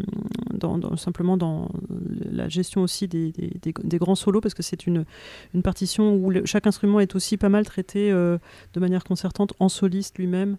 simplement 0.97 1.37
dans 1.37 1.69
la 2.31 2.49
gestion 2.49 2.83
aussi 2.83 3.09
des, 3.09 3.33
grands 3.99 4.15
solos, 4.15 4.41
parce 4.41 4.55
que 4.55 4.63
c'est 4.63 4.87
une 4.87 5.05
partition 5.63 6.15
où 6.15 6.33
chaque 6.45 6.67
instrument 6.67 7.01
est 7.01 7.15
aussi 7.15 7.37
pas 7.37 7.49
mal 7.49 7.65
traité 7.65 8.11
de 8.11 8.81
manière 8.81 9.05
concertante 9.05 9.55
en 9.59 9.69
soliste 9.69 10.19
lui-même. 10.19 10.57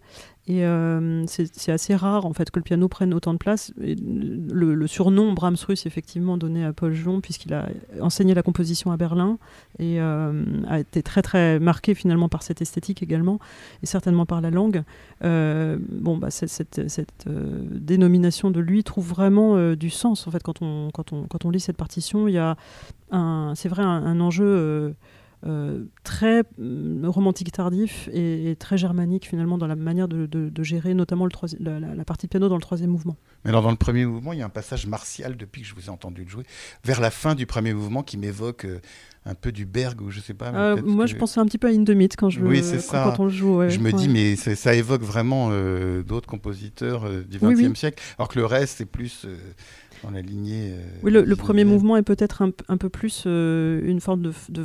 Et 0.48 0.64
euh, 0.64 1.26
c'est 1.26 1.72
assez 1.72 1.96
rare 1.96 2.28
en 2.28 2.34
fait 2.34 2.52
que 2.52 2.60
le 2.60 2.64
piano 2.64 2.88
prenne 2.88 3.16
autant 3.16 3.34
de 3.34 3.40
place. 3.40 3.74
le, 3.78 4.86
surnom 4.86 5.34
Brahms 5.34 5.58
russe 5.68 5.88
effectivement 5.88 6.38
donné 6.38 6.64
à 6.64 6.72
Paul 6.72 6.94
Jon 6.94 7.20
puisqu'il 7.20 7.52
a 7.56 7.68
enseigné 8.00 8.36
la 8.36 8.44
composition 8.44 8.92
à 8.92 8.98
Berlin 8.98 9.40
et 9.80 10.00
euh, 10.00 10.44
a 10.68 10.80
été 10.80 11.02
très 11.02 11.24
très 11.24 11.60
marqué 11.60 11.96
finalement 11.96 12.30
par 12.30 12.44
cette 12.44 12.62
esthétique 12.62 13.02
également 13.02 13.40
et 13.82 13.88
certainement 13.88 14.28
par 14.28 14.40
la 14.40 14.52
langue. 14.52 14.84
Euh, 15.24 15.80
bon 15.90 16.18
bah 16.18 16.30
cette, 16.30 16.52
cette, 16.90 17.28
dénomination 17.28 18.52
de 18.52 18.60
lui 18.60 18.84
trouve 18.84 19.08
vraiment 19.08 19.74
du 19.74 19.90
sens 19.90 20.28
en 20.28 20.32
fait 20.32 20.44
quand 20.44 20.62
on, 20.62 20.92
quand 20.94 21.12
on, 21.12 21.24
quand 21.24 21.46
on 21.46 21.50
lit 21.50 21.60
cette 21.60 21.78
partition. 21.78 22.28
Il 22.28 22.36
y 22.36 22.38
a 22.38 22.56
c'est 23.56 23.70
vrai 23.70 23.82
un 23.82 24.20
enjeu 24.20 24.94
très 26.04 26.44
mm, 26.58 27.06
romantique 27.06 27.52
tardif 27.52 28.10
et, 28.12 28.56
très 28.60 28.78
germanique 28.78 29.28
finalement 29.28 29.58
dans 29.58 29.68
la 29.68 29.76
manière 29.76 30.08
de, 30.08 30.64
gérer 30.64 30.94
notamment 30.94 31.26
le 31.26 31.32
la, 31.60 32.06
partie 32.06 32.26
de 32.26 32.32
piano 32.32 32.50
dans 32.50 32.56
le 32.56 32.62
troisième 32.62 32.90
mouvement. 32.90 33.18
Mais 33.44 33.50
alors 33.50 33.62
dans 33.62 33.72
le 33.72 33.76
premier 33.76 34.06
mouvement, 34.06 34.34
il 34.34 34.40
y 34.40 34.42
a 34.42 34.46
un 34.46 34.50
passage 34.50 34.88
martial 34.88 35.38
depuis 35.38 35.62
que 35.62 35.68
je 35.68 35.76
vous 35.76 35.86
ai 35.86 35.90
entendu 35.90 36.24
le 36.24 36.30
jouer, 36.30 36.44
vers 36.84 37.00
la 37.00 37.12
fin 37.12 37.36
du 37.36 37.46
premier 37.46 37.74
mouvement 37.74 38.02
qui 38.02 38.18
m'évoque 38.18 38.66
euh, 38.66 38.80
un 39.26 39.36
peu 39.36 39.52
du 39.52 39.66
Berg 39.66 40.02
ou 40.02 40.10
je 40.10 40.20
sais 40.20 40.34
pas. 40.34 40.52
Euh, 40.54 40.82
moi, 40.84 41.06
je 41.06 41.16
pensais 41.16 41.40
un 41.40 41.46
petit 41.46 41.58
peu 41.58 41.68
à 41.68 41.72
Indemit 41.72 42.10
quand 42.10 42.30
je 42.30 42.40
oui, 42.42 42.62
quand, 42.62 42.80
ça. 42.80 43.04
quand 43.04 43.20
on 43.22 43.26
le 43.26 43.32
joue. 43.32 43.68
je 43.70 43.80
me 43.80 43.92
dis, 43.92 44.10
mais 44.10 44.36
ça 44.36 44.74
évoque 44.74 45.04
vraiment 45.04 45.50
d'autres 46.02 46.28
compositeurs 46.28 47.10
du 47.26 47.40
XXe 47.40 47.78
siècle, 47.78 48.02
alors 48.18 48.30
que 48.30 48.40
le 48.40 48.46
reste 48.46 48.78
c'est 48.78 48.86
plus 48.86 49.28
dans 50.04 50.12
la 50.12 50.22
lignée. 50.22 50.74
oui, 51.04 51.12
le, 51.12 51.36
premier 51.36 51.66
mouvement 51.66 51.98
est 51.98 52.04
peut-être 52.04 52.42
un, 52.42 52.52
un, 52.68 52.78
peu 52.78 52.90
plus 52.90 53.26
une 53.26 54.00
forme 54.00 54.22
de, 54.22 54.34
de 54.50 54.64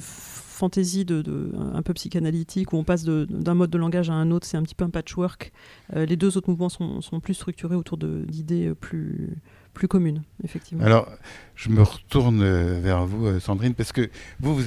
fantaisie 0.60 1.06
de, 1.06 1.52
un 1.74 1.82
peu 1.82 1.94
psychanalytique 1.94 2.72
où 2.72 2.76
on 2.76 2.84
passe 2.84 3.04
d'un 3.04 3.54
mode 3.54 3.70
de 3.70 3.78
langage 3.78 4.10
à 4.10 4.12
un 4.12 4.30
autre, 4.30 4.46
c'est 4.46 4.58
un 4.58 4.62
petit 4.62 4.74
peu 4.74 4.84
un 4.84 4.90
patchwork. 4.90 5.52
Euh, 5.96 6.04
les 6.04 6.16
deux 6.16 6.36
autres 6.36 6.50
mouvements 6.50 6.68
sont, 6.68 7.00
sont 7.00 7.18
plus 7.18 7.34
structurés 7.34 7.76
autour 7.76 7.96
d'idées 7.96 8.66
euh, 8.66 8.74
plus, 8.74 9.30
plus 9.72 9.88
communes, 9.88 10.22
effectivement. 10.44 10.84
Alors, 10.84 11.08
je 11.54 11.70
me 11.70 11.82
retourne 11.82 12.42
euh, 12.42 12.78
vers 12.80 13.06
vous, 13.06 13.40
Sandrine, 13.40 13.74
parce 13.74 13.92
que 13.92 14.10
vous, 14.38 14.54
vous 14.54 14.64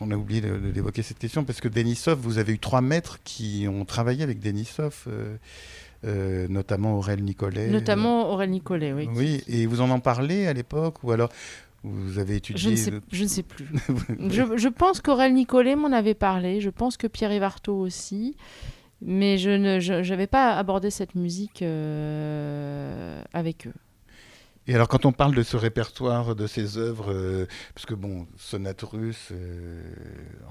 on 0.00 0.10
a 0.10 0.16
oublié 0.16 0.40
d'évoquer 0.40 1.02
cette 1.02 1.18
question, 1.18 1.44
parce 1.44 1.60
que 1.60 1.68
Denisov, 1.68 2.18
vous 2.20 2.38
avez 2.38 2.52
eu 2.52 2.58
trois 2.58 2.80
maîtres 2.80 3.18
qui 3.22 3.66
ont 3.68 3.84
travaillé 3.84 4.24
avec 4.24 4.40
Denisov. 4.40 5.06
notamment 6.48 6.98
Aurel 6.98 7.22
Nicolet. 7.22 7.68
Notamment 7.68 8.32
Aurel 8.32 8.50
Nicolet, 8.50 8.92
oui. 8.92 9.08
Oui, 9.14 9.44
et 9.46 9.66
vous 9.66 9.80
en 9.80 9.90
en 9.90 10.00
parlez 10.00 10.48
à 10.48 10.52
l'époque 10.52 11.04
Ou 11.04 11.12
alors 11.12 11.30
vous 11.82 12.18
avez 12.18 12.36
étudié 12.36 12.60
Je 12.62 12.70
ne 12.70 12.76
sais, 12.76 12.92
je 13.10 13.22
ne 13.22 13.28
sais 13.28 13.42
plus. 13.42 13.66
je, 14.30 14.56
je, 14.56 14.68
pense 14.68 15.00
qu'Aurel 15.00 15.34
Nicolet 15.34 15.76
m'en 15.76 15.92
avait 15.92 16.14
parlé. 16.14 16.60
Je 16.60 16.70
pense 16.70 16.96
que 16.96 17.06
Pierre 17.06 17.32
Evarto 17.32 17.76
aussi. 17.76 18.36
Mais 19.02 19.36
je 19.36 20.08
n'avais 20.08 20.26
pas 20.26 20.56
abordé 20.56 20.90
cette 20.90 21.14
musique 21.14 21.62
euh, 21.62 23.20
avec 23.32 23.66
eux. 23.66 23.74
Et 24.68 24.74
alors, 24.74 24.88
quand 24.88 25.06
on 25.06 25.12
parle 25.12 25.34
de 25.34 25.44
ce 25.44 25.56
répertoire, 25.56 26.34
de 26.34 26.46
ces 26.48 26.76
œuvres, 26.76 27.12
euh, 27.12 27.46
parce 27.74 27.86
que 27.86 27.94
bon, 27.94 28.26
sonate 28.36 28.82
russe, 28.82 29.28
euh, 29.30 29.80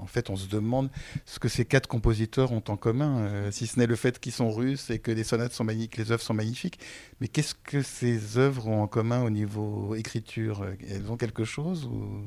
en 0.00 0.06
fait, 0.06 0.30
on 0.30 0.36
se 0.36 0.48
demande 0.48 0.90
ce 1.26 1.38
que 1.38 1.48
ces 1.48 1.66
quatre 1.66 1.86
compositeurs 1.86 2.52
ont 2.52 2.62
en 2.68 2.76
commun, 2.78 3.18
euh, 3.18 3.50
si 3.50 3.66
ce 3.66 3.78
n'est 3.78 3.86
le 3.86 3.96
fait 3.96 4.18
qu'ils 4.18 4.32
sont 4.32 4.50
russes 4.50 4.88
et 4.88 5.00
que 5.00 5.10
les 5.10 5.22
sonates 5.22 5.52
sont 5.52 5.64
magnifiques, 5.64 5.98
les 5.98 6.12
œuvres 6.12 6.22
sont 6.22 6.34
magnifiques. 6.34 6.78
Mais 7.20 7.28
qu'est-ce 7.28 7.54
que 7.54 7.82
ces 7.82 8.38
œuvres 8.38 8.68
ont 8.68 8.82
en 8.82 8.86
commun 8.86 9.22
au 9.22 9.28
niveau 9.30 9.94
écriture? 9.94 10.66
Elles 10.88 11.10
ont 11.10 11.18
quelque 11.18 11.44
chose 11.44 11.84
ou? 11.84 12.22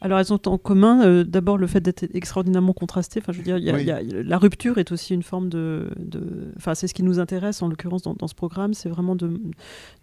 Alors 0.00 0.18
elles 0.18 0.32
ont 0.32 0.40
en 0.46 0.58
commun 0.58 1.04
euh, 1.04 1.24
d'abord 1.24 1.56
le 1.56 1.66
fait 1.66 1.80
d'être 1.80 2.04
extraordinairement 2.14 2.72
contrastées. 2.72 3.20
Enfin, 3.22 3.32
je 3.32 3.38
veux 3.38 3.44
dire, 3.44 3.58
y 3.58 3.70
a, 3.70 4.02
la 4.02 4.38
rupture 4.38 4.78
est 4.78 4.92
aussi 4.92 5.14
une 5.14 5.22
forme 5.22 5.48
de. 5.48 5.90
Enfin, 6.56 6.74
c'est 6.74 6.86
ce 6.86 6.94
qui 6.94 7.02
nous 7.02 7.18
intéresse 7.18 7.62
en 7.62 7.68
l'occurrence 7.68 8.02
dans, 8.02 8.28
ce 8.28 8.34
programme, 8.34 8.74
c'est 8.74 8.88
vraiment 8.88 9.16
de, 9.16 9.40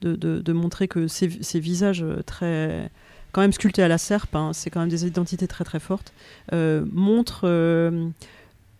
de, 0.02 0.16
de, 0.16 0.54
montrer 0.54 0.88
que 0.88 1.08
ces, 1.08 1.30
ces, 1.42 1.60
visages 1.60 2.06
très 2.26 2.90
quand 3.32 3.42
même 3.42 3.54
sculptés 3.54 3.84
à 3.84 3.88
la 3.88 3.98
serpe, 3.98 4.36
hein, 4.36 4.52
c'est 4.54 4.70
quand 4.70 4.80
même 4.80 4.90
des 4.90 5.06
identités 5.06 5.48
très 5.48 5.64
très 5.64 5.80
fortes, 5.80 6.14
euh, 6.54 6.86
montrent 6.92 7.46
euh, 7.46 8.08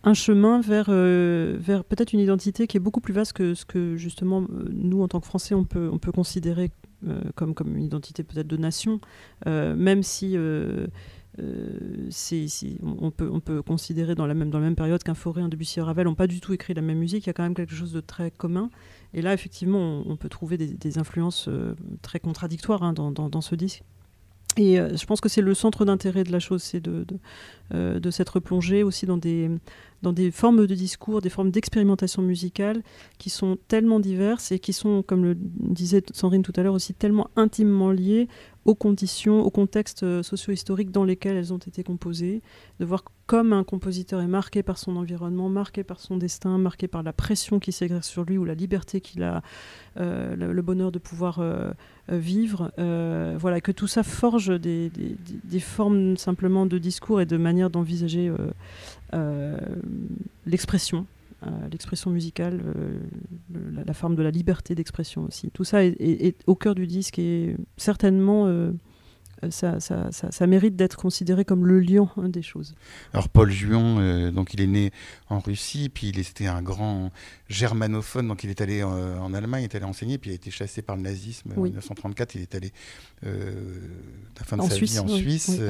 un 0.04 0.14
chemin 0.14 0.60
vers, 0.60 0.90
vers 0.90 1.84
peut-être 1.84 2.12
une 2.12 2.20
identité 2.20 2.66
qui 2.66 2.76
est 2.76 2.80
beaucoup 2.80 3.00
plus 3.00 3.14
vaste 3.14 3.32
que 3.32 3.54
ce 3.54 3.64
que 3.64 3.96
justement 3.96 4.46
nous 4.70 5.02
en 5.02 5.08
tant 5.08 5.20
que 5.20 5.26
Français 5.26 5.54
on 5.54 5.64
peut, 5.64 5.88
on 5.92 5.98
peut 5.98 6.12
considérer 6.12 6.70
euh, 6.70 6.83
comme, 7.34 7.54
comme 7.54 7.76
une 7.76 7.84
identité 7.84 8.22
peut-être 8.22 8.46
de 8.46 8.56
nation, 8.56 9.00
euh, 9.46 9.74
même 9.74 10.02
si 10.02 10.36
euh, 10.36 10.86
on, 11.38 13.10
peut, 13.10 13.28
on 13.32 13.40
peut 13.40 13.62
considérer 13.62 14.14
dans 14.14 14.26
la 14.26 14.34
même, 14.34 14.76
période 14.76 15.02
qu'un 15.02 15.14
Forêt, 15.14 15.42
un 15.42 15.48
Debussy 15.48 15.80
et 15.80 15.82
Ravel 15.82 16.06
n'ont 16.06 16.14
pas 16.14 16.26
du 16.26 16.40
tout 16.40 16.52
écrit 16.52 16.74
la 16.74 16.82
même 16.82 16.98
musique, 16.98 17.24
il 17.24 17.28
y 17.28 17.30
a 17.30 17.32
quand 17.32 17.42
même 17.42 17.54
quelque 17.54 17.74
chose 17.74 17.92
de 17.92 18.00
très 18.00 18.30
commun. 18.30 18.70
Et 19.12 19.22
là, 19.22 19.32
effectivement, 19.32 20.02
on, 20.06 20.16
peut 20.16 20.28
trouver 20.28 20.56
des, 20.56 20.98
influences 20.98 21.48
très 22.02 22.18
contradictoires 22.18 22.82
hein, 22.82 22.92
dans, 22.92 23.40
ce 23.40 23.54
disque. 23.54 23.82
Et 24.56 24.76
je 24.76 25.06
pense 25.06 25.20
que 25.20 25.28
c'est 25.28 25.40
le 25.40 25.54
centre 25.54 25.84
d'intérêt 25.84 26.24
de 26.24 26.32
la 26.32 26.40
chose, 26.40 26.62
c'est 26.62 26.80
de 26.80 28.10
s'être 28.10 28.40
plongé 28.40 28.82
aussi 28.82 29.06
dans 29.06 29.16
des, 29.16 29.50
dans 30.04 30.12
des 30.12 30.30
formes 30.30 30.66
de 30.66 30.74
discours, 30.74 31.20
des 31.20 31.30
formes 31.30 31.50
d'expérimentation 31.50 32.22
musicale 32.22 32.82
qui 33.18 33.30
sont 33.30 33.56
tellement 33.68 33.98
diverses 33.98 34.52
et 34.52 34.58
qui 34.58 34.72
sont, 34.72 35.02
comme 35.02 35.24
le 35.24 35.34
disait 35.34 36.02
Sandrine 36.12 36.42
tout 36.42 36.52
à 36.56 36.62
l'heure, 36.62 36.74
aussi 36.74 36.94
tellement 36.94 37.28
intimement 37.36 37.90
liées 37.90 38.28
aux 38.64 38.74
conditions, 38.74 39.42
aux 39.42 39.50
contextes 39.50 40.04
euh, 40.04 40.22
socio-historiques 40.22 40.90
dans 40.90 41.04
lesquels 41.04 41.36
elles 41.36 41.52
ont 41.52 41.58
été 41.58 41.82
composées, 41.82 42.40
de 42.80 42.84
voir 42.84 43.04
comme 43.26 43.52
un 43.52 43.64
compositeur 43.64 44.20
est 44.20 44.26
marqué 44.26 44.62
par 44.62 44.78
son 44.78 44.96
environnement, 44.96 45.48
marqué 45.48 45.84
par 45.84 46.00
son 46.00 46.16
destin, 46.16 46.56
marqué 46.58 46.88
par 46.88 47.02
la 47.02 47.12
pression 47.12 47.58
qui 47.58 47.72
s'exerce 47.72 48.08
sur 48.08 48.24
lui 48.24 48.38
ou 48.38 48.44
la 48.44 48.54
liberté 48.54 49.00
qu'il 49.00 49.22
a, 49.22 49.42
euh, 49.98 50.34
le, 50.36 50.62
bonheur 50.62 50.92
de 50.92 50.98
pouvoir 50.98 51.40
euh, 51.40 51.72
vivre, 52.08 52.70
voilà, 53.38 53.60
que 53.60 53.72
tout 53.72 53.86
ça 53.86 54.02
forge 54.02 54.58
des, 54.60 54.90
formes 55.60 56.16
simplement 56.16 56.66
de 56.66 56.78
discours 56.78 57.20
et 57.20 57.26
de 57.26 57.36
manière 57.38 57.70
d'envisager 57.70 58.30
l'expression, 60.46 61.06
euh, 61.46 61.50
l'expression 61.70 62.10
musicale, 62.10 62.62
euh, 62.64 62.98
la, 63.86 63.92
forme 63.92 64.14
de 64.14 64.22
la 64.22 64.30
liberté 64.30 64.74
d'expression 64.74 65.24
aussi. 65.24 65.50
Tout 65.50 65.64
ça 65.64 65.84
est, 65.84 66.36
au 66.46 66.54
cœur 66.54 66.74
du 66.74 66.86
disque 66.86 67.18
et 67.18 67.56
certainement 67.76 68.72
ça, 69.50 69.78
ça, 69.78 70.08
ça, 70.10 70.46
mérite 70.46 70.74
d'être 70.74 70.96
considéré 70.96 71.44
comme 71.44 71.66
le 71.66 71.80
lion 71.80 72.08
hein, 72.16 72.30
des 72.30 72.40
choses. 72.40 72.74
Alors 73.12 73.28
Paul 73.28 73.50
Juon, 73.50 74.30
donc 74.30 74.54
il 74.54 74.62
est 74.62 74.66
né 74.66 74.90
en 75.28 75.38
Russie, 75.38 75.90
puis 75.90 76.08
il 76.08 76.18
était 76.18 76.46
un 76.46 76.62
grand 76.62 77.10
germanophone, 77.50 78.26
donc 78.28 78.44
il 78.44 78.50
est 78.50 78.62
allé 78.62 78.82
en 78.82 79.34
Allemagne, 79.34 79.62
il 79.62 79.64
est 79.64 79.74
allé 79.74 79.84
enseigner, 79.84 80.16
puis 80.16 80.30
il 80.30 80.32
a 80.32 80.36
été 80.36 80.50
chassé 80.50 80.80
par 80.80 80.96
le 80.96 81.02
nazisme 81.02 81.52
en 81.54 81.60
1934, 81.60 82.36
il 82.36 82.42
est 82.42 82.54
allé 82.54 82.72
la 83.22 84.44
fin 84.44 84.56
de 84.56 84.62
sa 84.62 84.70
Suisse, 84.70 84.92
vie 84.92 84.98
en 85.00 85.08
Suisse. 85.08 85.60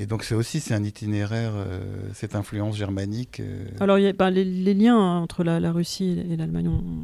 Et 0.00 0.06
donc 0.06 0.22
c'est 0.22 0.36
aussi 0.36 0.60
c'est 0.60 0.74
un 0.74 0.84
itinéraire, 0.84 1.50
euh, 1.56 1.80
cette 2.14 2.36
influence 2.36 2.76
germanique. 2.76 3.40
euh. 3.40 3.66
Alors, 3.80 3.98
bah, 4.16 4.30
les, 4.30 4.44
liens 4.74 4.96
entre 4.96 5.42
la, 5.42 5.72
Russie 5.72 6.22
et 6.30 6.36
l'Allemagne 6.36 6.68
ont, 6.68 7.02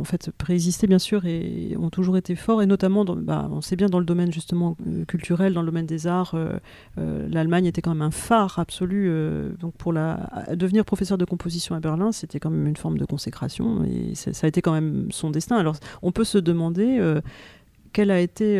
en 0.00 0.02
fait 0.02 0.28
préexisté, 0.32 0.88
bien 0.88 0.98
sûr, 0.98 1.24
et 1.24 1.76
ont 1.78 1.88
toujours 1.88 2.16
été 2.16 2.34
forts, 2.34 2.60
et 2.60 2.66
notamment, 2.66 3.04
bah, 3.04 3.48
on 3.52 3.60
sait 3.60 3.76
bien, 3.76 3.88
dans 3.88 4.00
le 4.00 4.04
domaine 4.04 4.32
justement 4.32 4.76
euh, 4.88 5.04
culturel, 5.04 5.54
dans 5.54 5.62
le 5.62 5.66
domaine 5.66 5.86
des 5.86 6.08
arts, 6.08 6.36
l'Allemagne 6.96 7.66
était 7.66 7.80
quand 7.80 7.94
même 7.94 8.02
un 8.02 8.10
phare 8.10 8.58
absolu. 8.58 9.08
donc, 9.60 9.74
pour 9.74 9.92
la, 9.92 10.28
devenir 10.54 10.84
professeur 10.84 11.18
de 11.18 11.24
composition 11.24 11.76
à 11.76 11.80
Berlin, 11.80 12.10
c'était 12.10 12.40
quand 12.40 12.50
même 12.50 12.66
une 12.66 12.76
forme 12.76 12.98
de 12.98 13.04
consécration, 13.04 13.84
et 13.84 14.16
ça 14.16 14.32
a 14.42 14.48
été 14.48 14.62
quand 14.62 14.72
même 14.72 15.06
son 15.10 15.30
destin. 15.30 15.58
Alors, 15.58 15.76
on 16.02 16.10
peut 16.10 16.24
se 16.24 16.38
demander 16.38 17.00
quelle 17.92 18.10
a 18.10 18.18
été, 18.18 18.58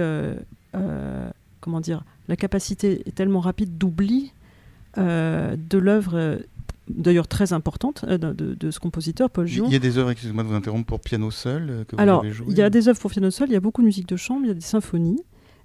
comment 1.63 1.81
dire, 1.81 2.05
la 2.29 2.37
capacité 2.37 3.03
tellement 3.15 3.41
rapide 3.41 3.79
d'oubli 3.79 4.33
euh, 4.99 5.57
de 5.57 5.79
l'œuvre, 5.79 6.13
euh, 6.15 6.37
d'ailleurs 6.91 7.29
très 7.29 7.53
importante, 7.55 8.05
euh, 8.07 8.19
de, 8.19 8.71
ce 8.71 8.79
compositeur, 8.79 9.31
Paul 9.31 9.47
Il 9.49 9.53
Gion. 9.55 9.69
y 9.71 9.77
a 9.77 9.79
des 9.79 9.97
œuvres, 9.97 10.11
excusez-moi 10.11 10.43
de 10.43 10.49
vous 10.49 10.55
interrompre, 10.55 10.87
pour 10.87 11.01
piano 11.01 11.31
seul 11.31 11.71
euh, 11.71 11.85
que 11.85 11.97
vous 11.97 12.03
Alors, 12.03 12.21
avez 12.21 12.33
joué 12.33 12.47
il 12.51 12.59
y 12.59 12.63
a 12.63 12.69
des 12.69 12.89
œuvres 12.89 13.01
pour 13.01 13.11
piano 13.11 13.31
seul, 13.31 13.49
il 13.49 13.53
y 13.53 13.57
a 13.57 13.61
beaucoup 13.61 13.81
de 13.81 13.87
musique 13.87 14.07
de 14.09 14.17
chambre, 14.17 14.41
il 14.45 14.49
y 14.49 14.51
a 14.51 14.55
des 14.55 14.61
symphonies. 14.61 15.23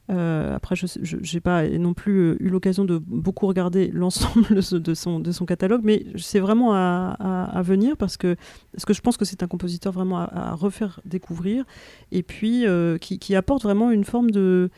Euh, 0.10 0.56
après, 0.56 0.78
je 0.78 0.86
n'ai 1.34 1.42
pas 1.42 1.68
non 1.68 1.94
plus 1.94 2.38
eu 2.40 2.48
l'occasion 2.48 2.86
de 2.86 2.98
beaucoup 2.98 3.46
regarder 3.46 3.88
l'ensemble 3.94 4.46
de, 4.56 4.94
son, 4.94 5.20
de 5.20 5.32
son 5.34 5.46
catalogue, 5.46 5.82
mais 5.84 6.06
c'est 6.16 6.40
vraiment 6.40 6.72
à, 6.74 7.18
à- 7.20 7.44
à 7.58 7.62
venir 7.62 7.98
parce 7.98 8.16
que, 8.16 8.38
parce 8.72 8.86
que 8.86 8.94
je 8.94 9.02
pense 9.02 9.18
que 9.18 9.26
c'est 9.26 9.44
un 9.44 9.48
compositeur 9.48 9.92
vraiment 9.92 10.20
à, 10.20 10.30
à 10.52 10.56
refaire 10.56 11.02
découvrir 11.04 11.66
et 12.14 12.24
puis 12.24 12.64
qui, 13.02 13.20
qui 13.20 13.36
apporte 13.36 13.64
vraiment 13.64 13.92
une 13.92 14.06
forme 14.06 14.32
de, 14.32 14.70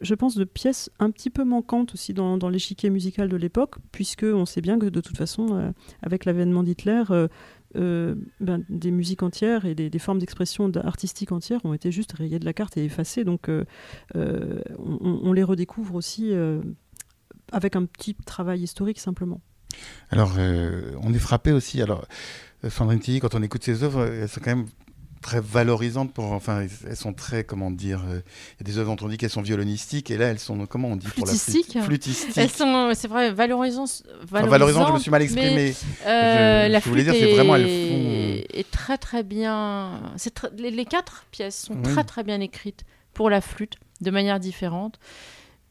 je 0.00 0.14
pense, 0.14 0.36
de 0.36 0.44
pièce 0.44 0.90
un 0.98 1.10
petit 1.10 1.30
peu 1.30 1.44
manquante 1.44 1.94
aussi 1.94 2.14
dans, 2.14 2.38
dans 2.38 2.48
l'échiquier 2.48 2.90
musical 2.90 3.28
de 3.28 3.36
l'époque, 3.36 3.76
puisque 3.92 4.24
on 4.24 4.46
sait 4.46 4.60
bien 4.60 4.78
que 4.78 4.86
de 4.86 5.00
toute 5.00 5.16
façon, 5.16 5.48
euh, 5.52 5.72
avec 6.02 6.24
l'avènement 6.24 6.62
d'Hitler, 6.62 7.02
euh, 7.10 7.28
euh, 7.76 8.14
ben, 8.40 8.64
des 8.68 8.90
musiques 8.90 9.22
entières 9.22 9.64
et 9.64 9.74
des, 9.74 9.98
formes 9.98 10.18
d'expression 10.18 10.70
artistique 10.76 11.32
entières 11.32 11.64
ont 11.64 11.74
été 11.74 11.92
juste 11.92 12.12
rayées 12.12 12.38
de 12.38 12.44
la 12.44 12.52
carte 12.52 12.76
et 12.76 12.84
effacées. 12.84 13.24
Donc, 13.24 13.48
on, 14.14 15.32
les 15.32 15.44
redécouvre 15.44 15.94
aussi 15.94 16.32
avec 17.52 17.76
un 17.76 17.84
petit 17.84 18.14
travail 18.14 18.62
historique 18.62 18.98
simplement. 18.98 19.40
Alors, 20.10 20.32
on 21.02 21.14
est 21.14 21.20
frappé 21.20 21.52
aussi. 21.52 21.80
Alors, 21.80 22.06
Sandrine 22.68 22.98
Tilly, 22.98 23.20
quand 23.20 23.36
on 23.36 23.42
écoute 23.42 23.62
ses 23.62 23.84
œuvres, 23.84 24.04
elles 24.04 24.28
sont 24.28 24.40
quand 24.40 24.56
même 24.56 24.66
très 25.22 25.40
valorisantes. 25.40 26.12
Pour, 26.12 26.32
enfin, 26.32 26.66
elles 26.86 26.96
sont 26.96 27.12
très, 27.12 27.44
comment 27.44 27.70
dire, 27.70 28.02
euh, 28.08 28.20
il 28.58 28.66
y 28.66 28.70
a 28.70 28.72
des 28.72 28.78
œuvres 28.78 28.94
dont 28.96 29.04
on 29.04 29.08
dit 29.08 29.16
qu'elles 29.18 29.30
sont 29.30 29.42
violonistiques, 29.42 30.10
et 30.10 30.16
là, 30.16 30.26
elles 30.28 30.38
sont, 30.38 30.66
comment 30.66 30.88
on 30.88 30.96
dit 30.96 31.06
pour 31.08 31.26
la 31.26 31.32
flûte 31.32 31.42
Flûtistiques. 31.42 31.82
Flûtistiques. 31.82 32.38
Elles 32.38 32.50
sont, 32.50 32.92
c'est 32.94 33.08
vrai, 33.08 33.30
valorisantes. 33.32 34.02
Enfin, 34.24 34.42
valorisantes, 34.46 34.88
je 34.88 34.92
me 34.94 34.98
suis 34.98 35.10
mal 35.10 35.22
exprimé. 35.22 35.74
Euh, 36.06 36.66
Je- 36.66 36.72
la 36.72 36.80
je 36.80 36.88
voulais 36.88 37.02
flûte 37.02 37.14
dire, 37.14 37.22
c'est 37.22 37.30
est, 37.30 37.34
vraiment, 37.34 37.56
elles 37.56 37.62
font- 37.64 38.58
est 38.58 38.70
très 38.70 38.98
très 38.98 39.22
bien. 39.22 40.00
c'est 40.16 40.34
tr- 40.36 40.50
les, 40.56 40.70
les 40.70 40.84
quatre 40.84 41.24
pièces 41.30 41.62
sont 41.66 41.74
Oui. 41.74 41.82
très 41.82 42.04
très 42.04 42.22
bien 42.24 42.40
écrites 42.40 42.84
pour 43.14 43.30
la 43.30 43.40
flûte 43.40 43.74
de 44.00 44.10
manière 44.10 44.40
différente. 44.40 44.98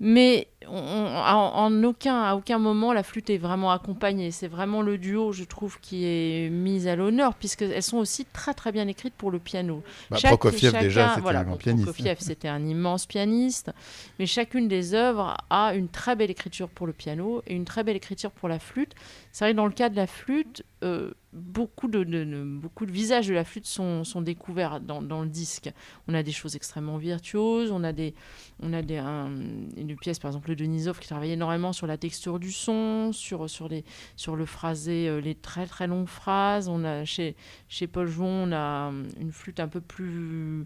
Mais 0.02 0.48
on- 0.68 0.74
en, 0.76 1.54
en 1.56 1.84
aucun, 1.84 2.22
à 2.22 2.36
aucun 2.36 2.58
moment 2.60 2.92
la 2.94 3.04
flûte 3.04 3.30
est 3.30 3.38
vraiment 3.38 3.72
accompagnée. 3.72 4.32
C'est 4.32 4.48
vraiment 4.48 4.82
le 4.82 4.98
duo, 4.98 5.32
je 5.32 5.44
trouve, 5.46 5.80
qui 5.80 6.06
est 6.06 6.50
mis 6.50 6.88
à 6.88 6.96
l'honneur, 6.96 7.34
puisqu'elles 7.36 7.82
sont 7.84 7.98
aussi 7.98 8.26
très 8.26 8.54
très 8.54 8.72
bien 8.72 8.88
écrites 8.88 9.14
pour 9.14 9.32
le 9.32 9.40
piano. 9.40 9.82
Bah, 10.10 10.18
Chaque- 10.18 10.32
Prokofiev, 10.32 10.72
chacun- 10.72 10.84
déjà, 10.84 11.10
c'était 11.10 11.22
voilà, 11.22 11.40
un 11.40 11.44
grand 11.44 11.58
pianiste. 11.58 11.86
Prokofiev, 11.86 12.18
c'était 12.20 12.48
un 12.50 12.66
immense 12.66 13.06
pianiste. 13.06 13.72
Mais 14.20 14.26
chacune 14.26 14.68
des 14.68 14.94
œuvres 14.94 15.38
a 15.50 15.74
une 15.76 15.88
très 15.88 16.16
belle 16.16 16.32
écriture 16.32 16.70
pour 16.70 16.88
le 16.88 16.94
piano 16.94 17.42
et 17.48 17.56
une 17.56 17.66
très 17.66 17.84
belle 17.84 17.96
écriture 17.98 18.32
pour 18.32 18.50
la 18.50 18.60
flûte. 18.60 18.94
C'est 19.32 19.46
vrai 19.46 19.52
que 19.54 19.58
dans 19.58 19.66
le 19.68 19.72
cas 19.72 19.90
de 19.90 19.96
la 19.96 20.08
flûte, 20.08 20.64
euh, 20.84 21.12
beaucoup, 21.34 21.88
de, 21.88 22.04
de- 22.04 22.24
de- 22.24 22.44
beaucoup 22.44 22.86
de 22.88 22.92
visages 22.92 23.28
de 23.28 23.34
la 23.34 23.44
flûte 23.44 23.68
sont, 23.68 24.04
sont 24.04 24.22
découverts 24.22 24.80
dans, 24.80 25.02
dans 25.02 25.22
le 25.22 25.28
disque. 25.28 25.72
On 26.08 26.14
a 26.16 26.24
des 26.24 26.32
choses 26.32 26.56
extrêmement 26.56 26.98
virtuoses, 26.98 27.72
on 27.72 27.84
a 27.84 27.92
des, 27.94 28.16
on 28.64 28.74
a 28.74 28.82
des, 28.82 28.98
un- 28.98 29.30
une 29.78 29.96
pièce, 29.96 30.18
par 30.20 30.30
exemple, 30.30 30.49
de 30.50 30.56
Denisov 30.56 31.00
qui 31.00 31.08
travaille 31.08 31.32
énormément 31.32 31.72
sur 31.74 31.88
la 31.88 31.98
texture 31.98 32.40
du 32.40 32.52
son, 32.52 33.12
sur, 33.14 33.50
sur, 33.50 33.70
les, 33.70 33.86
sur 34.16 34.36
le 34.36 34.46
phrasé, 34.46 35.08
euh, 35.08 35.22
les 35.22 35.36
très 35.36 35.66
très 35.66 35.88
longues 35.88 36.08
phrases. 36.10 36.68
On 36.68 36.84
a, 36.84 37.06
chez, 37.06 37.36
chez 37.70 37.88
Paul 37.88 38.08
Jouon, 38.08 38.48
on 38.48 38.52
a 38.52 38.90
hum, 38.90 39.08
une 39.20 39.32
flûte 39.32 39.60
un 39.60 39.68
peu 39.68 39.82
plus 39.82 40.66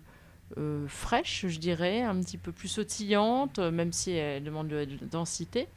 euh, 0.58 0.88
fraîche, 0.88 1.46
je 1.48 1.60
dirais, 1.60 2.02
un 2.02 2.20
petit 2.22 2.38
peu 2.38 2.52
plus 2.52 2.68
sautillante, 2.68 3.60
euh, 3.60 3.72
même 3.72 3.92
si 3.92 4.12
elle 4.12 4.44
demande 4.44 4.68
de, 4.70 4.86
de 4.86 5.06
densité. 5.12 5.68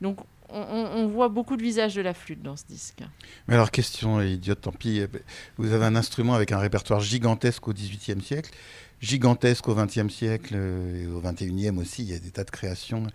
Donc 0.00 0.18
on, 0.48 0.60
on- 0.60 1.06
voit 1.06 1.28
beaucoup 1.28 1.56
de 1.56 1.62
visages 1.62 1.94
de 1.94 2.02
la 2.02 2.12
flûte 2.12 2.42
dans 2.42 2.56
ce 2.56 2.64
disque. 2.68 2.98
Mais 3.48 3.54
alors, 3.54 3.70
question 3.70 4.20
idiote, 4.20 4.60
tant 4.60 4.72
pis. 4.72 5.00
Vous 5.56 5.72
avez 5.72 5.84
un 5.86 5.96
instrument 5.96 6.34
avec 6.34 6.52
un 6.52 6.58
répertoire 6.58 7.00
gigantesque 7.00 7.66
au 7.68 7.72
XVIIIe 7.72 8.20
siècle, 8.20 8.50
gigantesque 9.02 9.68
au 9.68 9.74
XXe 9.74 10.08
siècle 10.08 10.54
euh, 10.56 11.02
et 11.02 11.06
au 11.08 11.20
XXIe 11.20 11.70
aussi. 11.78 12.02
Il 12.04 12.10
y 12.10 12.14
a 12.14 12.18
des 12.18 12.30
tas 12.30 12.44
de 12.44 12.50
créations 12.50 13.06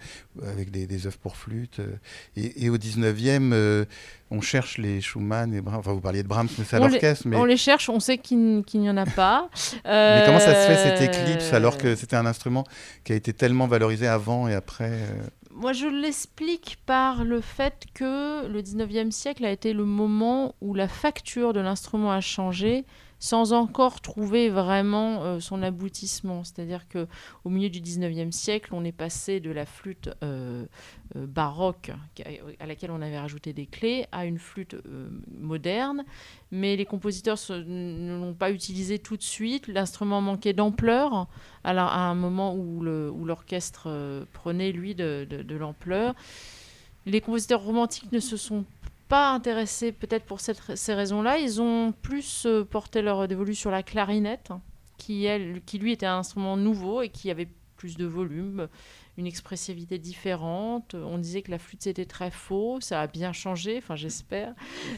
euh, 0.43 0.51
avec 0.51 0.69
des, 0.69 0.85
des 0.85 1.07
œuvres 1.07 1.17
pour 1.17 1.37
flûte. 1.37 1.79
euh, 1.79 1.95
Et, 2.35 2.65
et 2.65 2.69
au 2.69 2.77
XIXe, 2.77 3.39
euh, 3.53 3.85
on 4.29 4.41
cherche 4.41 4.77
les 4.77 4.99
Schumann 5.01 5.53
et 5.53 5.61
Brahms. 5.61 5.79
Enfin, 5.79 5.93
vous 5.93 6.01
parliez 6.01 6.23
de 6.23 6.27
Brahms, 6.27 6.49
mais 6.59 6.65
c'est 6.65 6.75
à 6.75 6.81
On 6.81 6.87
les- 6.87 6.91
l'orchestre. 6.93 7.27
Mais, 7.27 7.37
On 7.37 7.45
les 7.45 7.57
cherche, 7.57 7.89
on 7.89 8.01
sait 8.01 8.17
qu'il 8.17 8.63
n'y 8.75 8.89
en 8.89 8.97
a 8.97 9.05
pas. 9.05 9.49
mais 9.85 10.23
comment 10.25 10.39
ça 10.39 10.53
se 10.53 10.67
fait 10.67 10.75
cette 10.97 11.01
éclipse 11.01 11.53
alors 11.53 11.77
que 11.77 11.95
c'était 11.95 12.17
un 12.17 12.25
instrument 12.25 12.65
qui 13.05 13.13
a 13.13 13.15
été 13.15 13.31
tellement 13.33 13.67
valorisé 13.67 14.07
avant 14.07 14.49
et 14.49 14.53
après 14.53 14.91
euh, 14.91 15.23
Moi, 15.53 15.71
je 15.71 15.87
l'explique 15.87 16.77
par 16.85 17.23
le 17.23 17.39
fait 17.39 17.85
que 17.93 18.45
le 18.47 18.61
19e 18.61 19.11
siècle 19.11 19.45
a 19.45 19.51
été 19.51 19.71
le 19.71 19.85
moment 19.85 20.53
où 20.59 20.73
la 20.73 20.89
facture 20.89 21.53
de 21.53 21.61
l'instrument 21.61 22.11
a 22.11 22.19
changé 22.19 22.83
sans 23.19 23.53
encore 23.53 24.01
trouver 24.01 24.49
vraiment 24.49 25.23
euh, 25.23 25.39
son 25.39 25.63
aboutissement. 25.63 26.43
C'est-à-dire 26.43 26.87
que 26.87 27.07
au 27.43 27.49
milieu 27.49 27.69
du 27.69 27.81
19e 27.81 28.31
siècle, 28.31 28.69
on 28.73 28.83
est 28.83 28.91
passé 28.91 29.39
de 29.39 29.51
la 29.51 29.65
flûte 29.65 30.09
euh, 30.23 30.65
euh, 31.15 31.25
baroque 31.25 31.91
à 32.59 32.65
laquelle 32.65 32.91
on 32.91 33.01
avait 33.01 33.19
rajouté 33.19 33.53
des 33.53 33.65
clés 33.65 34.05
à 34.11 34.25
une 34.25 34.37
flûte 34.37 34.75
moderne, 35.39 36.03
mais 36.51 36.75
les 36.75 36.85
compositeurs 36.85 37.37
ne 37.49 38.19
l'ont 38.19 38.33
pas 38.33 38.51
utilisé 38.51 38.99
tout 38.99 39.17
de 39.17 39.23
suite. 39.23 39.67
L'instrument 39.67 40.21
manquait 40.21 40.53
d'ampleur 40.53 41.27
à, 41.63 41.71
un 41.71 42.15
moment 42.15 42.55
où 42.55 42.81
l'orchestre 42.81 44.25
prenait, 44.33 44.71
lui, 44.71 44.95
de, 44.95 45.25
de- 45.29 45.55
l'ampleur. 45.55 46.13
Les 47.05 47.21
compositeurs 47.21 47.61
romantiques 47.61 48.11
ne 48.11 48.19
se 48.19 48.35
sont 48.35 48.65
pas 49.07 49.31
intéressés 49.31 49.91
peut-être 49.91 50.25
pour 50.25 50.39
cette- 50.39 50.75
ces 50.75 50.93
raisons-là. 50.93 51.37
Ils 51.39 51.61
ont 51.61 51.93
plus 52.01 52.45
euh, 52.45 52.63
porté 52.63 53.01
leur 53.01 53.27
dévolu 53.27 53.55
sur 53.55 53.71
la 53.71 53.83
clarinette, 53.83 54.49
qui, 54.97 55.25
elle, 55.25 55.61
qui 55.65 55.77
lui 55.79 55.91
était 55.93 56.05
un 56.05 56.17
instrument 56.19 56.57
nouveau 56.57 57.01
et 57.01 57.09
qui 57.09 57.29
avait 57.31 57.47
plus 57.77 57.95
de 57.95 58.05
volume, 58.07 58.67
une 59.17 59.27
expressivité 59.27 59.99
différente. 59.99 60.95
On 60.95 61.19
disait 61.19 61.43
que 61.43 61.51
la 61.51 61.59
flûte 61.59 61.83
c'était 61.83 62.05
très 62.05 62.31
faux, 62.31 62.79
ça 62.81 63.01
a 63.01 63.07
bien 63.07 63.33
changé, 63.33 63.77
enfin 63.77 63.95
j'espère. 63.95 64.53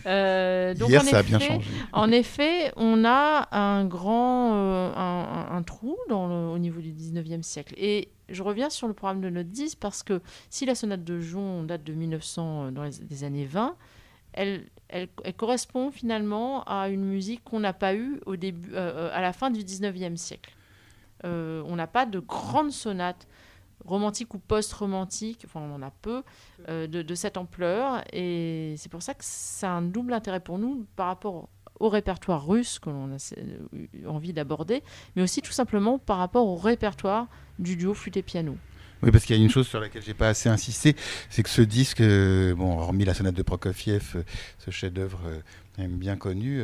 Euh, 0.06 0.74
donc, 0.74 0.89
hier 0.89 1.02
en 1.02 1.06
ça 1.06 1.17
a 1.19 1.24
bien 1.24 1.39
effet, 1.39 1.54
changé. 1.56 1.67
en 1.91 2.12
effet, 2.12 2.72
on 2.78 3.04
a 3.06 3.48
un 3.52 3.84
grand 3.86 4.54
euh, 4.56 4.93
un, 4.95 5.50
un- 5.52 5.58
un 5.58 5.63
trou 5.63 5.98
dans 6.08 6.28
le- 6.28 6.54
au 6.54 6.58
niveau 6.58 6.80
du 6.82 6.91
19e 6.93 7.43
siècle. 7.43 7.74
Et 7.78 8.10
je 8.30 8.43
reviens 8.43 8.69
sur 8.69 8.88
le 8.88 8.93
programme 8.93 9.22
de 9.22 9.30
notre 9.30 9.50
10 9.50 9.76
parce 9.76 10.02
que 10.04 10.22
si 10.50 10.65
la 10.65 10.76
sonate 10.76 11.04
de 11.04 11.19
Jon 11.19 11.63
date 11.63 11.84
de 11.84 11.93
1900, 11.93 12.67
euh, 12.67 12.72
dans 12.72 12.84
les, 12.84 12.91
des 13.02 13.24
années 13.26 13.45
20, 13.45 13.76
elle, 14.33 14.67
correspond 15.37 15.91
finalement 15.91 16.63
à 16.63 16.89
une 16.89 17.05
musique 17.05 17.43
qu'on 17.43 17.59
n'a 17.59 17.73
pas 17.73 17.95
eue 17.95 18.19
au 18.25 18.35
début, 18.35 18.73
euh, 18.73 19.09
euh, 19.09 19.09
à 19.13 19.21
la 19.21 19.33
fin 19.33 19.51
du 19.51 19.61
19e 19.61 20.15
siècle. 20.15 20.55
Euh, 21.25 21.63
on 21.67 21.75
n'a 21.75 21.87
pas 21.87 22.05
de 22.05 22.19
grandes 22.19 22.71
sonates 22.71 23.27
romantiques 23.85 24.33
ou 24.33 24.39
post-romantiques, 24.39 25.43
enfin 25.45 25.61
on 25.61 25.75
en 25.75 25.81
a 25.81 25.91
peu, 25.91 26.23
de, 26.67 26.85
de 26.85 27.15
cette 27.15 27.37
ampleur. 27.37 28.03
Et 28.13 28.75
c'est 28.77 28.89
pour 28.89 29.01
ça 29.01 29.13
que 29.13 29.23
ça 29.23 29.69
a 29.69 29.73
un 29.73 29.81
double 29.81 30.13
intérêt 30.13 30.41
pour 30.41 30.59
nous 30.59 30.85
par 30.95 31.07
rapport 31.07 31.49
au 31.79 31.87
répertoire 31.87 32.45
russe 32.45 32.77
que 32.77 32.89
l'on 32.89 33.15
a 33.15 34.09
envie 34.09 34.33
d'aborder, 34.33 34.83
mais 35.15 35.21
aussi 35.21 35.41
tout 35.41 35.53
simplement 35.53 35.97
par 35.97 36.17
rapport 36.17 36.45
au 36.45 36.55
répertoire 36.55 37.27
du 37.57 37.77
duo 37.77 37.93
flûte 37.93 38.17
et 38.17 38.21
piano. 38.21 38.57
Oui, 39.01 39.12
parce 39.12 39.23
qu'il 39.23 39.38
y 39.38 39.39
a 39.39 39.41
une 39.41 39.49
chose 39.49 39.67
sur 39.67 39.79
laquelle 39.79 40.03
j'ai 40.03 40.13
pas 40.13 40.27
assez 40.27 40.49
insisté, 40.49 40.93
c'est 41.29 41.41
que 41.41 41.49
ce 41.49 41.62
disque, 41.62 42.01
euh, 42.01 42.53
bon, 42.53 42.77
hormis 42.77 43.05
la 43.05 43.13
sonate 43.13 43.35
de 43.35 43.43
Prokofiev, 43.43 44.03
euh, 44.15 44.23
ce 44.57 44.71
chef-d'œuvre 44.71 45.21
euh, 45.25 45.88
bien 45.88 46.17
connu, 46.17 46.62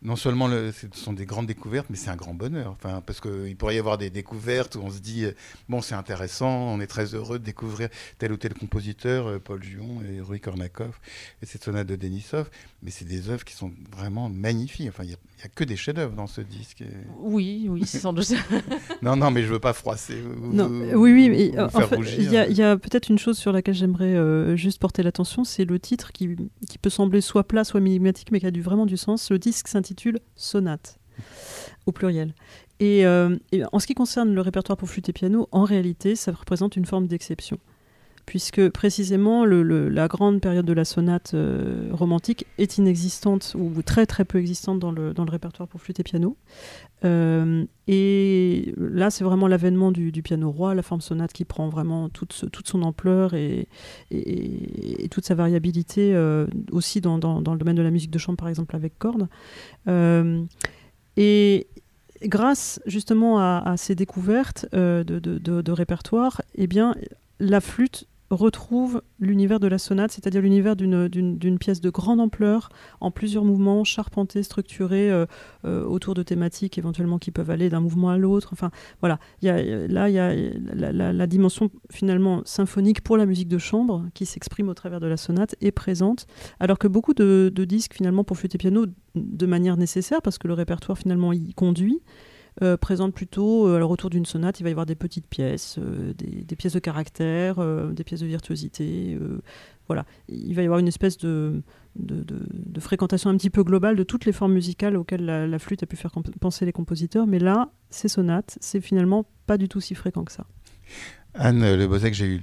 non 0.00 0.16
seulement 0.16 0.48
le, 0.48 0.72
ce 0.72 0.86
sont 0.92 1.12
des 1.12 1.26
grandes 1.26 1.46
découvertes, 1.46 1.88
mais 1.90 1.96
c'est 1.96 2.08
un 2.08 2.16
grand 2.16 2.32
bonheur. 2.32 2.72
Enfin, 2.72 3.02
parce 3.04 3.20
qu'il 3.20 3.54
pourrait 3.56 3.76
y 3.76 3.78
avoir 3.78 3.98
des 3.98 4.08
découvertes 4.08 4.76
où 4.76 4.80
on 4.80 4.90
se 4.90 5.00
dit 5.00 5.26
bon, 5.68 5.82
c'est 5.82 5.94
intéressant, 5.94 6.48
on 6.48 6.80
est 6.80 6.86
très 6.86 7.14
heureux 7.14 7.38
de 7.38 7.44
découvrir 7.44 7.90
tel 8.16 8.32
ou 8.32 8.38
tel 8.38 8.54
compositeur, 8.54 9.38
Paul 9.40 9.62
Juon 9.62 10.00
et 10.02 10.22
Rui 10.22 10.40
Kornakov, 10.40 10.98
et 11.42 11.46
cette 11.46 11.64
sonate 11.64 11.86
de 11.86 11.96
Denisov. 11.96 12.48
Mais 12.82 12.90
c'est 12.90 13.04
des 13.04 13.28
œuvres 13.28 13.44
qui 13.44 13.54
sont 13.54 13.72
vraiment 13.94 14.30
magnifiques. 14.30 14.88
Enfin, 14.88 15.04
il 15.04 15.10
n'y 15.38 15.44
a, 15.44 15.48
que 15.48 15.64
des 15.64 15.76
chefs-d'œuvre 15.76 16.14
dans 16.14 16.26
ce 16.26 16.40
disque. 16.40 16.82
Oui, 17.18 17.66
oui, 17.68 17.82
c'est 17.84 17.98
sans 17.98 18.12
doute. 18.12 18.32
non, 19.02 19.16
non, 19.16 19.30
mais 19.30 19.42
je 19.42 19.48
veux 19.48 19.58
pas 19.58 19.72
froisser. 19.72 20.16
non, 20.40 20.68
oui, 20.94 21.12
oui, 21.12 21.28
mais 21.28 21.60
en 21.60 21.68
fait, 21.68 21.88
il 22.18 22.30
y 22.30 22.62
a, 22.62 22.76
peut-être 22.76 23.08
une 23.08 23.18
chose 23.18 23.38
sur 23.38 23.52
laquelle 23.52 23.74
j'aimerais 23.74 24.14
euh, 24.14 24.56
juste 24.56 24.80
porter 24.80 25.02
l'attention, 25.02 25.44
c'est 25.44 25.64
le 25.64 25.78
titre 25.78 26.12
qui, 26.12 26.36
qui, 26.68 26.78
peut 26.78 26.90
sembler 26.90 27.20
soit 27.20 27.44
plat, 27.44 27.64
soit 27.64 27.80
minigmatique, 27.80 28.30
mais 28.32 28.40
qui 28.40 28.46
a 28.46 28.50
du, 28.50 28.62
vraiment 28.62 28.86
du 28.86 28.96
sens. 28.96 29.30
Le 29.30 29.38
disque 29.38 29.68
s'intitule 29.68 30.20
Sonate, 30.34 30.98
au 31.86 31.92
pluriel. 31.92 32.34
Euh, 32.82 33.38
et, 33.52 33.62
en 33.72 33.78
ce 33.78 33.86
qui 33.86 33.94
concerne 33.94 34.34
le 34.34 34.40
répertoire 34.40 34.76
pour 34.76 34.88
flûte 34.88 35.08
et 35.08 35.12
piano, 35.12 35.48
en 35.50 35.64
réalité, 35.64 36.16
ça 36.16 36.32
représente 36.32 36.76
une 36.76 36.84
forme 36.84 37.06
d'exception 37.06 37.58
puisque 38.26 38.68
précisément 38.70 39.44
la 39.44 40.08
grande 40.08 40.40
période 40.40 40.66
de 40.66 40.72
la 40.72 40.84
sonate 40.84 41.32
euh, 41.34 41.88
romantique 41.92 42.44
est 42.58 42.76
inexistante 42.76 43.54
ou 43.56 43.70
très 43.82 44.04
très 44.04 44.24
peu 44.24 44.38
existante 44.38 44.80
dans 44.80 44.90
le, 44.90 45.14
répertoire 45.28 45.68
pour 45.68 45.80
flûte 45.80 46.00
et 46.00 46.02
piano. 46.02 46.36
Euh, 47.04 47.64
et 47.86 48.74
là, 48.76 49.10
c'est 49.10 49.22
vraiment 49.22 49.46
l'avènement 49.46 49.92
du, 49.92 50.10
piano 50.22 50.50
roi, 50.50 50.74
la 50.74 50.82
forme 50.82 51.00
sonate 51.00 51.32
qui 51.32 51.44
prend 51.44 51.68
vraiment 51.68 52.08
toute, 52.08 52.50
toute 52.50 52.66
son 52.66 52.82
ampleur 52.82 53.34
et, 53.34 53.68
et, 54.10 55.08
toute 55.08 55.24
sa 55.24 55.36
variabilité 55.36 56.12
euh, 56.12 56.48
aussi 56.72 57.00
dans, 57.00 57.16
le 57.18 57.58
domaine 57.58 57.76
de 57.76 57.82
la 57.82 57.92
musique 57.92 58.10
de 58.10 58.18
chambre, 58.18 58.38
par 58.38 58.48
exemple, 58.48 58.74
avec 58.74 58.98
cordes. 58.98 59.28
et 61.16 61.66
grâce 62.22 62.80
justement 62.86 63.38
à, 63.38 63.74
ces 63.76 63.94
découvertes 63.94 64.66
de, 64.72 65.04
de, 65.04 65.72
répertoire, 65.72 66.42
eh 66.56 66.66
bien, 66.66 66.96
la 67.38 67.60
flûte 67.60 68.08
retrouve 68.30 69.02
l'univers 69.20 69.60
de 69.60 69.68
la 69.68 69.78
sonate, 69.78 70.10
c'est-à-dire 70.12 70.42
l'univers 70.42 70.76
d'une 70.76 71.58
pièce 71.58 71.80
de 71.80 71.90
grande 71.90 72.20
ampleur, 72.20 72.68
en 73.00 73.10
plusieurs 73.10 73.44
mouvements, 73.44 73.84
charpentés, 73.84 74.42
structurés, 74.42 75.10
euh, 75.10 75.26
euh, 75.64 75.84
autour 75.84 76.14
de 76.14 76.22
thématiques 76.22 76.78
éventuellement 76.78 77.18
qui 77.18 77.30
peuvent 77.30 77.50
aller 77.50 77.68
d'un 77.68 77.80
mouvement 77.80 78.10
à 78.10 78.18
l'autre. 78.18 78.50
Enfin, 78.52 78.70
voilà. 79.00 79.18
Là, 79.42 80.08
il 80.08 80.14
y 80.14 80.18
a 80.18 80.34
la, 80.74 81.26
dimension 81.26 81.70
finalement 81.90 82.42
symphonique 82.44 83.00
pour 83.00 83.16
la 83.16 83.26
musique 83.26 83.48
de 83.48 83.58
chambre 83.58 84.06
qui 84.14 84.26
s'exprime 84.26 84.68
au 84.68 84.74
travers 84.74 85.00
de 85.00 85.06
la 85.06 85.16
sonate 85.16 85.56
est 85.60 85.72
présente, 85.72 86.26
alors 86.60 86.78
que 86.78 86.88
beaucoup 86.88 87.14
de, 87.14 87.50
de 87.54 87.64
disques 87.64 87.94
finalement 87.94 88.24
pour 88.24 88.36
flûte 88.36 88.54
et 88.54 88.58
piano, 88.58 88.86
de 89.14 89.46
manière 89.46 89.76
nécessaire, 89.76 90.22
parce 90.22 90.38
que 90.38 90.48
le 90.48 90.54
répertoire 90.54 90.98
finalement 90.98 91.32
y 91.32 91.52
conduit, 91.54 92.00
euh, 92.62 92.78
présente 92.78 93.14
plutôt, 93.14 93.68
euh, 93.68 93.76
alors 93.76 93.90
autour 93.90 94.08
d'une 94.08 94.24
sonate, 94.24 94.60
il 94.60 94.62
va 94.62 94.70
y 94.70 94.72
avoir 94.72 94.86
des 94.86 94.94
petites 94.94 95.26
pièces, 95.26 95.76
euh, 95.78 96.14
des, 96.14 96.56
pièces 96.56 96.72
de 96.72 96.78
caractère, 96.78 97.56
des 97.92 98.04
pièces 98.04 98.20
de 98.20 98.26
virtuosité. 98.26 99.18
voilà, 99.86 100.06
il 100.28 100.54
va 100.54 100.62
y 100.62 100.64
avoir 100.64 100.78
une 100.78 100.88
espèce 100.88 101.18
de, 101.18 101.62
de, 101.96 102.80
fréquentation 102.80 103.28
un 103.30 103.36
petit 103.36 103.50
peu 103.50 103.62
globale 103.62 103.94
de 103.96 104.02
toutes 104.04 104.24
les 104.24 104.32
formes 104.32 104.54
musicales 104.54 104.96
auxquelles 104.96 105.24
la, 105.24 105.58
flûte 105.58 105.82
a 105.82 105.86
pu 105.86 105.96
faire 105.96 106.12
penser 106.40 106.64
les 106.64 106.72
compositeurs. 106.72 107.26
Mais 107.26 107.38
là, 107.38 107.70
ces 107.90 108.08
sonates, 108.08 108.56
c'est 108.60 108.80
finalement 108.80 109.26
pas 109.46 109.58
du 109.58 109.68
tout 109.68 109.80
si 109.80 109.94
fréquent 109.94 110.24
que 110.24 110.32
ça. 110.32 110.46
Anne 111.34 111.76
Le 111.76 112.12
j'ai 112.12 112.26
eu 112.26 112.40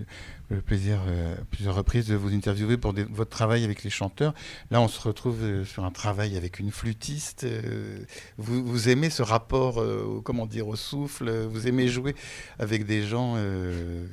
le 0.53 0.61
plaisir 0.61 0.99
euh, 1.07 1.35
à 1.35 1.45
plusieurs 1.45 1.75
reprises 1.75 2.07
de 2.07 2.15
vous 2.15 2.33
interviewer 2.33 2.77
pour 2.77 2.93
votre 3.11 3.29
travail 3.29 3.63
avec 3.63 3.83
les 3.83 3.89
chanteurs. 3.89 4.33
Là, 4.71 4.81
on 4.81 4.87
se 4.87 5.01
retrouve 5.01 5.43
euh, 5.43 5.65
sur 5.65 5.83
un 5.83 5.91
travail 5.91 6.37
avec 6.37 6.59
une 6.59 6.71
flûtiste. 6.71 7.43
Euh, 7.43 7.99
vous, 8.37 8.89
aimez 8.89 9.09
ce 9.09 9.21
rapport, 9.21 9.77
au, 9.77 10.21
comment 10.21 10.45
dire, 10.45 10.67
au 10.67 10.75
souffle. 10.75 11.29
Vous 11.29 11.67
aimez 11.67 11.87
jouer 11.87 12.15
avec 12.59 12.85
des 12.85 13.03
gens 13.03 13.35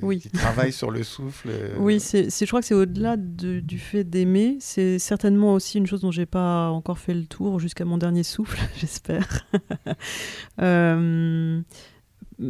qui 0.01 0.29
travaillent 0.29 0.73
sur 0.73 0.91
le 0.91 1.03
souffle. 1.03 1.49
Oui, 1.79 1.99
c'est, 1.99 2.29
je 2.29 2.45
crois 2.45 2.61
que 2.61 2.67
c'est 2.67 2.73
au-delà 2.73 3.17
du 3.17 3.79
fait 3.79 4.03
d'aimer. 4.03 4.57
C'est 4.59 4.99
certainement 4.99 5.53
aussi 5.53 5.77
une 5.77 5.87
chose 5.87 6.01
dont 6.01 6.11
j'ai 6.11 6.25
pas 6.25 6.69
encore 6.69 6.99
fait 6.99 7.13
le 7.13 7.25
tour 7.25 7.59
jusqu'à 7.59 7.85
mon 7.85 7.97
dernier 7.97 8.23
souffle, 8.23 8.59
j'espère 8.79 9.47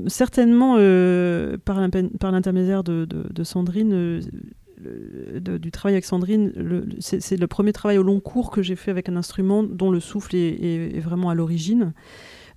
certainement 0.08 0.76
euh, 0.78 1.58
par 1.64 1.82
l'intermédiaire 1.82 2.84
de, 2.84 3.44
Sandrine, 3.44 3.94
euh, 3.94 5.40
du 5.40 5.72
travail 5.72 5.96
avec 5.96 6.06
Sandrine, 6.06 6.52
c'est 7.00 7.38
le 7.38 7.48
premier 7.48 7.74
travail 7.74 7.98
au 7.98 8.04
long 8.04 8.20
cours 8.20 8.52
que 8.52 8.62
j'ai 8.62 8.76
fait 8.76 8.92
avec 8.92 9.10
un 9.10 9.16
instrument 9.16 9.64
dont 9.64 9.92
le 9.92 10.00
souffle 10.00 10.36
est, 10.36 11.00
vraiment 11.00 11.30
à 11.30 11.36
l'origine. 11.36 11.94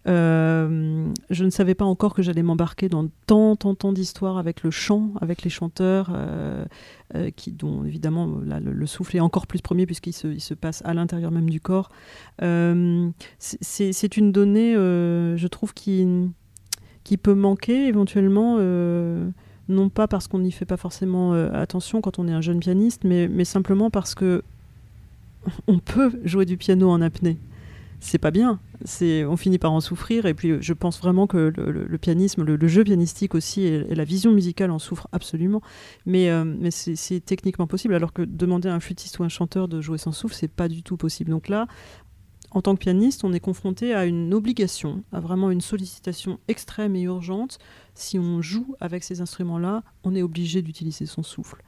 Euh, 0.06 1.06
je 1.30 1.44
ne 1.44 1.50
savais 1.50 1.74
pas 1.74 1.86
encore 1.86 2.12
que 2.12 2.20
j'allais 2.20 2.42
m'embarquer 2.42 2.90
dans 2.90 3.08
tant, 3.26 3.56
tant, 3.56 3.74
tant 3.74 3.90
d'histoires 3.90 4.36
avec 4.36 4.62
le 4.62 4.70
chant, 4.70 5.12
avec 5.22 5.42
les 5.42 5.50
chanteurs, 5.50 6.14
dont 7.48 7.84
évidemment 7.84 8.26
le, 8.26 8.86
souffle 8.86 9.16
est 9.16 9.20
encore 9.20 9.46
plus 9.46 9.62
premier 9.62 9.86
puisqu'il 9.86 10.12
se, 10.12 10.28
il 10.28 10.42
se 10.42 10.52
passe 10.54 10.82
à 10.84 10.92
l'intérieur 10.92 11.30
même 11.30 11.48
du 11.48 11.60
corps. 11.60 11.90
c'est 12.38 14.16
une 14.16 14.32
donnée, 14.32 14.74
je 14.74 15.46
trouve, 15.46 15.72
qui, 15.72 16.06
qui 17.04 17.18
peut 17.18 17.34
manquer 17.34 17.86
éventuellement, 17.86 18.56
euh, 18.58 19.28
non 19.68 19.90
pas 19.90 20.08
parce 20.08 20.26
qu'on 20.26 20.40
n'y 20.40 20.52
fait 20.52 20.64
pas 20.64 20.78
forcément 20.78 21.34
euh, 21.34 21.50
attention 21.52 22.00
quand 22.00 22.18
on 22.18 22.26
est 22.26 22.32
un 22.32 22.40
jeune 22.40 22.60
pianiste, 22.60 23.04
mais, 23.04 23.44
simplement 23.44 23.90
parce 23.90 24.14
que 24.14 24.42
on 25.68 25.78
peut 25.78 26.10
jouer 26.24 26.46
du 26.46 26.56
piano 26.56 26.90
en 26.90 27.00
apnée. 27.00 27.38
C'est 28.00 28.18
pas 28.18 28.30
bien, 28.30 28.60
on 29.00 29.36
finit 29.38 29.58
par 29.58 29.72
en 29.72 29.80
souffrir 29.80 30.26
et 30.26 30.34
puis 30.34 30.60
je 30.60 30.72
pense 30.74 30.98
vraiment 30.98 31.26
que 31.26 31.50
le, 31.56 31.96
pianisme, 31.96 32.42
le, 32.42 32.68
jeu 32.68 32.84
pianistique 32.84 33.34
aussi 33.34 33.62
et, 33.62 33.94
la 33.94 34.04
vision 34.04 34.30
musicale 34.30 34.70
en 34.70 34.78
souffrent 34.78 35.08
absolument, 35.12 35.62
mais, 36.04 36.28
euh, 36.28 36.68
c'est 36.70 37.24
techniquement 37.24 37.66
possible 37.66 37.94
alors 37.94 38.12
que 38.12 38.20
demander 38.20 38.68
à 38.68 38.74
un 38.74 38.80
flûtiste 38.80 39.18
ou 39.20 39.24
un 39.24 39.30
chanteur 39.30 39.68
de 39.68 39.80
jouer 39.80 39.96
sans 39.96 40.12
souffle, 40.12 40.34
c'est 40.34 40.50
pas 40.50 40.68
du 40.68 40.82
tout 40.82 40.98
possible. 40.98 41.30
Donc 41.30 41.48
là, 41.48 41.66
en 42.54 42.62
tant 42.62 42.74
que 42.74 42.80
pianiste, 42.80 43.24
on 43.24 43.32
est 43.32 43.40
confronté 43.40 43.92
à 43.92 44.06
une 44.06 44.32
obligation, 44.32 45.02
à 45.12 45.18
vraiment 45.18 45.50
une 45.50 45.60
sollicitation 45.60 46.38
extrême 46.46 46.94
et 46.94 47.02
urgente. 47.02 47.58
Si 47.94 48.18
on 48.18 48.40
joue 48.40 48.76
avec 48.80 49.02
ces 49.02 49.20
instruments-là, 49.20 49.82
on 50.04 50.14
est 50.14 50.22
obligé 50.22 50.62
d'utiliser 50.62 51.06
son 51.06 51.24
souffle. 51.24 51.62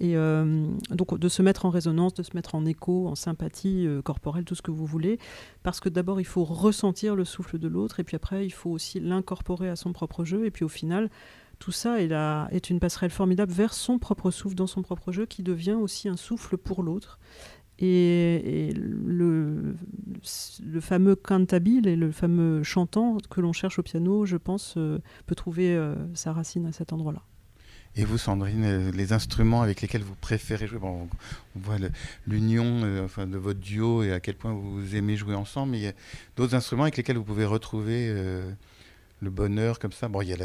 Et 0.00 0.16
euh, 0.16 0.66
donc 0.90 1.16
de 1.18 1.28
se 1.28 1.42
mettre 1.42 1.66
en 1.66 1.70
résonance, 1.70 2.14
de 2.14 2.22
se 2.22 2.30
mettre 2.34 2.54
en 2.54 2.64
écho, 2.64 3.06
en 3.06 3.14
sympathie 3.14 3.86
euh, 3.86 4.00
corporelle, 4.00 4.44
tout 4.44 4.54
ce 4.54 4.62
que 4.62 4.70
vous 4.70 4.86
voulez, 4.86 5.18
parce 5.62 5.80
que 5.80 5.90
d'abord 5.90 6.18
il 6.18 6.24
faut 6.24 6.44
ressentir 6.44 7.14
le 7.14 7.24
souffle 7.24 7.58
de 7.58 7.68
l'autre, 7.68 8.00
et 8.00 8.04
puis 8.04 8.16
après 8.16 8.44
il 8.44 8.50
faut 8.50 8.70
aussi 8.70 9.00
l'incorporer 9.00 9.68
à 9.68 9.76
son 9.76 9.92
propre 9.92 10.24
jeu, 10.24 10.46
et 10.46 10.50
puis 10.50 10.64
au 10.64 10.68
final 10.68 11.10
tout 11.60 11.70
ça 11.70 12.02
est, 12.02 12.10
est 12.50 12.70
une 12.70 12.80
passerelle 12.80 13.10
formidable 13.10 13.52
vers 13.52 13.74
son 13.74 14.00
propre 14.00 14.32
souffle 14.32 14.56
dans 14.56 14.66
son 14.66 14.82
propre 14.82 15.12
jeu, 15.12 15.26
qui 15.26 15.44
devient 15.44 15.74
aussi 15.80 16.08
un 16.08 16.16
souffle 16.16 16.56
pour 16.56 16.82
l'autre. 16.82 17.20
Et, 17.78 18.72
le, 18.76 19.74
fameux 20.80 21.16
cantabile 21.16 21.88
et 21.88 21.96
le 21.96 22.12
fameux 22.12 22.62
chantant 22.62 23.18
que 23.30 23.40
l'on 23.40 23.52
cherche 23.52 23.78
au 23.78 23.82
piano, 23.82 24.24
je 24.24 24.36
pense, 24.36 24.74
euh, 24.76 24.98
peut 25.26 25.34
trouver 25.34 25.74
euh, 25.74 25.94
sa 26.14 26.32
racine 26.32 26.66
à 26.66 26.72
cet 26.72 26.92
endroit-là. 26.92 27.22
Et 27.94 28.04
vous, 28.04 28.18
Sandrine, 28.18 28.64
euh, 28.64 28.90
les 28.92 29.12
instruments 29.12 29.62
avec 29.62 29.82
lesquels 29.82 30.02
vous 30.02 30.14
préférez 30.14 30.66
jouer, 30.66 30.78
on, 30.82 31.08
voit 31.56 31.76
l'union 32.26 33.04
enfin, 33.04 33.26
de 33.26 33.36
votre 33.36 33.60
duo 33.60 34.02
et 34.02 34.12
à 34.12 34.20
quel 34.20 34.36
point 34.36 34.52
vous 34.52 34.94
aimez 34.94 35.16
jouer 35.16 35.34
ensemble, 35.34 35.72
mais 35.72 35.78
il 35.78 35.84
y 35.84 35.88
a 35.88 35.92
d'autres 36.36 36.54
instruments 36.54 36.84
avec 36.84 36.96
lesquels 36.96 37.16
vous 37.16 37.24
pouvez 37.24 37.44
retrouver 37.44 38.14
le 39.22 39.30
bonheur 39.30 39.78
comme 39.78 39.92
ça. 39.92 40.08
Bon, 40.08 40.20
il 40.20 40.28
y 40.28 40.32
a 40.32 40.36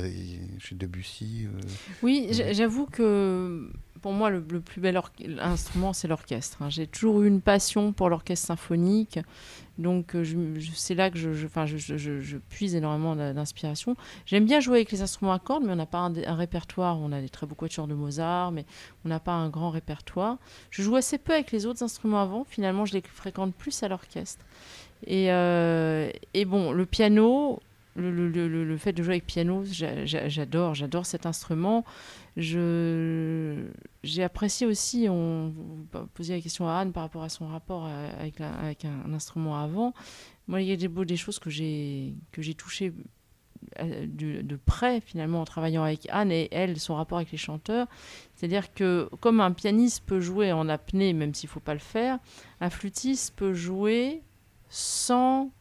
chez 0.59 0.75
Debussy. 0.75 1.47
oui, 2.03 2.29
j'avoue 2.31 2.85
que 2.85 3.71
pour 3.97 4.13
moi, 4.13 4.29
le, 4.29 4.41
plus 4.41 4.79
bel 4.79 4.99
instrument, 5.39 5.93
c'est 5.93 6.07
l'orchestre. 6.07 6.61
Hein. 6.61 6.69
J'ai 6.69 6.87
toujours 6.87 7.23
eu 7.23 7.27
une 7.27 7.41
passion 7.41 7.91
pour 7.91 8.09
l'orchestre 8.09 8.47
symphonique. 8.47 9.19
Donc, 9.77 10.15
euh, 10.15 10.23
c'est 10.73 10.95
là 10.95 11.09
que 11.09 11.17
je, 11.17 11.33
je, 11.33 12.37
puise 12.37 12.75
énormément 12.75 13.15
d'inspiration. 13.15 13.95
J'aime 14.25 14.45
bien 14.45 14.59
jouer 14.59 14.77
avec 14.77 14.91
les 14.91 15.01
instruments 15.01 15.33
à 15.33 15.39
cordes, 15.39 15.63
mais 15.65 15.73
on 15.73 15.77
n'a 15.77 15.85
pas 15.85 15.99
un, 15.99 16.35
répertoire. 16.35 16.99
On 16.99 17.11
a 17.11 17.21
des 17.21 17.29
très 17.29 17.45
beaux 17.45 17.55
quatuors 17.55 17.87
de 17.87 17.93
Mozart, 17.93 18.51
mais 18.51 18.65
on 19.05 19.09
n'a 19.09 19.19
pas 19.19 19.33
un 19.33 19.49
grand 19.49 19.69
répertoire. 19.69 20.37
Je 20.69 20.81
joue 20.81 20.95
assez 20.95 21.17
peu 21.17 21.33
avec 21.33 21.51
les 21.51 21.65
autres 21.65 21.83
instruments 21.83 22.21
avant. 22.21 22.43
Finalement, 22.43 22.85
je 22.85 22.93
les 22.93 23.01
fréquente 23.01 23.53
plus 23.55 23.83
à 23.83 23.87
l'orchestre. 23.87 24.45
Et, 25.05 25.31
euh, 25.31 26.09
et, 26.33 26.45
bon, 26.45 26.71
le 26.71 26.85
piano, 26.85 27.59
le, 27.97 28.77
fait 28.77 28.93
de 28.93 29.03
jouer 29.03 29.15
avec 29.15 29.25
piano, 29.25 29.63
j'adore, 29.65 30.75
j'adore 30.75 31.05
cet 31.05 31.25
instrument. 31.25 31.83
J'ai 32.35 33.63
apprécié 34.23 34.67
aussi, 34.67 35.07
on 35.09 35.53
posait 36.13 36.35
la 36.35 36.41
question 36.41 36.67
à 36.67 36.73
Anne 36.73 36.91
par 36.91 37.03
rapport 37.03 37.23
à 37.23 37.29
son 37.29 37.47
rapport 37.47 37.85
avec, 37.85 38.39
avec 38.41 38.85
un, 38.85 39.13
instrument 39.13 39.57
avant. 39.57 39.93
Moi, 40.47 40.61
il 40.61 40.67
y 40.67 40.71
a 40.71 40.77
des, 40.77 40.87
des 40.87 41.17
choses 41.17 41.39
que 41.39 41.49
j'ai 41.49 42.13
touchées 42.57 42.93
euh, 43.79 44.05
de, 44.07 44.41
de, 44.41 44.55
près 44.55 45.01
finalement 45.01 45.41
en 45.41 45.45
travaillant 45.45 45.83
avec 45.83 46.07
Anne 46.11 46.31
et 46.31 46.47
elle, 46.51 46.79
son 46.79 46.95
rapport 46.95 47.17
avec 47.17 47.31
les 47.31 47.37
chanteurs. 47.37 47.87
C'est-à-dire 48.35 48.73
que 48.73 49.09
comme 49.19 49.39
un 49.41 49.51
pianiste 49.51 50.03
peut 50.05 50.19
jouer 50.19 50.51
en 50.51 50.69
apnée, 50.69 51.13
même 51.13 51.33
s'il 51.33 51.47
ne 51.47 51.51
faut 51.51 51.59
pas 51.59 51.73
le 51.73 51.79
faire, 51.79 52.19
un 52.61 52.69
flûtiste 52.69 53.35
peut 53.35 53.53
jouer 53.53 54.21
sans 54.69 55.51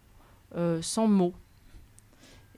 euh, 0.57 0.81
sans 0.83 1.07
mots. 1.09 1.35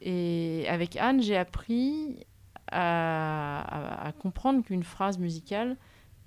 Et 0.01 0.67
avec 0.69 0.97
Anne, 0.97 1.23
j'ai 1.23 1.37
appris 1.37 2.27
à, 2.71 4.13
comprendre 4.21 4.65
qu'une 4.65 4.83
phrase 4.83 5.19
musicale 5.19 5.77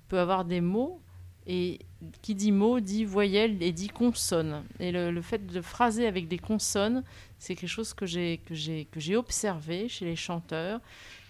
peut 0.08 0.18
avoir 0.18 0.44
des 0.44 0.60
mots, 0.60 1.00
et 1.46 1.80
qui 2.20 2.34
dit 2.34 2.52
mots 2.52 2.78
dit 2.78 3.04
voyelle 3.04 3.62
et 3.62 3.72
dit 3.72 3.88
consonne. 3.88 4.62
Et 4.78 4.92
le, 4.92 5.22
fait 5.22 5.46
de 5.46 5.60
phraser 5.60 6.06
avec 6.06 6.28
des 6.28 6.38
consonnes, 6.38 7.02
c'est 7.38 7.56
quelque 7.56 7.68
chose 7.68 7.94
que 7.94 8.06
j'ai 8.06 8.40
que 8.46 8.54
j'ai 8.54 8.84
que 8.86 9.00
j'ai 9.00 9.16
observé 9.16 9.88
chez 9.88 10.04
les 10.04 10.14
chanteurs, 10.14 10.80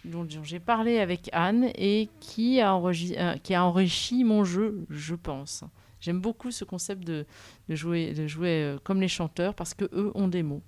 dont, 0.04 0.24
dont 0.24 0.44
j'ai 0.44 0.60
parlé 0.60 0.98
avec 0.98 1.30
Anne 1.32 1.70
et 1.76 2.08
qui 2.20 2.60
a, 2.60 2.72
enregi- 2.72 3.16
euh, 3.18 3.36
qui 3.38 3.54
a 3.54 3.64
enrichi 3.64 4.24
mon 4.24 4.44
jeu, 4.44 4.84
je 4.90 5.14
pense. 5.14 5.64
J'aime 6.00 6.20
beaucoup 6.20 6.50
ce 6.50 6.64
concept 6.64 7.04
de, 7.04 7.24
de 7.68 7.74
jouer, 7.76 8.12
de 8.12 8.26
jouer 8.26 8.62
euh, 8.64 8.78
comme 8.82 9.00
les 9.00 9.08
chanteurs 9.08 9.54
parce 9.54 9.72
que 9.72 9.84
eux 9.92 10.10
ont 10.14 10.28
des 10.28 10.42
mots. 10.42 10.62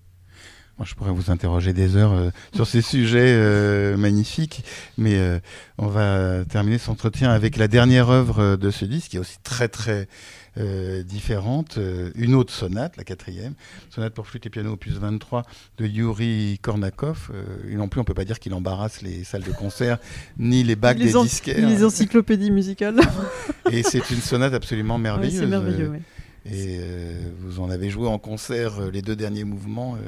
Moi, 0.78 0.86
je 0.88 0.94
pourrais 0.96 1.12
vous 1.12 1.30
interroger 1.30 1.72
des 1.72 1.96
heures 1.96 2.12
euh, 2.12 2.30
sur 2.52 2.66
ces 2.66 2.82
sujets 2.82 3.20
euh, 3.36 3.96
magnifiques, 3.96 4.64
mais 4.98 5.14
euh, 5.16 5.38
on 5.78 5.86
va 5.86 6.44
terminer 6.46 6.78
cet 6.78 6.88
entretien 6.88 7.30
avec 7.30 7.56
la 7.56 7.68
dernière 7.68 8.10
œuvre 8.10 8.56
de 8.56 8.70
ce 8.72 8.84
disque, 8.84 9.10
qui 9.10 9.16
est 9.16 9.20
aussi 9.20 9.38
très 9.44 9.68
très 9.68 10.08
différente, 11.04 11.80
une 12.14 12.32
autre 12.36 12.52
sonate, 12.52 12.96
la 12.96 13.02
quatrième, 13.02 13.54
sonate 13.90 14.14
pour 14.14 14.28
flûte 14.28 14.46
et 14.46 14.50
piano 14.50 14.70
opus 14.74 14.92
23 14.92 15.42
de 15.78 15.86
Yuri 15.86 16.60
Kornakov. 16.62 17.32
Non 17.72 17.88
plus, 17.88 18.00
on 18.00 18.04
peut 18.04 18.14
pas 18.14 18.24
dire 18.24 18.38
qu'il 18.38 18.54
embarrasse 18.54 19.02
les 19.02 19.24
salles 19.24 19.42
de 19.42 19.50
concert 19.50 19.98
ni 20.38 20.62
les 20.62 20.76
bacs 20.76 20.98
Les 20.98 21.12
des 21.12 21.22
disquaires. 21.22 21.68
Les 21.68 21.82
encyclopédies 21.84 22.52
musicales. 22.52 23.00
Et 23.72 23.82
c'est 23.82 24.08
une 24.10 24.20
sonate 24.20 24.54
absolument 24.54 24.94
Ouais, 24.98 25.00
merveilleuse. 25.02 25.40
c'est 25.40 25.46
merveilleux. 25.46 25.88
ouais. 25.88 26.02
Et 26.46 26.76
euh, 26.78 27.30
vous 27.38 27.60
en 27.60 27.70
avez 27.70 27.88
joué 27.88 28.06
en 28.06 28.18
concert 28.18 28.78
euh, 28.78 28.90
les 28.90 29.00
deux 29.00 29.16
derniers 29.16 29.44
mouvements. 29.44 29.96
euh, 29.96 29.98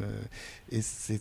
et 0.70 0.80
c'est. 0.82 1.20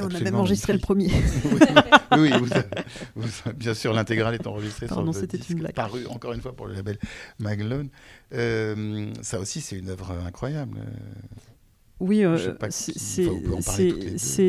on 0.00 0.12
a 0.14 0.20
même 0.20 0.34
enregistré 0.34 0.72
le 0.72 0.78
premier. 0.80 1.06
oui, 2.12 2.18
oui, 2.18 2.30
vous 2.40 2.52
avez- 2.52 2.66
vous 3.14 3.28
avez- 3.44 3.54
bien 3.56 3.74
sûr, 3.74 3.92
l'intégrale 3.92 4.34
est 4.34 4.46
enregistrée 4.46 4.86
Pardon, 4.86 5.12
sur 5.12 5.20
le 5.22 5.26
disque 5.28 5.50
une 5.50 5.58
blague. 5.60 5.74
paru 5.74 6.06
encore 6.06 6.32
une 6.32 6.40
fois 6.40 6.54
pour 6.56 6.66
le 6.66 6.74
label 6.74 6.98
Maglone. 7.38 7.88
Ça 9.22 9.38
aussi, 9.38 9.60
c'est 9.60 9.76
une 9.76 9.90
œuvre 9.90 10.12
incroyable. 10.26 10.78
Oui, 11.98 12.24
euh, 12.24 12.36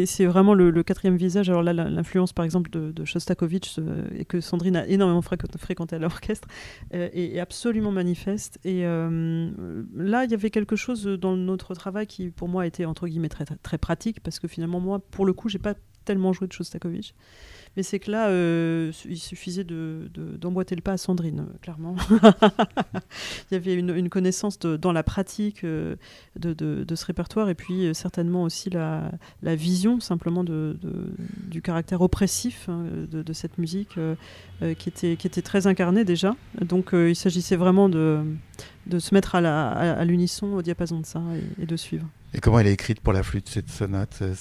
c'est- 0.05 0.25
vraiment 0.25 0.53
le, 0.53 0.69
le 0.69 0.83
quatrième 0.83 1.15
visage. 1.15 1.49
Alors 1.49 1.63
là, 1.63 1.71
l'influence, 1.73 2.33
par 2.33 2.43
exemple, 2.43 2.69
de, 2.69 2.91
de 2.91 3.05
Shostakovich, 3.05 3.79
euh, 3.79 4.05
et 4.15 4.25
que 4.25 4.41
Sandrine 4.41 4.75
a 4.75 4.85
énormément 4.85 5.21
fréquent- 5.21 5.47
fréquenté 5.57 5.95
à 5.95 5.99
l'orchestre, 5.99 6.47
euh, 6.93 7.07
est, 7.13 7.35
est 7.35 7.39
absolument 7.39 7.91
manifeste. 7.91 8.59
Et 8.65 8.81
là, 8.83 10.25
il 10.25 10.31
y 10.31 10.33
avait 10.33 10.49
quelque 10.49 10.75
chose 10.75 11.05
dans 11.05 11.37
notre 11.37 11.73
travail 11.73 12.05
qui, 12.05 12.29
pour 12.31 12.49
moi, 12.49 12.67
était 12.67 12.83
entre 12.85 13.07
guillemets 13.07 13.29
très, 13.29 13.45
très 13.45 13.77
pratique, 13.77 14.19
parce 14.21 14.39
que 14.39 14.47
finalement, 14.47 14.79
moi, 14.81 14.99
pour 14.99 15.25
le 15.25 15.31
coup, 15.33 15.47
j'ai 15.47 15.59
pas 15.59 15.75
tellement 16.03 16.33
joué 16.33 16.47
de 16.47 16.53
Shostakovich. 16.53 17.13
Mais 17.77 17.83
c'est 17.83 17.99
que 17.99 18.09
là, 18.11 18.27
euh, 18.29 18.91
il 19.07 19.17
suffisait 19.19 19.63
de- 19.63 20.09
de- 20.13 20.35
d'emboîter 20.35 20.75
le 20.75 20.81
pas 20.81 20.93
à 20.93 20.97
Sandrine, 20.97 21.41
euh, 21.41 21.57
clairement. 21.61 21.95
il 23.51 23.53
y 23.53 23.55
avait 23.55 23.75
une, 23.75 24.09
connaissance 24.09 24.59
de- 24.59 24.77
dans 24.77 24.91
la 24.91 25.03
pratique 25.03 25.63
euh, 25.63 25.95
de, 26.39 26.53
de- 26.53 26.83
de 26.83 26.95
ce 26.95 27.05
répertoire 27.05 27.49
et 27.49 27.55
puis 27.55 27.89
certainement 27.93 28.43
aussi 28.43 28.69
la, 28.69 29.11
la 29.43 29.55
vision 29.55 29.99
simplement 29.99 30.43
de, 30.43 30.77
de- 30.81 31.13
du 31.49 31.61
caractère 31.61 32.01
oppressif 32.01 32.67
hein, 32.69 32.85
de, 33.09 33.21
de 33.21 33.33
cette 33.33 33.57
musique 33.57 33.97
qui, 34.79 34.89
était, 34.89 35.15
qui 35.15 35.27
était 35.27 35.41
très 35.41 35.67
incarnée 35.67 36.03
déjà. 36.03 36.35
Donc 36.61 36.89
il 36.93 37.15
s'agissait 37.15 37.55
vraiment 37.57 37.89
de, 37.89 38.21
de 38.87 38.99
se 38.99 39.13
mettre 39.13 39.35
à 39.35 39.41
la- 39.41 39.69
à- 39.69 40.05
l'unisson 40.05 40.53
au 40.53 40.61
diapason 40.61 40.99
de 40.99 41.05
ça 41.05 41.21
et 41.61 41.65
de 41.65 41.75
suivre. 41.75 42.07
Et 42.37 42.39
comment 42.39 42.59
elle 42.59 42.67
est 42.67 42.73
écrite 42.73 43.01
pour 43.01 43.13
la 43.13 43.23
flûte, 43.23 43.49
cette 43.49 43.67
sonate 43.69 44.19
Euh, 44.21 44.35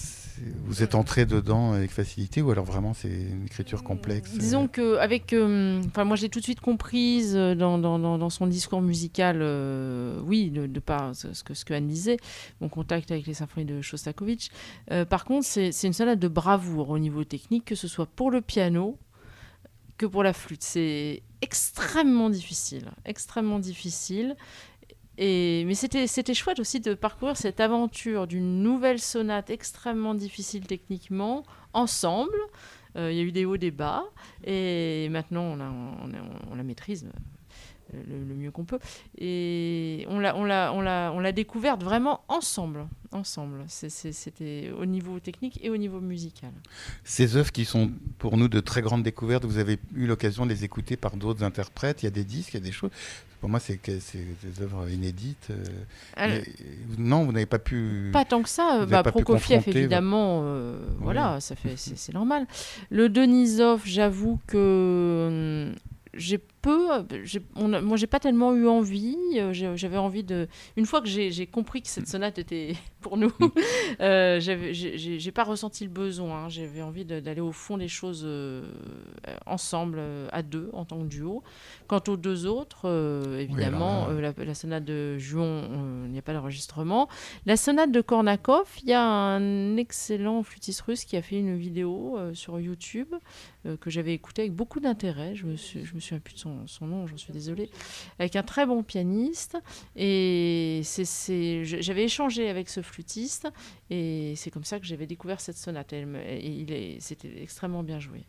Vous 0.66 0.82
êtes 0.82 0.94
entré 0.94 1.24
dedans 1.24 1.72
avec 1.72 1.90
facilité 1.90 2.42
ou 2.42 2.50
alors 2.50 2.66
vraiment 2.66 2.92
c'est 2.92 3.08
une 3.08 3.46
écriture 3.46 3.82
complexe 3.82 4.32
euh, 4.34 4.38
Disons 4.38 4.68
que 4.68 4.98
avec, 4.98 5.32
euh, 5.32 5.82
moi 6.04 6.14
j'ai 6.14 6.28
tout 6.28 6.40
de 6.40 6.44
suite 6.44 6.60
comprise 6.60 7.34
euh, 7.34 7.54
dans, 7.54 7.78
dans, 7.78 7.98
dans, 7.98 8.18
dans 8.18 8.28
son 8.28 8.46
discours 8.46 8.82
musical, 8.82 9.38
euh, 9.40 10.20
oui, 10.24 10.50
de, 10.50 10.66
de 10.66 10.78
par 10.80 11.16
ce 11.16 11.42
que 11.42 11.54
ce 11.54 11.64
que 11.64 11.72
Anne 11.72 11.88
disait, 11.88 12.18
mon 12.60 12.68
contact 12.68 13.10
avec 13.12 13.26
les 13.26 13.32
symphonies 13.32 13.64
de 13.64 13.80
Shostakovich. 13.80 14.50
Euh, 14.90 15.06
par 15.06 15.24
contre, 15.24 15.46
c'est 15.46 15.70
une 15.84 15.94
sonate 15.94 16.18
de 16.18 16.28
bravoure 16.28 16.90
au 16.90 16.98
niveau 16.98 17.24
technique, 17.24 17.64
que 17.64 17.74
ce 17.74 17.88
soit 17.88 18.04
pour 18.06 18.30
le 18.30 18.42
piano 18.42 18.98
que 19.96 20.04
pour 20.04 20.22
la 20.22 20.34
flûte. 20.34 20.62
C'est 20.62 21.22
extrêmement 21.40 22.28
difficile, 22.28 22.90
extrêmement 23.06 23.58
difficile. 23.58 24.36
Et, 25.18 25.64
mais 25.66 25.74
c'était 25.74 26.34
chouette 26.34 26.60
aussi 26.60 26.80
de 26.80 26.94
parcourir 26.94 27.36
cette 27.36 27.60
aventure 27.60 28.26
d'une 28.26 28.62
nouvelle 28.62 28.98
sonate 29.00 29.50
extrêmement 29.50 30.14
difficile 30.14 30.66
techniquement 30.66 31.42
ensemble. 31.72 32.36
Euh, 32.96 33.10
Il 33.12 33.16
y 33.16 33.20
a 33.20 33.24
eu 33.24 33.32
des 33.32 33.44
hauts, 33.44 33.56
des 33.56 33.70
bas, 33.70 34.04
et 34.44 35.08
maintenant 35.10 35.42
on, 35.42 36.54
la- 36.54 36.62
maîtrise 36.62 37.08
le, 38.08 38.24
le 38.28 38.34
mieux 38.34 38.50
qu'on 38.50 38.64
peut. 38.64 38.78
Et 39.18 40.06
on 40.08 40.18
l'a, 40.18 40.36
on 40.36 40.44
l'a, 40.44 40.72
on 40.72 40.80
l'a, 40.80 41.12
on 41.14 41.20
l'a 41.20 41.32
découverte 41.32 41.82
vraiment 41.82 42.20
ensemble, 42.28 42.86
ensemble. 43.12 43.64
C'était 43.68 44.70
au 44.78 44.86
niveau 44.86 45.18
technique 45.20 45.58
et 45.62 45.70
au 45.70 45.76
niveau 45.76 46.00
musical. 46.00 46.50
Ces 47.04 47.36
œuvres 47.36 47.52
qui 47.52 47.64
sont 47.64 47.90
pour 48.18 48.36
nous 48.36 48.48
de 48.48 48.60
très 48.60 48.82
grandes 48.82 49.02
découvertes, 49.02 49.44
vous 49.44 49.58
avez 49.58 49.78
eu 49.94 50.06
l'occasion 50.06 50.44
de 50.46 50.50
les 50.50 50.64
écouter 50.64 50.96
par 50.96 51.16
d'autres 51.16 51.42
interprètes. 51.42 52.02
Il 52.02 52.06
y 52.06 52.08
a 52.08 52.10
des 52.12 52.24
disques, 52.24 52.54
il 52.54 52.60
y 52.60 52.62
a 52.62 52.66
des 52.66 52.72
choses. 52.72 52.90
Pour 53.40 53.50
moi, 53.50 53.60
c'est 53.60 53.78
des 53.86 54.62
œuvres 54.62 54.88
inédites. 54.90 55.48
euh, 55.50 55.62
Alors, 56.16 56.38
mais, 56.38 56.96
non, 56.98 57.24
vous 57.24 57.32
n'avez 57.32 57.44
pas 57.46 57.58
pu. 57.58 58.08
Pas 58.12 58.24
tant 58.24 58.42
que 58.42 58.48
ça. 58.48 58.86
Bah, 58.86 59.02
Prokofiev, 59.02 59.62
évidemment, 59.68 60.40
euh, 60.44 60.78
voilà, 60.98 61.38
ça 61.40 61.54
fait, 61.54 61.76
c'est, 61.76 61.98
c'est 61.98 62.14
normal. 62.14 62.46
Le 62.90 63.08
Denisov, 63.10 63.82
j'avoue 63.84 64.40
que 64.46 65.66
hum, 65.68 65.74
j'ai 66.14 66.38
peu, 66.66 67.22
j'ai- 67.24 67.42
on 67.54 67.68
moi 67.82 67.96
j'ai 67.96 68.06
pas 68.06 68.18
tellement 68.20 68.54
eu 68.54 68.66
envie. 68.66 69.16
euh, 69.36 69.52
J'avais 69.52 69.96
envie 69.98 70.24
de, 70.24 70.48
une 70.76 70.84
fois 70.86 71.00
que 71.00 71.08
j'ai, 71.08 71.46
compris 71.46 71.82
que 71.82 71.88
cette 71.88 72.08
sonate 72.08 72.38
était 72.38 72.74
pour 73.00 73.16
nous, 73.16 73.32
euh, 74.00 74.40
j'avais, 74.40 74.74
j'ai, 74.74 75.30
pas 75.32 75.44
ressenti 75.44 75.84
le 75.84 75.90
besoin. 75.90 76.48
J'avais 76.48 76.82
envie 76.82 77.04
d'aller 77.04 77.40
au 77.40 77.52
fond 77.52 77.78
des 77.78 77.88
choses 77.88 78.22
euh, 78.24 78.64
ensemble, 79.46 79.98
euh, 80.00 80.28
à 80.32 80.42
deux, 80.42 80.70
en 80.72 80.84
tant 80.84 80.98
que 80.98 81.04
duo. 81.06 81.42
Quant 81.86 82.02
aux 82.08 82.16
deux 82.16 82.46
autres, 82.46 82.82
euh, 82.88 83.38
évidemment, 83.38 84.08
là- 84.08 84.12
euh, 84.12 84.32
la, 84.38 84.44
la 84.44 84.54
sonate 84.54 84.84
de 84.84 85.18
Juon, 85.18 85.44
euh, 85.70 86.02
il 86.06 86.12
n'y 86.12 86.18
a 86.18 86.22
pas 86.22 86.32
d'enregistrement. 86.32 87.08
La 87.46 87.56
sonate 87.56 87.92
de 87.92 88.00
Kornakov, 88.00 88.66
il 88.82 88.88
y 88.88 88.92
a 88.92 89.02
un 89.04 89.76
excellent 89.76 90.42
flûtiste 90.42 90.80
russe 90.82 91.04
qui 91.04 91.16
a 91.16 91.22
fait 91.22 91.38
une 91.38 91.56
vidéo 91.56 92.16
euh, 92.18 92.34
sur 92.34 92.58
YouTube 92.58 93.14
euh, 93.66 93.76
que 93.76 93.90
j'avais 93.90 94.14
écoutée 94.14 94.42
avec 94.42 94.52
beaucoup 94.54 94.80
d'intérêt. 94.80 95.34
Je 95.36 95.46
me, 95.46 95.56
suis, 95.56 95.84
je 95.84 95.94
me 95.94 96.00
souviens 96.00 96.18
plus 96.18 96.34
de 96.34 96.38
son, 96.40 96.55
son 96.66 96.86
nom, 96.86 97.06
j'en 97.06 97.16
suis 97.16 97.32
désolée. 97.32 97.70
Avec 98.18 98.36
un 98.36 98.42
très 98.42 98.66
bon 98.66 98.82
pianiste. 98.82 99.56
Et 99.94 100.80
c'est, 100.84 101.64
j'avais 101.64 102.04
échangé 102.04 102.48
avec 102.48 102.68
ce 102.68 102.82
flûtiste 102.82 103.48
et 103.90 104.34
c'est 104.36 104.50
comme 104.50 104.64
ça 104.64 104.80
que 104.80 104.86
j'avais 104.86 105.06
découvert 105.06 105.40
cette 105.40 105.58
sonate. 105.58 105.92
Il 105.92 106.72
est, 106.72 106.98
c'était 107.00 107.42
extrêmement 107.42 107.82
bien 107.82 108.00
joué. 108.00 108.24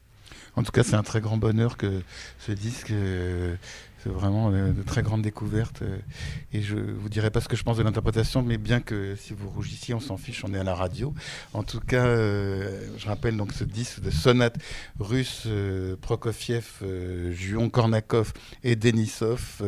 En 0.55 0.63
tout 0.63 0.71
cas, 0.71 0.83
c'est 0.83 0.95
un 0.95 1.03
très 1.03 1.21
grand 1.21 1.37
bonheur 1.37 1.77
que 1.77 2.01
ce 2.39 2.51
disque. 2.51 2.91
Vraiment 4.07 4.51
euh, 4.51 4.71
de 4.71 4.81
très 4.83 5.01
grandes 5.03 5.21
découvertes. 5.21 5.81
euh, 5.81 5.97
et 6.53 6.61
je 6.61 6.75
vous 6.75 7.09
dirai 7.09 7.29
pas 7.29 7.41
ce 7.41 7.47
que 7.47 7.55
je 7.55 7.63
pense 7.63 7.77
de 7.77 7.83
l'interprétation, 7.83 8.41
mais 8.41 8.57
bien 8.57 8.79
que 8.79 9.15
si 9.15 9.33
vous 9.33 9.49
rougissiez, 9.49 9.93
on 9.93 9.99
s'en 9.99 10.17
fiche, 10.17 10.43
on 10.45 10.53
est 10.53 10.59
à 10.59 10.63
la 10.63 10.75
radio. 10.75 11.13
En 11.53 11.63
tout 11.63 11.79
cas, 11.79 12.05
euh, 12.05 12.89
je 12.97 13.07
rappelle 13.07 13.37
donc 13.37 13.53
ce 13.53 13.63
disque 13.63 14.01
de 14.01 14.09
sonate 14.09 14.57
russe 14.99 15.43
euh, 15.45 15.95
Prokofiev, 15.99 16.81
Juon 17.31 17.69
Kornakov 17.69 18.33
et 18.63 18.75
Denisov. 18.75 19.61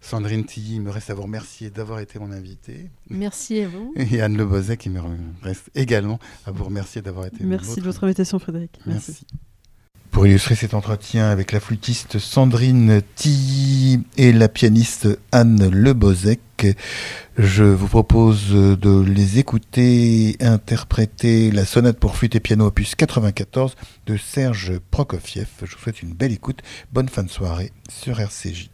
Sandrine 0.00 0.44
Tilly, 0.44 0.76
il 0.76 0.82
me 0.82 0.90
reste 0.90 1.10
à 1.10 1.14
vous 1.14 1.22
remercier 1.22 1.70
d'avoir 1.70 2.00
été 2.00 2.18
mon 2.18 2.32
invité. 2.32 2.90
Merci 3.10 3.60
à 3.60 3.68
vous. 3.68 3.92
Et 3.96 4.20
Anne 4.20 4.36
Lebozek, 4.36 4.86
il 4.86 4.92
me 4.92 5.00
reste 5.42 5.70
également 5.74 6.18
à 6.46 6.50
vous 6.50 6.64
remercier 6.64 7.02
d'avoir 7.02 7.26
été 7.26 7.44
Merci 7.44 7.80
de 7.80 7.84
votre 7.84 8.04
invitation, 8.04 8.38
Frédéric. 8.38 8.78
Merci. 8.86 9.26
Pour 10.10 10.26
illustrer 10.26 10.54
cet 10.54 10.74
entretien 10.74 11.30
avec 11.30 11.52
la 11.52 11.60
flûtiste 11.60 12.18
Sandrine 12.18 13.02
Tilly 13.14 14.00
et 14.16 14.32
la 14.32 14.48
pianiste 14.48 15.08
Anne 15.32 15.70
Lebozek, 15.70 16.76
je 17.36 17.64
vous 17.64 17.86
propose 17.86 18.50
de 18.50 19.00
les 19.02 19.38
écouter 19.38 20.36
interpréter 20.40 21.50
la 21.52 21.64
sonate 21.64 21.98
pour 21.98 22.16
flûte 22.16 22.34
et 22.34 22.40
piano 22.40 22.66
opus 22.66 22.94
94 22.96 23.76
de 24.06 24.16
Serge 24.16 24.78
Prokofiev. 24.90 25.48
Je 25.62 25.76
vous 25.76 25.82
souhaite 25.82 26.02
une 26.02 26.14
belle 26.14 26.32
écoute. 26.32 26.60
Bonne 26.92 27.08
fin 27.08 27.22
de 27.22 27.30
soirée 27.30 27.70
sur 27.88 28.18
RCJ. 28.18 28.70